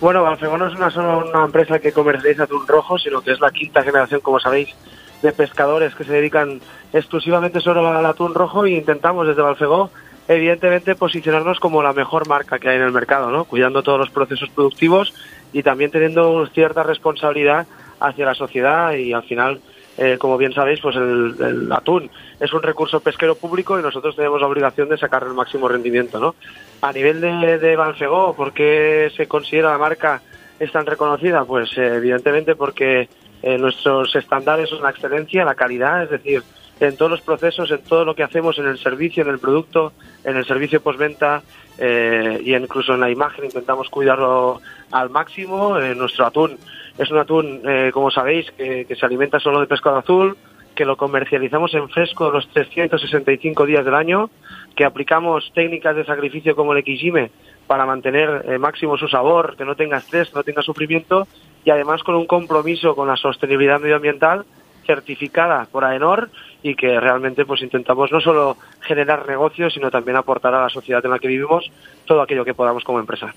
Bueno, 0.01 0.23
Balfego 0.23 0.57
no 0.57 0.65
es 0.65 0.73
una 0.73 0.89
solo 0.89 1.29
una 1.29 1.45
empresa 1.45 1.77
que 1.77 1.91
comercializa 1.91 2.43
atún 2.43 2.67
rojo, 2.67 2.97
sino 2.97 3.21
que 3.21 3.31
es 3.31 3.39
la 3.39 3.51
quinta 3.51 3.83
generación, 3.83 4.19
como 4.19 4.39
sabéis, 4.39 4.75
de 5.21 5.31
pescadores 5.31 5.93
que 5.93 6.03
se 6.03 6.11
dedican 6.11 6.59
exclusivamente 6.91 7.61
solo 7.61 7.87
al 7.87 8.05
atún 8.07 8.33
rojo 8.33 8.65
e 8.65 8.71
intentamos 8.71 9.27
desde 9.27 9.43
Balfegó 9.43 9.91
evidentemente 10.27 10.95
posicionarnos 10.95 11.59
como 11.59 11.83
la 11.83 11.93
mejor 11.93 12.27
marca 12.27 12.57
que 12.57 12.69
hay 12.69 12.77
en 12.77 12.83
el 12.83 12.91
mercado, 12.91 13.29
¿no? 13.29 13.45
cuidando 13.45 13.83
todos 13.83 13.99
los 13.99 14.09
procesos 14.09 14.49
productivos 14.49 15.13
y 15.53 15.61
también 15.61 15.91
teniendo 15.91 16.47
cierta 16.47 16.81
responsabilidad 16.81 17.67
hacia 17.99 18.25
la 18.25 18.33
sociedad 18.33 18.93
y 18.93 19.13
al 19.13 19.23
final 19.23 19.61
eh, 19.97 20.17
como 20.17 20.37
bien 20.37 20.53
sabéis, 20.53 20.79
pues 20.79 20.95
el, 20.95 21.69
atún 21.71 22.09
es 22.39 22.51
un 22.53 22.63
recurso 22.63 23.01
pesquero 23.01 23.35
público 23.35 23.77
y 23.77 23.83
nosotros 23.83 24.15
tenemos 24.15 24.39
la 24.39 24.47
obligación 24.47 24.89
de 24.89 24.97
sacar 24.97 25.23
el 25.23 25.33
máximo 25.33 25.67
rendimiento, 25.67 26.19
¿no? 26.19 26.33
A 26.81 26.91
nivel 26.91 27.21
de, 27.21 27.59
de 27.59 27.75
Balfegó, 27.75 28.35
¿por 28.35 28.53
qué 28.53 29.11
se 29.15 29.27
considera 29.27 29.71
la 29.71 29.77
marca 29.77 30.21
es 30.59 30.71
tan 30.71 30.85
reconocida? 30.85 31.45
Pues 31.45 31.77
eh, 31.77 31.95
evidentemente 31.95 32.55
porque 32.55 33.07
eh, 33.43 33.57
nuestros 33.57 34.15
estándares 34.15 34.69
son 34.69 34.81
la 34.81 34.89
excelencia, 34.89 35.45
la 35.45 35.55
calidad, 35.55 36.03
es 36.03 36.09
decir, 36.09 36.43
en 36.79 36.97
todos 36.97 37.11
los 37.11 37.21
procesos, 37.21 37.69
en 37.69 37.83
todo 37.83 38.03
lo 38.03 38.15
que 38.15 38.23
hacemos, 38.23 38.57
en 38.57 38.67
el 38.67 38.79
servicio, 38.79 39.23
en 39.23 39.29
el 39.29 39.39
producto, 39.39 39.93
en 40.23 40.37
el 40.37 40.45
servicio 40.45 40.81
postventa 40.81 41.43
eh, 41.77 42.41
y 42.43 42.55
incluso 42.55 42.95
en 42.95 43.01
la 43.01 43.11
imagen 43.11 43.45
intentamos 43.45 43.89
cuidarlo 43.89 44.61
al 44.91 45.11
máximo. 45.11 45.77
nuestro 45.79 46.25
atún 46.25 46.57
es 46.97 47.09
un 47.09 47.17
atún, 47.17 47.61
eh, 47.65 47.91
como 47.93 48.11
sabéis, 48.11 48.51
que, 48.51 48.85
se 48.87 49.05
alimenta 49.05 49.39
solo 49.39 49.59
de 49.59 49.67
pescado 49.67 49.97
azul, 49.97 50.37
que 50.81 50.85
lo 50.85 50.97
comercializamos 50.97 51.75
en 51.75 51.89
fresco 51.89 52.31
los 52.31 52.47
365 52.49 53.67
días 53.67 53.85
del 53.85 53.93
año, 53.93 54.31
que 54.75 54.83
aplicamos 54.83 55.51
técnicas 55.53 55.95
de 55.95 56.05
sacrificio 56.05 56.55
como 56.55 56.73
el 56.73 56.83
Xime 56.83 57.29
para 57.67 57.85
mantener 57.85 58.45
eh, 58.47 58.57
máximo 58.57 58.97
su 58.97 59.07
sabor, 59.07 59.55
que 59.55 59.63
no 59.63 59.75
tenga 59.75 59.97
estrés, 59.97 60.33
no 60.33 60.41
tenga 60.41 60.63
sufrimiento 60.63 61.27
y 61.63 61.69
además 61.69 62.01
con 62.01 62.15
un 62.15 62.25
compromiso 62.25 62.95
con 62.95 63.07
la 63.07 63.15
sostenibilidad 63.15 63.79
medioambiental 63.79 64.43
certificada 64.85 65.67
por 65.71 65.83
AENOR 65.83 66.29
y 66.63 66.75
que 66.75 66.99
realmente 66.99 67.45
pues 67.45 67.61
intentamos 67.61 68.11
no 68.11 68.21
solo 68.21 68.57
generar 68.81 69.27
negocios, 69.27 69.73
sino 69.73 69.89
también 69.89 70.17
aportar 70.17 70.53
a 70.53 70.61
la 70.61 70.69
sociedad 70.69 71.03
en 71.03 71.11
la 71.11 71.19
que 71.19 71.27
vivimos 71.27 71.71
todo 72.05 72.21
aquello 72.21 72.45
que 72.45 72.53
podamos 72.53 72.83
como 72.83 72.99
empresa. 72.99 73.33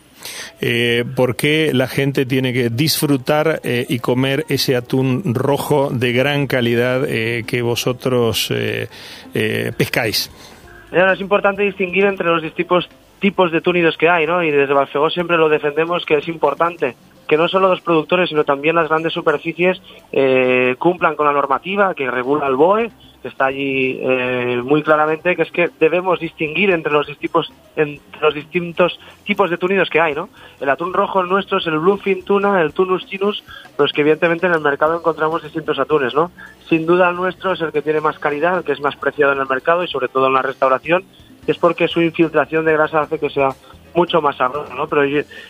Eh, 0.60 1.04
¿Por 1.16 1.36
qué 1.36 1.70
la 1.72 1.86
gente 1.86 2.26
tiene 2.26 2.52
que 2.52 2.70
disfrutar 2.70 3.60
eh, 3.64 3.86
y 3.88 3.98
comer 3.98 4.44
ese 4.48 4.76
atún 4.76 5.34
rojo 5.34 5.90
de 5.90 6.12
gran 6.12 6.46
calidad 6.46 7.04
eh, 7.06 7.44
que 7.46 7.62
vosotros 7.62 8.52
pescáis? 9.32 10.30
es 10.92 11.20
importante 11.20 11.62
distinguir 11.62 12.04
entre 12.04 12.26
los 12.26 12.40
distintos 12.40 12.88
tipos 13.18 13.50
de 13.50 13.60
túnidos 13.60 13.96
que 13.96 14.08
hay, 14.08 14.26
¿no? 14.26 14.42
Y 14.44 14.50
desde 14.50 14.74
Balfegó 14.74 15.10
siempre 15.10 15.36
lo 15.36 15.48
defendemos 15.48 16.04
que 16.04 16.18
es 16.18 16.28
importante 16.28 16.94
que 17.26 17.36
no 17.36 17.48
solo 17.48 17.68
los 17.68 17.80
productores, 17.80 18.28
sino 18.28 18.44
también 18.44 18.76
las 18.76 18.88
grandes 18.88 19.12
superficies 19.12 19.80
eh, 20.12 20.76
cumplan 20.78 21.16
con 21.16 21.26
la 21.26 21.32
normativa 21.32 21.94
que 21.94 22.10
regula 22.10 22.46
el 22.46 22.56
BOE, 22.56 22.90
que 23.22 23.28
está 23.28 23.46
allí 23.46 23.98
eh, 24.02 24.60
muy 24.62 24.82
claramente, 24.82 25.34
que 25.34 25.42
es 25.42 25.50
que 25.50 25.70
debemos 25.80 26.20
distinguir 26.20 26.70
entre 26.70 26.92
los, 26.92 27.06
distintos, 27.06 27.50
entre 27.74 28.20
los 28.20 28.34
distintos 28.34 29.00
tipos 29.24 29.48
de 29.48 29.56
tunidos 29.56 29.88
que 29.88 29.98
hay, 29.98 30.14
¿no? 30.14 30.28
El 30.60 30.68
atún 30.68 30.92
rojo 30.92 31.22
nuestro 31.22 31.56
es 31.56 31.66
el 31.66 31.78
bluefin 31.78 32.22
tuna, 32.22 32.60
el 32.60 32.74
tunus 32.74 33.06
chinus, 33.06 33.42
es 33.82 33.92
que 33.92 34.02
evidentemente 34.02 34.46
en 34.46 34.52
el 34.52 34.60
mercado 34.60 34.98
encontramos 34.98 35.42
distintos 35.42 35.78
atunes, 35.78 36.14
¿no? 36.14 36.32
Sin 36.68 36.84
duda 36.84 37.08
el 37.08 37.16
nuestro 37.16 37.52
es 37.52 37.62
el 37.62 37.72
que 37.72 37.80
tiene 37.80 38.02
más 38.02 38.18
calidad, 38.18 38.58
el 38.58 38.64
que 38.64 38.72
es 38.72 38.80
más 38.80 38.96
preciado 38.96 39.32
en 39.32 39.38
el 39.38 39.48
mercado 39.48 39.82
y 39.82 39.88
sobre 39.88 40.08
todo 40.08 40.26
en 40.26 40.34
la 40.34 40.42
restauración, 40.42 41.04
es 41.46 41.56
porque 41.56 41.88
su 41.88 42.02
infiltración 42.02 42.66
de 42.66 42.74
grasa 42.74 43.00
hace 43.00 43.18
que 43.18 43.30
sea 43.30 43.48
mucho 43.94 44.20
más 44.20 44.36
sabroso, 44.36 44.74
¿no? 44.74 44.86
Pero 44.86 45.04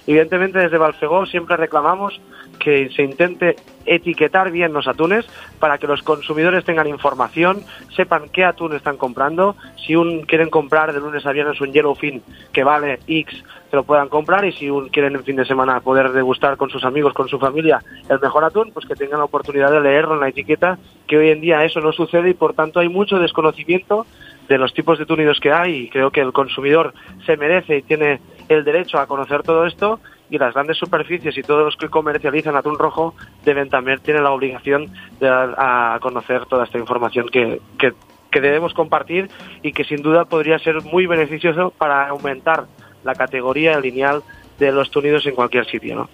evidentemente 0.07 0.59
desde 0.59 0.79
Balfegó 0.79 1.27
siempre 1.27 1.57
reclamamos 1.57 2.21
que 2.59 2.91
se 2.91 3.03
intente 3.03 3.57
etiquetar 3.87 4.51
bien 4.51 4.73
los 4.73 4.89
atunes 4.89 5.27
para 5.59 5.79
que 5.79 5.87
los 5.87 6.03
consumidores 6.03 6.65
tengan 6.65 6.87
información, 6.87 7.63
sepan 7.95 8.29
qué 8.33 8.45
atún 8.45 8.75
están 8.75 8.97
comprando, 8.97 9.57
si 9.77 9.97
un 9.97 10.23
quieren 10.23 10.51
comprar 10.51 10.93
de 10.93 11.01
lunes 11.01 11.27
a 11.27 11.33
viernes 11.33 11.61
un 11.61 11.73
yellowfin 11.73 12.23
que 12.53 12.65
vale 12.65 13.01
X, 13.07 13.45
que 13.71 13.77
lo 13.77 13.85
puedan 13.85 14.09
comprar. 14.09 14.45
Y 14.45 14.53
si 14.53 14.71
un 14.71 14.89
quieren 14.89 15.15
en 15.17 15.25
fin 15.25 15.37
de 15.37 15.45
semana 15.45 15.81
poder 15.81 16.13
degustar 16.13 16.57
con 16.57 16.71
sus 16.71 16.85
amigos, 16.85 17.13
con 17.13 17.29
su 17.29 17.39
familia 17.39 17.83
el 18.09 18.21
mejor 18.21 18.45
atún, 18.45 18.71
pues 18.73 18.87
que 18.87 18.95
tengan 18.95 19.19
la 19.19 19.25
oportunidad 19.25 19.71
de 19.71 19.81
leerlo 19.81 20.15
en 20.15 20.21
la 20.21 20.29
etiqueta, 20.29 20.79
que 21.07 21.19
hoy 21.19 21.31
en 21.31 21.41
día 21.41 21.65
eso 21.65 21.81
no 21.81 21.93
sucede 21.93 22.31
y 22.31 22.35
por 22.35 22.55
tanto 22.55 22.81
hay 22.81 22.89
mucho 22.89 23.19
desconocimiento 23.19 24.07
de 24.49 24.59
los 24.59 24.73
tipos 24.75 24.99
de 24.99 25.07
túnidos 25.07 25.41
que 25.41 25.53
hay. 25.53 25.75
Y 25.75 25.89
creo 25.89 26.11
que 26.11 26.21
el 26.21 26.33
consumidor 26.33 26.95
se 27.27 27.37
merece 27.37 27.79
y 27.79 27.83
tiene 27.83 28.21
el 28.49 28.65
derecho 28.65 28.99
a 28.99 29.07
conocer 29.07 29.43
todo 29.43 29.67
esto 29.67 30.01
y 30.31 30.39
las 30.39 30.55
grandes 30.55 30.79
superficies 30.79 31.37
y 31.37 31.43
todos 31.43 31.65
los 31.65 31.77
que 31.77 31.89
comercializan 31.89 32.57
atún 32.57 32.79
rojo 32.79 33.15
deben 33.45 33.69
también 33.69 34.01
tener 34.01 34.23
la 34.23 34.33
obligación 34.33 34.91
de 35.21 35.29
dar 35.29 35.55
a 35.59 35.99
conocer 36.01 36.47
toda 36.47 36.65
esta 36.65 36.79
información 36.79 37.29
que, 37.29 37.61
que, 37.79 37.93
debemos 38.41 38.75
compartir 38.75 39.31
y 39.63 39.73
que 39.73 39.85
sin 39.85 40.03
duda 40.03 40.25
podría 40.25 40.59
ser 40.59 40.83
muy 40.83 41.07
beneficioso 41.07 41.73
para 41.79 42.09
aumentar 42.09 42.67
la 43.05 43.15
categoría 43.15 43.79
lineal 43.79 44.25
de 44.59 44.73
los 44.73 44.91
túnidos 44.91 45.25
en 45.27 45.37
cualquier 45.37 45.67
sitio. 45.71 45.95
¿no? 45.95 46.11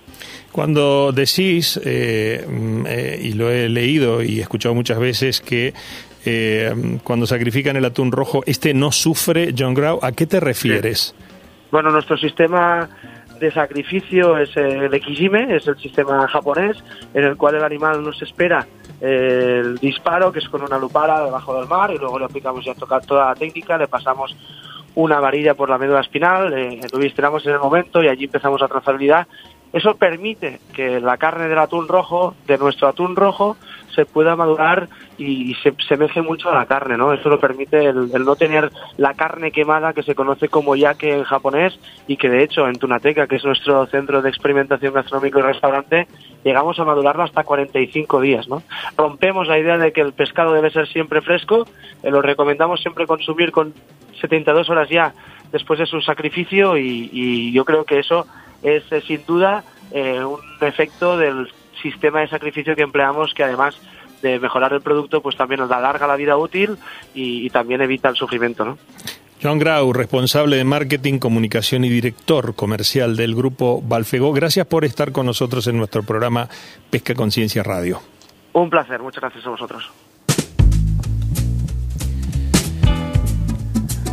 Cuando 0.52 1.12
decís, 1.12 1.80
eh, 1.82 2.44
mm, 2.46 2.86
eh, 2.86 3.20
y 3.22 3.32
lo 3.32 3.50
he 3.50 3.70
leído 3.70 4.22
y 4.22 4.38
he 4.38 4.42
escuchado 4.42 4.74
muchas 4.74 4.98
veces, 4.98 5.40
que 5.40 5.72
eh, 6.26 6.98
cuando 7.04 7.26
sacrifican 7.26 7.76
el 7.76 7.84
atún 7.86 8.12
rojo, 8.12 8.42
este 8.46 8.74
no 8.74 8.92
sufre, 8.92 9.54
John 9.56 9.74
Grau, 9.74 9.98
¿a 10.02 10.12
qué 10.12 10.26
te 10.26 10.40
refieres? 10.40 11.14
Bueno, 11.70 11.90
nuestro 11.90 12.16
sistema 12.16 12.88
de 13.38 13.50
sacrificio 13.52 14.36
es 14.36 14.56
el 14.56 14.92
Ekijime, 14.92 15.54
es 15.56 15.66
el 15.66 15.78
sistema 15.78 16.26
japonés, 16.28 16.76
en 17.14 17.24
el 17.24 17.36
cual 17.36 17.54
el 17.54 17.64
animal 17.64 18.02
nos 18.02 18.20
espera 18.22 18.66
el 19.00 19.78
disparo, 19.78 20.30
que 20.30 20.40
es 20.40 20.48
con 20.48 20.62
una 20.62 20.78
lupara 20.78 21.24
debajo 21.24 21.58
del 21.58 21.68
mar, 21.68 21.90
y 21.90 21.98
luego 21.98 22.18
le 22.18 22.26
aplicamos 22.26 22.64
ya 22.64 22.74
tocar 22.74 23.04
toda 23.06 23.28
la 23.28 23.34
técnica, 23.34 23.78
le 23.78 23.88
pasamos 23.88 24.36
una 24.94 25.20
varilla 25.20 25.54
por 25.54 25.70
la 25.70 25.78
médula 25.78 26.00
espinal, 26.00 26.52
eh, 26.52 26.80
lo 26.92 27.00
en 27.00 27.52
el 27.52 27.58
momento 27.60 28.02
y 28.02 28.08
allí 28.08 28.24
empezamos 28.24 28.60
la 28.60 28.68
trazabilidad. 28.68 29.26
Eso 29.72 29.94
permite 29.94 30.58
que 30.74 31.00
la 31.00 31.16
carne 31.16 31.46
del 31.46 31.58
atún 31.58 31.86
rojo, 31.86 32.34
de 32.46 32.58
nuestro 32.58 32.88
atún 32.88 33.14
rojo, 33.14 33.56
pueda 34.04 34.36
madurar 34.36 34.88
y 35.18 35.54
se 35.62 35.74
semeje 35.88 36.22
mucho 36.22 36.50
a 36.50 36.54
la 36.54 36.66
carne, 36.66 36.96
¿no? 36.96 37.12
Eso 37.12 37.28
lo 37.28 37.38
permite 37.38 37.86
el, 37.86 38.10
no 38.10 38.36
tener 38.36 38.70
la 38.96 39.14
carne 39.14 39.52
quemada 39.52 39.92
que 39.92 40.02
se 40.02 40.14
conoce 40.14 40.48
como 40.48 40.76
yake 40.76 41.14
en 41.14 41.24
japonés 41.24 41.78
y 42.06 42.16
que 42.16 42.28
de 42.28 42.42
hecho 42.42 42.66
en 42.66 42.76
Tunateca, 42.78 43.26
que 43.26 43.36
es 43.36 43.44
nuestro 43.44 43.86
centro 43.86 44.22
de 44.22 44.30
experimentación 44.30 44.94
gastronómico 44.94 45.38
y 45.38 45.42
restaurante, 45.42 46.06
llegamos 46.44 46.78
a 46.78 46.84
madurarlo 46.84 47.22
hasta 47.22 47.44
45 47.44 48.20
días, 48.20 48.48
¿no? 48.48 48.62
Rompemos 48.96 49.46
la 49.46 49.58
idea 49.58 49.78
de 49.78 49.92
que 49.92 50.00
el 50.00 50.12
pescado 50.12 50.52
debe 50.52 50.70
ser 50.70 50.88
siempre 50.88 51.20
fresco, 51.20 51.66
eh, 52.02 52.10
lo 52.10 52.22
recomendamos 52.22 52.80
siempre 52.80 53.06
consumir 53.06 53.52
con 53.52 53.74
72 54.20 54.68
horas 54.70 54.88
ya 54.88 55.12
después 55.52 55.78
de 55.78 55.86
su 55.86 56.00
sacrificio 56.00 56.76
y, 56.78 57.52
yo 57.52 57.64
creo 57.64 57.84
que 57.84 57.98
eso 57.98 58.26
es 58.62 58.84
eh, 58.92 59.02
sin 59.06 59.24
duda 59.26 59.64
eh, 59.92 60.22
un 60.22 60.38
efecto 60.60 61.16
del 61.16 61.48
sistema 61.80 62.20
de 62.20 62.28
sacrificio 62.28 62.76
que 62.76 62.82
empleamos 62.82 63.34
que 63.34 63.44
además 63.44 63.80
de 64.22 64.38
mejorar 64.38 64.72
el 64.72 64.82
producto, 64.82 65.22
pues 65.22 65.36
también 65.36 65.60
nos 65.60 65.70
alarga 65.70 66.06
la 66.06 66.16
vida 66.16 66.36
útil 66.36 66.76
y, 67.14 67.48
también 67.50 67.80
evita 67.80 68.08
el 68.08 68.16
sufrimiento, 68.16 68.64
¿no? 68.64 68.78
John 69.42 69.58
Grau, 69.58 69.94
responsable 69.94 70.56
de 70.56 70.64
marketing, 70.64 71.18
comunicación 71.18 71.84
y 71.84 71.88
director 71.88 72.54
comercial 72.54 73.16
del 73.16 73.34
grupo 73.34 73.80
Balfegó, 73.82 74.32
gracias 74.32 74.66
por 74.66 74.84
estar 74.84 75.12
con 75.12 75.24
nosotros 75.24 75.66
en 75.66 75.78
nuestro 75.78 76.02
programa 76.02 76.48
Pesca 76.90 77.14
Conciencia 77.14 77.62
Radio. 77.62 78.02
Un 78.52 78.68
placer, 78.68 79.00
muchas 79.00 79.22
gracias 79.22 79.46
a 79.46 79.50
vosotros. 79.50 79.90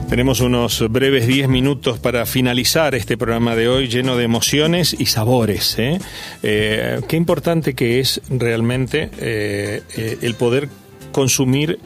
Tenemos 0.09 0.39
unos 0.39 0.89
breves 0.89 1.27
10 1.27 1.49
minutos 1.49 1.99
para 1.99 2.25
finalizar 2.25 2.95
este 2.95 3.17
programa 3.17 3.57
de 3.57 3.67
hoy 3.67 3.89
lleno 3.89 4.15
de 4.15 4.23
emociones 4.23 4.95
y 4.97 5.07
sabores. 5.07 5.77
¿eh? 5.77 5.99
Eh, 6.43 7.01
qué 7.09 7.17
importante 7.17 7.73
que 7.73 7.99
es 7.99 8.21
realmente 8.29 9.09
eh, 9.19 9.81
el 10.21 10.35
poder 10.35 10.69
consumir 11.11 11.79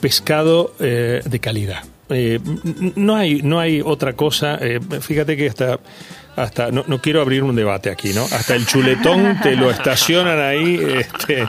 pescado 0.00 0.74
de 0.78 1.38
calidad. 1.40 1.84
no, 2.96 3.14
hay, 3.14 3.42
no 3.42 3.60
hay 3.60 3.80
otra 3.80 4.14
cosa. 4.14 4.58
fíjate 5.00 5.36
que 5.36 5.46
hasta 5.46 5.78
hasta 6.38 6.70
no, 6.70 6.84
no, 6.86 7.00
quiero 7.00 7.20
abrir 7.20 7.42
un 7.42 7.54
debate 7.56 7.90
aquí, 7.90 8.12
¿no? 8.12 8.24
Hasta 8.24 8.54
el 8.54 8.66
chuletón 8.66 9.40
te 9.42 9.56
lo 9.56 9.70
estacionan 9.70 10.40
ahí 10.40 10.80
este, 10.98 11.46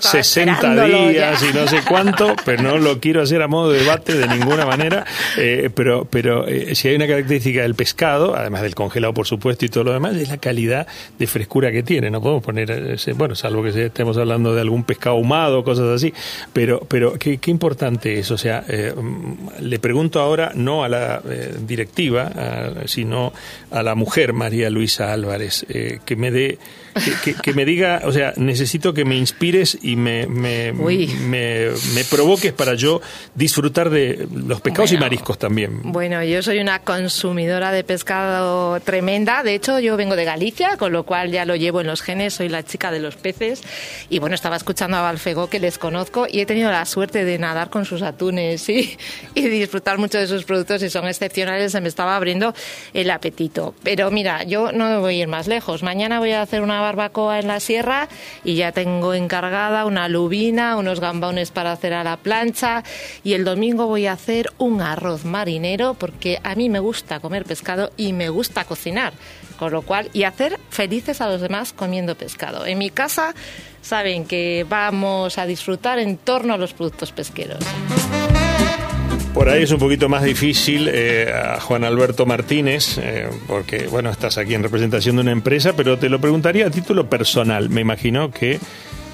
60 0.00 0.84
días 0.86 1.42
y 1.42 1.54
no 1.54 1.66
sé 1.66 1.80
cuánto, 1.86 2.34
pero 2.44 2.62
no 2.62 2.78
lo 2.78 3.00
quiero 3.00 3.22
hacer 3.22 3.42
a 3.42 3.48
modo 3.48 3.72
de 3.72 3.80
debate 3.80 4.14
de 4.14 4.28
ninguna 4.28 4.66
manera. 4.66 5.04
Eh, 5.36 5.70
pero 5.74 6.06
pero 6.10 6.46
eh, 6.46 6.74
si 6.74 6.88
hay 6.88 6.96
una 6.96 7.06
característica 7.06 7.62
del 7.62 7.74
pescado, 7.74 8.36
además 8.36 8.62
del 8.62 8.74
congelado, 8.74 9.14
por 9.14 9.26
supuesto, 9.26 9.64
y 9.64 9.68
todo 9.68 9.84
lo 9.84 9.92
demás, 9.92 10.16
es 10.16 10.28
la 10.28 10.38
calidad 10.38 10.86
de 11.18 11.26
frescura 11.26 11.72
que 11.72 11.82
tiene. 11.82 12.10
No 12.10 12.20
podemos 12.20 12.42
poner, 12.42 12.70
ese, 12.70 13.12
bueno, 13.12 13.34
salvo 13.34 13.62
que 13.62 13.86
estemos 13.86 14.16
hablando 14.16 14.54
de 14.54 14.60
algún 14.60 14.84
pescado 14.84 15.16
ahumado, 15.16 15.64
cosas 15.64 15.86
así, 15.88 16.12
pero 16.52 16.80
pero 16.88 17.14
qué, 17.14 17.38
qué 17.38 17.50
importante 17.50 18.18
es. 18.18 18.30
O 18.30 18.38
sea, 18.38 18.64
eh, 18.68 18.94
le 19.60 19.78
pregunto 19.78 20.20
ahora 20.20 20.52
no 20.54 20.84
a 20.84 20.88
la 20.88 21.20
directiva, 21.66 22.30
sino 22.86 23.32
a 23.70 23.82
la 23.82 23.94
mujer 23.94 24.19
María 24.32 24.70
Luisa 24.70 25.12
Álvarez, 25.12 25.64
eh, 25.68 25.98
que 26.04 26.16
me 26.16 26.30
dé 26.30 26.58
que, 27.42 27.54
me 27.54 27.64
diga, 27.64 28.02
o 28.04 28.12
sea, 28.12 28.32
necesito 28.36 28.92
que 28.92 29.04
me 29.04 29.16
inspires 29.16 29.78
y 29.82 29.96
me, 29.96 30.26
me, 30.26 30.72
me, 30.72 32.04
provoques 32.10 32.52
para 32.52 32.74
yo 32.74 33.00
disfrutar 33.34 33.90
de 33.90 34.26
los 34.32 34.60
pescados 34.60 34.92
y 34.92 34.98
mariscos 34.98 35.38
también. 35.38 35.80
Bueno, 35.84 36.22
yo 36.24 36.42
soy 36.42 36.58
una 36.58 36.80
consumidora 36.80 37.72
de 37.72 37.84
pescado 37.84 38.80
tremenda. 38.80 39.42
De 39.42 39.54
hecho, 39.54 39.78
yo 39.78 39.96
vengo 39.96 40.16
de 40.16 40.24
Galicia, 40.24 40.76
con 40.76 40.92
lo 40.92 41.04
cual 41.04 41.30
ya 41.30 41.44
lo 41.44 41.56
llevo 41.56 41.80
en 41.80 41.86
los 41.86 42.02
genes, 42.02 42.34
soy 42.34 42.48
la 42.48 42.64
chica 42.64 42.90
de 42.90 43.00
los 43.00 43.16
peces. 43.16 43.62
Y 44.08 44.18
bueno, 44.18 44.34
estaba 44.34 44.56
escuchando 44.56 44.96
a 44.96 45.02
Balfegó, 45.02 45.48
que 45.48 45.60
les 45.60 45.78
conozco, 45.78 46.26
y 46.30 46.40
he 46.40 46.46
tenido 46.46 46.70
la 46.70 46.84
suerte 46.86 47.24
de 47.24 47.38
nadar 47.38 47.70
con 47.70 47.84
sus 47.84 48.02
atunes 48.02 48.68
y, 48.68 48.96
y 49.34 49.48
disfrutar 49.48 49.98
mucho 49.98 50.18
de 50.18 50.26
sus 50.26 50.44
productos 50.44 50.82
y 50.82 50.90
son 50.90 51.06
excepcionales. 51.06 51.72
Se 51.72 51.80
me 51.80 51.88
estaba 51.88 52.16
abriendo 52.16 52.54
el 52.94 53.10
apetito. 53.10 53.74
Pero 53.82 54.10
mira, 54.10 54.42
yo 54.44 54.72
no 54.72 55.00
voy 55.00 55.20
a 55.20 55.22
ir 55.22 55.28
más 55.28 55.46
lejos. 55.46 55.82
Mañana 55.82 56.18
voy 56.18 56.32
a 56.32 56.42
hacer 56.42 56.62
una 56.62 56.79
barbacoa 56.80 57.38
en 57.38 57.48
la 57.48 57.60
sierra 57.60 58.08
y 58.44 58.56
ya 58.56 58.72
tengo 58.72 59.14
encargada 59.14 59.84
una 59.86 60.08
lubina, 60.08 60.76
unos 60.76 61.00
gambones 61.00 61.50
para 61.50 61.72
hacer 61.72 61.92
a 61.94 62.04
la 62.04 62.16
plancha 62.16 62.84
y 63.24 63.34
el 63.34 63.44
domingo 63.44 63.86
voy 63.86 64.06
a 64.06 64.12
hacer 64.12 64.50
un 64.58 64.80
arroz 64.80 65.24
marinero 65.24 65.94
porque 65.94 66.40
a 66.42 66.54
mí 66.54 66.68
me 66.68 66.80
gusta 66.80 67.20
comer 67.20 67.44
pescado 67.44 67.90
y 67.96 68.12
me 68.12 68.28
gusta 68.28 68.64
cocinar, 68.64 69.12
con 69.58 69.72
lo 69.72 69.82
cual 69.82 70.10
y 70.12 70.24
hacer 70.24 70.58
felices 70.70 71.20
a 71.20 71.28
los 71.28 71.40
demás 71.40 71.72
comiendo 71.72 72.14
pescado. 72.14 72.66
En 72.66 72.78
mi 72.78 72.90
casa 72.90 73.34
saben 73.82 74.24
que 74.24 74.66
vamos 74.68 75.38
a 75.38 75.46
disfrutar 75.46 75.98
en 75.98 76.16
torno 76.16 76.54
a 76.54 76.58
los 76.58 76.72
productos 76.72 77.12
pesqueros. 77.12 77.64
Por 79.34 79.48
ahí 79.48 79.62
es 79.62 79.70
un 79.70 79.78
poquito 79.78 80.08
más 80.08 80.24
difícil 80.24 80.88
eh, 80.92 81.32
a 81.32 81.60
Juan 81.60 81.84
Alberto 81.84 82.26
Martínez, 82.26 82.98
eh, 82.98 83.28
porque 83.46 83.86
bueno, 83.86 84.10
estás 84.10 84.38
aquí 84.38 84.54
en 84.54 84.62
representación 84.62 85.16
de 85.16 85.22
una 85.22 85.32
empresa, 85.32 85.74
pero 85.76 85.98
te 85.98 86.08
lo 86.08 86.20
preguntaría 86.20 86.66
a 86.66 86.70
título 86.70 87.08
personal. 87.08 87.70
Me 87.70 87.80
imagino 87.80 88.32
que 88.32 88.58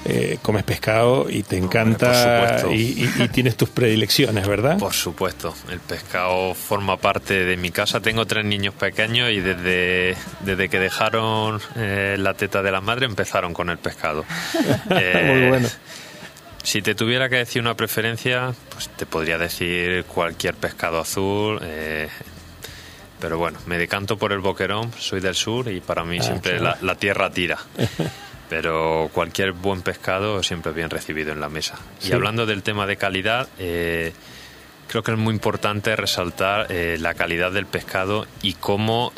eh, 0.05 0.39
comes 0.41 0.63
pescado 0.63 1.27
y 1.29 1.43
te 1.43 1.57
encanta 1.57 2.65
y, 2.71 3.07
tienes 3.31 3.55
tus 3.57 3.69
predilecciones, 3.69 4.47
¿verdad? 4.47 4.79
Por 4.79 4.93
supuesto, 4.93 5.53
el 5.71 5.79
pescado 5.79 6.55
forma 6.55 6.97
parte 6.97 7.45
de 7.45 7.55
mi 7.55 7.69
casa. 7.69 7.99
Tengo 7.99 8.25
tres 8.25 8.43
niños 8.43 8.73
pequeños 8.73 9.29
y 9.31 9.39
desde, 9.39 10.15
desde 10.39 10.67
que 10.67 10.79
dejaron 10.79 11.61
la 11.75 12.33
teta 12.33 12.63
de 12.63 12.71
la 12.71 12.81
madre 12.81 13.05
empezaron 13.05 13.53
con 13.53 13.69
el 13.69 13.77
pescado. 13.77 14.25
Muy 14.89 15.47
bueno. 15.47 15.67
Si 16.67 16.81
te 16.81 16.95
tuviera 16.95 17.29
que 17.29 17.37
decir 17.37 17.61
una 17.61 17.75
preferencia, 17.75 18.53
pues 18.71 18.89
te 18.89 19.05
podría 19.05 19.37
decir 19.37 20.03
cualquier 20.03 20.53
pescado 20.53 20.99
azul. 20.99 21.61
Eh, 21.63 22.09
pero 23.21 23.37
bueno, 23.37 23.57
me 23.67 23.77
decanto 23.77 24.17
por 24.17 24.33
el 24.33 24.39
boquerón, 24.39 24.91
soy 24.99 25.21
del 25.21 25.33
sur 25.33 25.71
y 25.71 25.79
para 25.79 26.03
mí 26.03 26.17
ah, 26.19 26.23
siempre 26.23 26.59
la, 26.59 26.95
tierra 26.95 27.31
tira. 27.31 27.57
Pero 28.49 29.09
cualquier 29.13 29.53
buen 29.53 29.81
pescado 29.81 30.43
siempre 30.43 30.71
es 30.71 30.75
bien 30.75 30.89
recibido 30.89 31.31
en 31.31 31.39
la 31.39 31.47
mesa. 31.47 31.79
Y 32.03 32.11
hablando 32.11 32.45
del 32.45 32.63
tema 32.63 32.85
de 32.85 32.97
calidad, 32.97 33.47
eh, 33.59 34.11
creo 34.89 35.03
que 35.03 35.13
es 35.13 35.17
muy 35.17 35.33
importante 35.33 35.95
resaltar 35.95 36.67
eh, 36.69 36.97
la 36.99 37.13
calidad 37.13 37.53
del 37.53 37.65
pescado 37.65 38.27
y 38.41 38.55
cómo, 38.55 39.13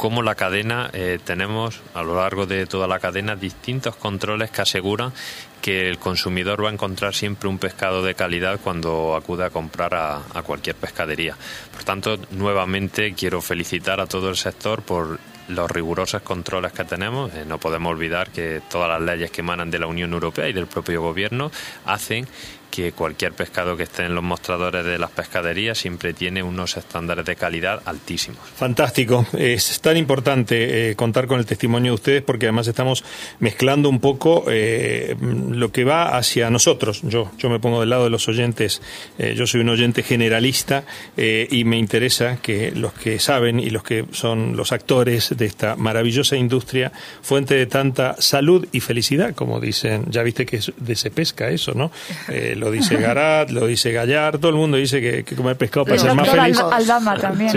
cómo 0.00 0.22
la 0.22 0.34
cadena, 0.34 0.90
tenemos 1.24 1.82
a 1.92 2.02
lo 2.02 2.16
largo 2.16 2.46
de 2.46 2.64
toda 2.64 2.88
la 2.88 2.98
cadena 2.98 3.36
distintos 3.36 3.96
controles 3.96 4.50
que 4.50 4.62
aseguran 4.62 5.12
que 5.60 5.90
el 5.90 5.98
consumidor 5.98 6.64
va 6.64 6.70
a 6.70 6.72
encontrar 6.72 7.14
siempre 7.14 7.50
un 7.50 7.58
pescado 7.58 8.02
de 8.02 8.14
calidad 8.14 8.58
cuando 8.64 9.14
acude 9.14 9.44
a 9.44 9.50
comprar 9.50 9.94
a, 9.94 10.42
cualquier 10.42 10.76
pescadería. 10.76 11.36
Por 11.70 11.84
tanto, 11.84 12.18
nuevamente 12.30 13.12
quiero 13.12 13.42
felicitar 13.42 14.00
a 14.00 14.06
todo 14.06 14.30
el 14.30 14.36
sector 14.36 14.80
por 14.80 15.18
los 15.48 15.70
rigurosos 15.70 16.22
controles 16.22 16.72
que 16.72 16.84
tenemos. 16.84 17.34
Eh, 17.34 17.44
no 17.46 17.58
podemos 17.58 17.92
olvidar 17.92 18.30
que 18.30 18.62
todas 18.70 18.88
las 18.88 19.02
leyes 19.02 19.30
que 19.30 19.42
emanan 19.42 19.70
de 19.70 19.80
la 19.80 19.86
Unión 19.86 20.14
Europea 20.14 20.48
y 20.48 20.54
del 20.54 20.66
propio 20.66 21.02
Gobierno 21.02 21.50
hacen 21.84 22.26
que 22.70 22.92
cualquier 22.92 23.32
pescado 23.32 23.76
que 23.76 23.82
esté 23.84 24.04
en 24.04 24.14
los 24.14 24.24
mostradores 24.24 24.84
de 24.84 24.98
las 24.98 25.10
pescaderías 25.10 25.78
siempre 25.78 26.14
tiene 26.14 26.42
unos 26.42 26.76
estándares 26.76 27.24
de 27.24 27.36
calidad 27.36 27.82
altísimos. 27.84 28.40
Fantástico. 28.56 29.26
Es 29.36 29.80
tan 29.80 29.96
importante 29.96 30.90
eh, 30.90 30.96
contar 30.96 31.26
con 31.26 31.38
el 31.38 31.46
testimonio 31.46 31.92
de 31.92 31.94
ustedes 31.94 32.22
porque 32.22 32.46
además 32.46 32.68
estamos 32.68 33.04
mezclando 33.40 33.88
un 33.88 34.00
poco 34.00 34.44
eh, 34.48 35.16
lo 35.20 35.72
que 35.72 35.84
va 35.84 36.16
hacia 36.16 36.50
nosotros. 36.50 37.02
Yo, 37.02 37.30
yo 37.38 37.50
me 37.50 37.58
pongo 37.58 37.80
del 37.80 37.90
lado 37.90 38.04
de 38.04 38.10
los 38.10 38.28
oyentes. 38.28 38.80
Eh, 39.18 39.34
yo 39.36 39.46
soy 39.46 39.60
un 39.62 39.68
oyente 39.70 40.02
generalista 40.02 40.84
y 41.16 41.64
me 41.64 41.78
interesa 41.78 42.38
que 42.40 42.70
los 42.72 42.92
que 42.92 43.18
saben 43.18 43.60
y 43.60 43.70
los 43.70 43.82
que 43.82 44.04
son 44.12 44.56
los 44.56 44.72
actores 44.72 45.36
de 45.36 45.46
esta 45.46 45.76
maravillosa 45.76 46.36
industria, 46.36 46.92
fuente 47.22 47.54
de 47.54 47.66
tanta 47.66 48.16
salud 48.18 48.66
y 48.72 48.80
felicidad, 48.80 49.34
como 49.34 49.60
dicen, 49.60 50.06
ya 50.08 50.22
viste 50.22 50.46
que 50.46 50.60
de 50.76 50.96
se 50.96 51.10
pesca 51.10 51.48
eso, 51.50 51.72
¿no? 51.74 51.90
lo 52.60 52.70
dice 52.70 52.96
Garat, 53.00 53.50
lo 53.50 53.66
dice 53.66 53.92
Gallar, 53.92 54.38
todo 54.38 54.50
el 54.50 54.56
mundo 54.56 54.76
dice 54.76 55.00
que, 55.00 55.34
comer 55.34 55.56
pescado 55.56 55.86
para 55.86 55.98
ser 55.98 56.14
más 56.14 56.28
feliz. 56.28 56.58
Aldama 56.58 57.16
también, 57.16 57.52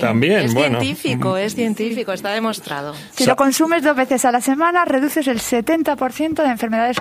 también 0.00 0.40
es 0.40 0.54
bueno. 0.54 0.80
científico, 0.80 1.36
es 1.36 1.54
científico, 1.54 2.12
está 2.12 2.30
demostrado. 2.30 2.94
Si 3.12 3.26
lo 3.26 3.36
consumes 3.36 3.82
dos 3.82 3.96
veces 3.96 4.24
a 4.24 4.32
la 4.32 4.40
semana, 4.40 4.84
reduces 4.84 5.26
el 5.26 5.40
70% 5.40 6.42
de 6.42 6.48
enfermedades 6.48 6.98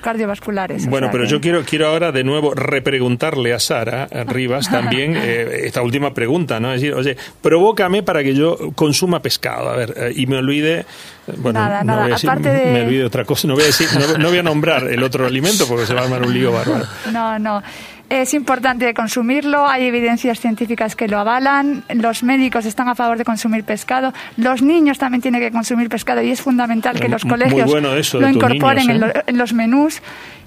cardiovasculares. 0.00 0.86
Bueno, 0.86 1.08
pero 1.10 1.24
yo 1.24 1.40
quiero, 1.40 1.62
quiero 1.64 1.88
ahora 1.88 2.12
de 2.12 2.24
nuevo 2.24 2.54
repreguntarle 2.54 3.52
a 3.52 3.58
Sara 3.58 4.06
Rivas 4.26 4.70
también 4.70 5.16
eh, 5.16 5.62
esta 5.64 5.82
última 5.82 6.14
pregunta, 6.14 6.60
¿no? 6.60 6.72
Es 6.72 6.80
decir, 6.80 6.94
oye, 6.94 7.16
provócame 7.42 8.02
para 8.02 8.22
que 8.22 8.34
yo 8.34 8.56
consuma 8.74 9.20
pescado, 9.20 9.68
a 9.68 9.76
ver, 9.76 9.94
eh, 9.96 10.12
y 10.14 10.26
me 10.26 10.36
olvide 10.36 10.86
bueno, 11.38 11.60
nada, 11.60 11.84
no 11.84 11.96
Voy 11.96 12.10
a 12.10 12.14
decir, 12.14 12.30
Me 12.30 12.82
olvido 12.82 13.00
de 13.00 13.06
otra 13.06 13.24
cosa. 13.24 13.48
No 13.48 13.54
voy, 13.54 13.64
a 13.64 13.66
decir, 13.66 13.88
no, 14.18 14.28
voy 14.28 14.38
a 14.38 14.42
nombrar 14.42 14.84
el 14.88 15.02
otro 15.02 15.26
alimento 15.26 15.66
porque 15.66 15.86
se 15.86 15.94
va 15.94 16.02
a 16.02 16.04
armar 16.04 16.22
un 16.22 16.34
lío 16.34 16.52
bárbaro. 16.52 16.84
No, 17.12 17.38
no. 17.38 17.62
Es 18.10 18.34
importante 18.34 18.92
consumirlo, 18.92 19.66
hay 19.66 19.86
evidencias 19.86 20.38
científicas 20.38 20.94
que 20.94 21.08
lo 21.08 21.18
avalan, 21.18 21.84
los 21.88 22.22
médicos 22.22 22.66
están 22.66 22.88
a 22.88 22.94
favor 22.94 23.16
de 23.16 23.24
consumir 23.24 23.64
pescado, 23.64 24.12
los 24.36 24.60
niños 24.60 24.98
también 24.98 25.22
tienen 25.22 25.40
que 25.40 25.50
consumir 25.50 25.88
pescado 25.88 26.20
y 26.20 26.30
es 26.30 26.42
fundamental 26.42 27.00
que 27.00 27.08
los 27.08 27.24
colegios 27.24 27.72
lo 28.12 28.28
incorporen 28.28 28.90
en, 28.90 29.02
¿eh? 29.04 29.12
en 29.26 29.38
los 29.38 29.54
menús 29.54 30.02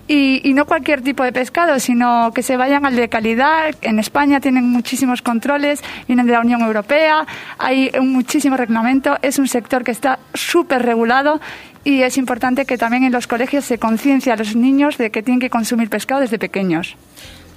y, 0.08 0.54
no 0.54 0.66
cualquier 0.66 1.02
tipo 1.02 1.24
de 1.24 1.32
pescado, 1.34 1.80
sino 1.80 2.32
que 2.34 2.42
se 2.42 2.58
vayan 2.58 2.86
al 2.86 2.96
de 2.96 3.10
calidad. 3.10 3.76
En 3.82 4.00
España 4.00 4.40
tienen 4.40 4.70
muchísimos 4.70 5.22
controles, 5.22 5.82
vienen 6.08 6.26
de 6.26 6.34
la 6.34 6.40
Unión 6.40 6.62
Europea, 6.62 7.26
hay 7.58 7.92
un 8.00 8.12
muchísimo 8.14 8.58
reglamento, 8.58 9.18
es 9.22 9.38
un 9.40 9.48
sector 9.48 9.84
que 9.84 9.92
está 9.92 10.20
súper 10.34 10.84
regulado 10.84 11.40
y 11.84 12.02
es 12.02 12.18
importante 12.18 12.66
que 12.66 12.78
también 12.78 13.04
en 13.04 13.12
los 13.12 13.28
colegios 13.28 13.66
se 13.66 13.78
conciencia 13.78 14.34
a 14.34 14.38
los 14.38 14.56
niños 14.56 14.98
de 14.98 15.10
que 15.10 15.24
tienen 15.24 15.40
que 15.40 15.50
consumir 15.50 15.90
pescado 15.90 16.22
desde 16.22 16.40
pequeños. 16.40 16.98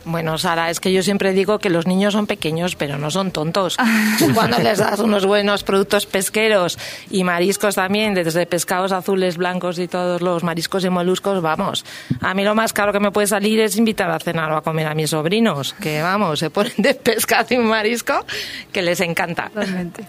Bueno, 0.04 0.38
Sara, 0.38 0.70
es 0.70 0.80
que 0.80 0.92
yo 0.92 1.02
siempre 1.02 1.32
digo 1.32 1.58
que 1.58 1.68
los 1.68 1.86
niños 1.86 2.14
son 2.14 2.26
pequeños, 2.26 2.74
pero 2.74 2.98
no 2.98 3.10
son 3.10 3.30
tontos. 3.30 3.76
Cuando 4.34 4.58
les 4.58 4.78
das 4.78 5.00
unos 5.00 5.26
buenos 5.26 5.62
productos 5.62 6.06
pesqueros 6.06 6.78
y 7.10 7.24
mariscos 7.24 7.74
también, 7.74 8.14
desde 8.14 8.46
pescados 8.46 8.92
azules, 8.92 9.36
blancos 9.36 9.78
y 9.78 9.88
todos 9.88 10.22
los 10.22 10.42
mariscos 10.42 10.84
y 10.84 10.90
moluscos, 10.90 11.42
vamos. 11.42 11.84
A 12.20 12.34
mí 12.34 12.44
lo 12.44 12.54
más 12.54 12.72
caro 12.72 12.92
que 12.92 13.00
me 13.00 13.10
puede 13.10 13.26
salir 13.26 13.60
es 13.60 13.76
invitar 13.76 14.10
a 14.10 14.18
cenar 14.18 14.50
o 14.52 14.56
a 14.56 14.62
comer 14.62 14.86
a 14.86 14.94
mis 14.94 15.10
sobrinos, 15.10 15.74
que 15.74 16.00
vamos, 16.00 16.38
se 16.38 16.50
ponen 16.50 16.72
de 16.78 16.94
pescado 16.94 17.54
y 17.54 17.58
marisco, 17.58 18.24
que 18.72 18.82
les 18.82 19.00
encanta. 19.00 19.50
Realmente. 19.54 20.04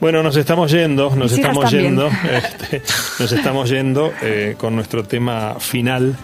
Bueno, 0.00 0.22
nos 0.22 0.36
estamos 0.36 0.70
yendo, 0.70 1.14
nos 1.14 1.32
estamos 1.32 1.70
yendo, 1.70 2.08
este, 2.32 2.82
nos 3.18 3.32
estamos 3.32 3.68
yendo 3.68 4.12
eh, 4.22 4.54
con 4.56 4.74
nuestro 4.74 5.04
tema 5.04 5.56
final 5.58 6.16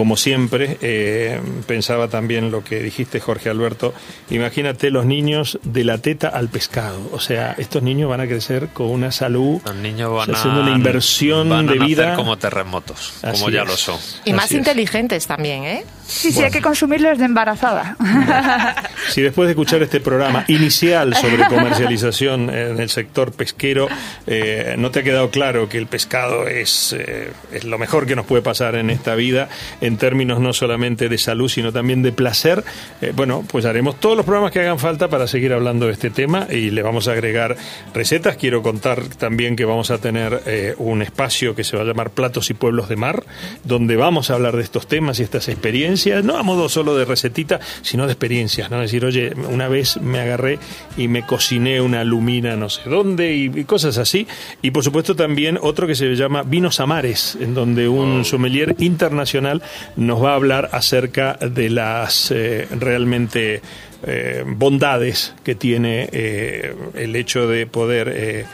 como 0.00 0.16
siempre, 0.16 0.78
eh, 0.80 1.42
pensaba 1.66 2.08
también 2.08 2.50
lo 2.50 2.64
que 2.64 2.82
dijiste, 2.82 3.20
Jorge 3.20 3.50
Alberto. 3.50 3.92
Imagínate 4.30 4.90
los 4.90 5.04
niños 5.04 5.58
de 5.62 5.84
la 5.84 5.98
teta 5.98 6.28
al 6.28 6.48
pescado. 6.48 7.10
O 7.12 7.20
sea, 7.20 7.54
estos 7.58 7.82
niños 7.82 8.08
van 8.08 8.22
a 8.22 8.26
crecer 8.26 8.68
con 8.68 8.88
una 8.88 9.12
salud, 9.12 9.60
los 9.62 9.76
niños 9.76 10.10
van 10.10 10.34
haciendo 10.34 10.62
una 10.62 10.70
inversión 10.70 11.66
de 11.66 11.78
vida. 11.78 12.14
como 12.16 12.38
terremotos, 12.38 13.12
como 13.20 13.50
ya 13.50 13.64
lo 13.64 13.76
son. 13.76 13.98
Y 14.24 14.32
más 14.32 14.52
inteligentes 14.52 15.26
también, 15.26 15.64
¿eh? 15.64 15.84
Sí, 16.06 16.32
sí, 16.32 16.42
hay 16.42 16.50
que 16.50 16.62
consumirlos 16.62 17.18
de 17.18 17.26
embarazada. 17.26 17.96
Si 19.08 19.22
después 19.22 19.46
de 19.48 19.52
escuchar 19.52 19.82
este 19.82 19.98
programa 19.98 20.44
inicial 20.46 21.16
sobre 21.16 21.44
comercialización 21.46 22.50
en 22.50 22.78
el 22.78 22.90
sector 22.90 23.32
pesquero, 23.32 23.88
eh, 24.26 24.76
no 24.78 24.90
te 24.90 25.00
ha 25.00 25.02
quedado 25.02 25.30
claro 25.30 25.68
que 25.68 25.78
el 25.78 25.86
pescado 25.86 26.46
es, 26.46 26.94
eh, 26.96 27.32
es 27.50 27.64
lo 27.64 27.78
mejor 27.78 28.06
que 28.06 28.14
nos 28.14 28.26
puede 28.26 28.42
pasar 28.42 28.76
en 28.76 28.90
esta 28.90 29.14
vida, 29.14 29.48
en 29.80 29.89
términos 29.96 30.40
no 30.40 30.52
solamente 30.52 31.08
de 31.08 31.18
salud, 31.18 31.48
sino 31.48 31.72
también 31.72 32.02
de 32.02 32.12
placer, 32.12 32.64
eh, 33.00 33.12
bueno, 33.14 33.44
pues 33.46 33.64
haremos 33.64 33.98
todos 34.00 34.16
los 34.16 34.24
programas 34.24 34.52
que 34.52 34.60
hagan 34.60 34.78
falta 34.78 35.08
para 35.08 35.26
seguir 35.26 35.52
hablando 35.52 35.86
de 35.86 35.92
este 35.92 36.10
tema 36.10 36.46
y 36.50 36.70
le 36.70 36.82
vamos 36.82 37.08
a 37.08 37.12
agregar 37.12 37.56
recetas. 37.94 38.36
Quiero 38.36 38.62
contar 38.62 39.02
también 39.02 39.56
que 39.56 39.64
vamos 39.64 39.90
a 39.90 39.98
tener 39.98 40.42
eh, 40.46 40.74
un 40.78 41.02
espacio 41.02 41.54
que 41.54 41.64
se 41.64 41.76
va 41.76 41.82
a 41.82 41.86
llamar 41.86 42.10
Platos 42.10 42.50
y 42.50 42.54
Pueblos 42.54 42.88
de 42.88 42.96
Mar, 42.96 43.24
donde 43.64 43.96
vamos 43.96 44.30
a 44.30 44.34
hablar 44.34 44.56
de 44.56 44.62
estos 44.62 44.86
temas 44.86 45.20
y 45.20 45.22
estas 45.22 45.48
experiencias, 45.48 46.24
no 46.24 46.36
a 46.36 46.42
modo 46.42 46.68
solo 46.68 46.96
de 46.96 47.04
recetita, 47.04 47.60
sino 47.82 48.06
de 48.06 48.12
experiencias, 48.12 48.70
¿no? 48.70 48.80
Decir, 48.80 49.04
oye, 49.04 49.32
una 49.50 49.68
vez 49.68 50.00
me 50.00 50.20
agarré 50.20 50.58
y 50.96 51.08
me 51.08 51.24
cociné 51.26 51.80
una 51.80 52.04
lumina 52.04 52.40
no 52.56 52.68
sé 52.68 52.88
dónde 52.88 53.34
y, 53.34 53.64
cosas 53.64 53.98
así. 53.98 54.26
Y 54.62 54.70
por 54.70 54.84
supuesto 54.84 55.14
también 55.14 55.58
otro 55.60 55.86
que 55.86 55.94
se 55.94 56.14
llama 56.14 56.42
Vinos 56.42 56.80
Amares, 56.80 57.36
en 57.40 57.54
donde 57.54 57.88
un 57.88 58.24
sommelier 58.24 58.76
internacional 58.78 59.62
nos 59.96 60.22
va 60.22 60.32
a 60.32 60.34
hablar 60.34 60.70
acerca 60.72 61.34
de 61.34 61.70
las 61.70 62.30
eh, 62.30 62.66
realmente 62.78 63.60
eh, 64.06 64.44
bondades 64.46 65.34
que 65.44 65.54
tiene 65.54 66.08
eh, 66.12 66.74
el 66.94 67.16
hecho 67.16 67.46
de 67.46 67.66
poder 67.66 68.46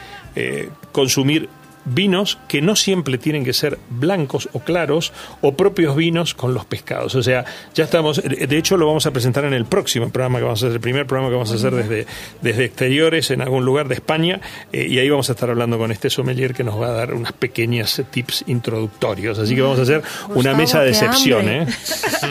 consumir 0.91 1.49
vinos 1.93 2.37
que 2.47 2.61
no 2.61 2.75
siempre 2.75 3.17
tienen 3.17 3.43
que 3.43 3.53
ser 3.53 3.77
blancos 3.89 4.49
o 4.53 4.59
claros 4.59 5.13
o 5.41 5.55
propios 5.55 5.95
vinos 5.95 6.33
con 6.33 6.53
los 6.53 6.65
pescados. 6.65 7.15
O 7.15 7.23
sea, 7.23 7.45
ya 7.73 7.85
estamos, 7.85 8.21
de 8.23 8.57
hecho 8.57 8.77
lo 8.77 8.87
vamos 8.87 9.05
a 9.05 9.11
presentar 9.11 9.45
en 9.45 9.53
el 9.53 9.65
próximo 9.65 10.09
programa 10.09 10.39
que 10.39 10.43
vamos 10.45 10.63
a 10.63 10.67
hacer, 10.67 10.75
el 10.75 10.81
primer 10.81 11.05
programa 11.05 11.29
que 11.29 11.35
vamos 11.35 11.51
a 11.51 11.55
hacer 11.55 11.73
desde, 11.73 12.05
desde 12.41 12.65
exteriores 12.65 13.31
en 13.31 13.41
algún 13.41 13.65
lugar 13.65 13.87
de 13.87 13.95
España 13.95 14.41
eh, 14.71 14.87
y 14.89 14.99
ahí 14.99 15.09
vamos 15.09 15.29
a 15.29 15.33
estar 15.33 15.49
hablando 15.49 15.77
con 15.77 15.91
este 15.91 16.09
sommelier 16.09 16.53
que 16.53 16.63
nos 16.63 16.79
va 16.79 16.87
a 16.87 16.91
dar 16.91 17.13
unas 17.13 17.33
pequeñas 17.33 18.01
tips 18.11 18.45
introductorios. 18.47 19.39
Así 19.39 19.55
que 19.55 19.61
vamos 19.61 19.79
a 19.79 19.83
hacer 19.83 20.03
una 20.29 20.53
mesa 20.53 20.81
de 20.81 20.89
excepción. 20.89 21.49
¿eh? 21.49 21.67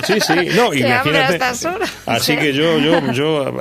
Sí, 0.07 0.21
sí, 0.21 0.35
no, 0.55 0.75
imagínate. 0.75 1.39
Así 2.07 2.37
que 2.37 2.53
yo, 2.53 2.79
yo, 2.79 3.13
yo 3.13 3.55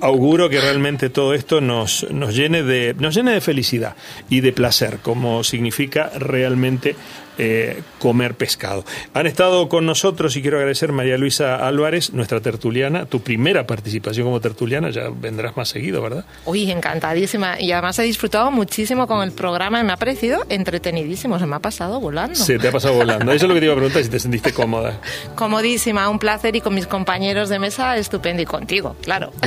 auguro 0.00 0.48
que 0.48 0.60
realmente 0.60 1.10
todo 1.10 1.34
esto 1.34 1.60
nos, 1.60 2.06
nos 2.10 2.34
llene 2.34 2.62
de, 2.62 2.94
nos 2.98 3.14
llene 3.14 3.32
de 3.32 3.40
felicidad 3.40 3.94
y 4.28 4.40
de 4.40 4.52
placer 4.52 4.93
como 5.02 5.44
significa 5.44 6.10
realmente 6.16 6.96
eh, 7.38 7.82
comer 7.98 8.34
pescado. 8.34 8.84
Han 9.12 9.26
estado 9.26 9.68
con 9.68 9.86
nosotros 9.86 10.36
y 10.36 10.42
quiero 10.42 10.58
agradecer 10.58 10.92
María 10.92 11.16
Luisa 11.18 11.66
Álvarez, 11.66 12.12
nuestra 12.12 12.40
tertuliana, 12.40 13.06
tu 13.06 13.20
primera 13.20 13.66
participación 13.66 14.26
como 14.26 14.40
tertuliana, 14.40 14.90
ya 14.90 15.08
vendrás 15.10 15.56
más 15.56 15.68
seguido, 15.68 16.02
¿verdad? 16.02 16.24
Uy, 16.44 16.70
encantadísima. 16.70 17.60
Y 17.60 17.72
además 17.72 17.98
he 17.98 18.02
disfrutado 18.02 18.50
muchísimo 18.50 19.06
con 19.06 19.22
el 19.22 19.32
programa 19.32 19.82
me 19.82 19.92
ha 19.92 19.96
parecido 19.96 20.44
entretenidísimo, 20.48 21.38
se 21.38 21.46
me 21.46 21.56
ha 21.56 21.58
pasado 21.58 22.00
volando. 22.00 22.34
Se 22.34 22.58
te 22.58 22.68
ha 22.68 22.72
pasado 22.72 22.94
volando. 22.94 23.32
Eso 23.32 23.44
es 23.44 23.48
lo 23.48 23.54
que 23.54 23.60
te 23.60 23.66
iba 23.66 23.74
a 23.74 23.76
preguntar, 23.76 24.02
si 24.02 24.08
te 24.08 24.18
sentiste 24.18 24.52
cómoda. 24.52 25.00
Comodísima, 25.34 26.08
un 26.08 26.18
placer 26.18 26.56
y 26.56 26.60
con 26.60 26.74
mis 26.74 26.86
compañeros 26.86 27.48
de 27.48 27.58
mesa 27.58 27.96
estupendo 27.96 28.42
y 28.42 28.46
contigo, 28.46 28.96
claro. 29.02 29.32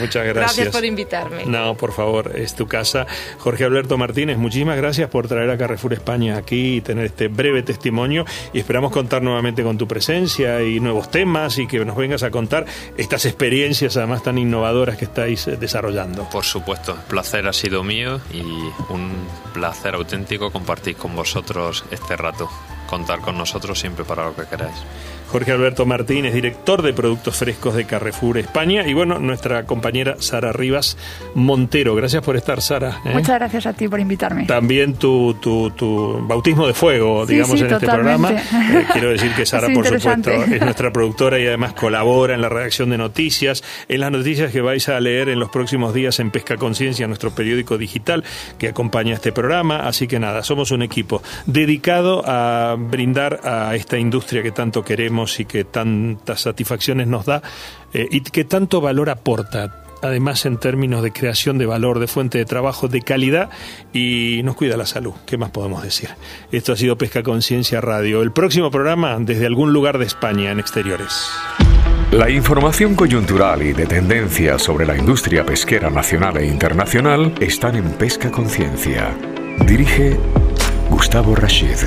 muchas 0.00 0.24
gracias. 0.24 0.34
Gracias 0.34 0.68
por 0.68 0.84
invitarme. 0.84 1.46
No, 1.46 1.76
por 1.76 1.92
favor, 1.92 2.32
es 2.36 2.54
tu 2.54 2.66
casa. 2.66 3.06
Jorge 3.38 3.64
Alberto 3.64 3.98
Martínez, 3.98 4.38
muchísimas 4.38 4.76
gracias 4.76 5.08
por 5.10 5.28
traer 5.28 5.50
a 5.50 5.58
Carrefour 5.58 5.92
España 5.92 6.36
aquí 6.36 6.76
y 6.76 6.80
tener 6.80 7.06
este 7.06 7.23
este 7.24 7.28
breve 7.28 7.62
testimonio 7.62 8.24
y 8.52 8.58
esperamos 8.58 8.92
contar 8.92 9.22
nuevamente 9.22 9.62
con 9.62 9.78
tu 9.78 9.88
presencia 9.88 10.62
y 10.62 10.80
nuevos 10.80 11.10
temas 11.10 11.58
y 11.58 11.66
que 11.66 11.82
nos 11.84 11.96
vengas 11.96 12.22
a 12.22 12.30
contar 12.30 12.66
estas 12.98 13.24
experiencias 13.24 13.96
además 13.96 14.22
tan 14.22 14.36
innovadoras 14.36 14.98
que 14.98 15.06
estáis 15.06 15.46
eh, 15.46 15.56
desarrollando. 15.56 16.28
Por 16.28 16.44
supuesto, 16.44 16.92
el 16.92 17.02
placer 17.08 17.46
ha 17.46 17.52
sido 17.52 17.82
mío 17.82 18.20
y 18.32 18.42
un 18.92 19.12
placer 19.54 19.94
auténtico 19.94 20.50
compartir 20.50 20.96
con 20.96 21.16
vosotros 21.16 21.84
este 21.90 22.16
rato. 22.16 22.50
Contar 22.88 23.20
con 23.20 23.38
nosotros 23.38 23.80
siempre 23.80 24.04
para 24.04 24.26
lo 24.26 24.36
que 24.36 24.44
queráis. 24.44 24.76
Jorge 25.34 25.50
Alberto 25.50 25.84
Martínez, 25.84 26.32
director 26.32 26.80
de 26.80 26.92
productos 26.92 27.36
frescos 27.36 27.74
de 27.74 27.86
Carrefour 27.86 28.38
España, 28.38 28.86
y 28.86 28.94
bueno, 28.94 29.18
nuestra 29.18 29.64
compañera 29.66 30.14
Sara 30.20 30.52
Rivas 30.52 30.96
Montero. 31.34 31.96
Gracias 31.96 32.22
por 32.22 32.36
estar, 32.36 32.62
Sara. 32.62 33.00
¿eh? 33.04 33.10
Muchas 33.14 33.40
gracias 33.40 33.66
a 33.66 33.72
ti 33.72 33.88
por 33.88 33.98
invitarme. 33.98 34.46
También 34.46 34.94
tu, 34.94 35.34
tu, 35.40 35.72
tu 35.72 36.24
bautismo 36.24 36.68
de 36.68 36.72
fuego, 36.72 37.26
digamos, 37.26 37.60
en 37.60 37.66
este 37.66 37.84
programa. 37.84 38.30
Eh, 38.30 38.86
quiero 38.92 39.08
decir 39.08 39.32
que 39.34 39.44
Sara, 39.44 39.66
por 39.74 39.84
supuesto, 39.84 40.30
es 40.30 40.60
nuestra 40.60 40.92
productora 40.92 41.40
y 41.40 41.48
además 41.48 41.72
colabora 41.72 42.36
en 42.36 42.40
la 42.40 42.48
redacción 42.48 42.90
de 42.90 42.98
noticias, 42.98 43.64
en 43.88 43.98
las 44.02 44.12
noticias 44.12 44.52
que 44.52 44.60
vais 44.60 44.88
a 44.88 45.00
leer 45.00 45.28
en 45.30 45.40
los 45.40 45.50
próximos 45.50 45.92
días 45.94 46.20
en 46.20 46.30
Pesca 46.30 46.58
Conciencia, 46.58 47.08
nuestro 47.08 47.32
periódico 47.32 47.76
digital 47.76 48.22
que 48.56 48.68
acompaña 48.68 49.14
este 49.14 49.32
programa. 49.32 49.78
Así 49.88 50.06
que 50.06 50.20
nada, 50.20 50.44
somos 50.44 50.70
un 50.70 50.82
equipo 50.82 51.24
dedicado 51.46 52.22
a 52.24 52.76
brindar 52.78 53.40
a 53.42 53.74
esta 53.74 53.98
industria 53.98 54.40
que 54.40 54.52
tanto 54.52 54.84
queremos 54.84 55.23
y 55.40 55.44
que 55.44 55.64
tantas 55.64 56.42
satisfacciones 56.42 57.06
nos 57.06 57.26
da 57.26 57.42
eh, 57.92 58.06
y 58.10 58.20
que 58.20 58.44
tanto 58.44 58.80
valor 58.80 59.10
aporta 59.10 59.84
además 60.04 60.44
en 60.46 60.58
términos 60.58 61.02
de 61.02 61.12
creación 61.12 61.58
de 61.58 61.66
valor, 61.66 61.98
de 61.98 62.06
fuente 62.06 62.38
de 62.38 62.44
trabajo, 62.44 62.88
de 62.88 63.00
calidad 63.00 63.50
y 63.92 64.42
nos 64.44 64.56
cuida 64.56 64.76
la 64.76 64.86
salud. 64.86 65.14
¿Qué 65.26 65.38
más 65.38 65.50
podemos 65.50 65.82
decir? 65.82 66.10
Esto 66.52 66.72
ha 66.72 66.76
sido 66.76 66.98
Pesca 66.98 67.22
Conciencia 67.22 67.80
Radio. 67.80 68.22
El 68.22 68.32
próximo 68.32 68.70
programa 68.70 69.16
desde 69.18 69.46
algún 69.46 69.72
lugar 69.72 69.98
de 69.98 70.04
España 70.04 70.50
en 70.50 70.60
exteriores. 70.60 71.30
La 72.12 72.30
información 72.30 72.94
coyuntural 72.94 73.62
y 73.62 73.72
de 73.72 73.86
tendencia 73.86 74.58
sobre 74.58 74.86
la 74.86 74.96
industria 74.96 75.44
pesquera 75.44 75.90
nacional 75.90 76.36
e 76.36 76.46
internacional 76.46 77.32
están 77.40 77.74
en 77.76 77.90
Pesca 77.92 78.30
Conciencia. 78.30 79.16
Dirige 79.66 80.16
Gustavo 80.90 81.34
Rashid. 81.34 81.78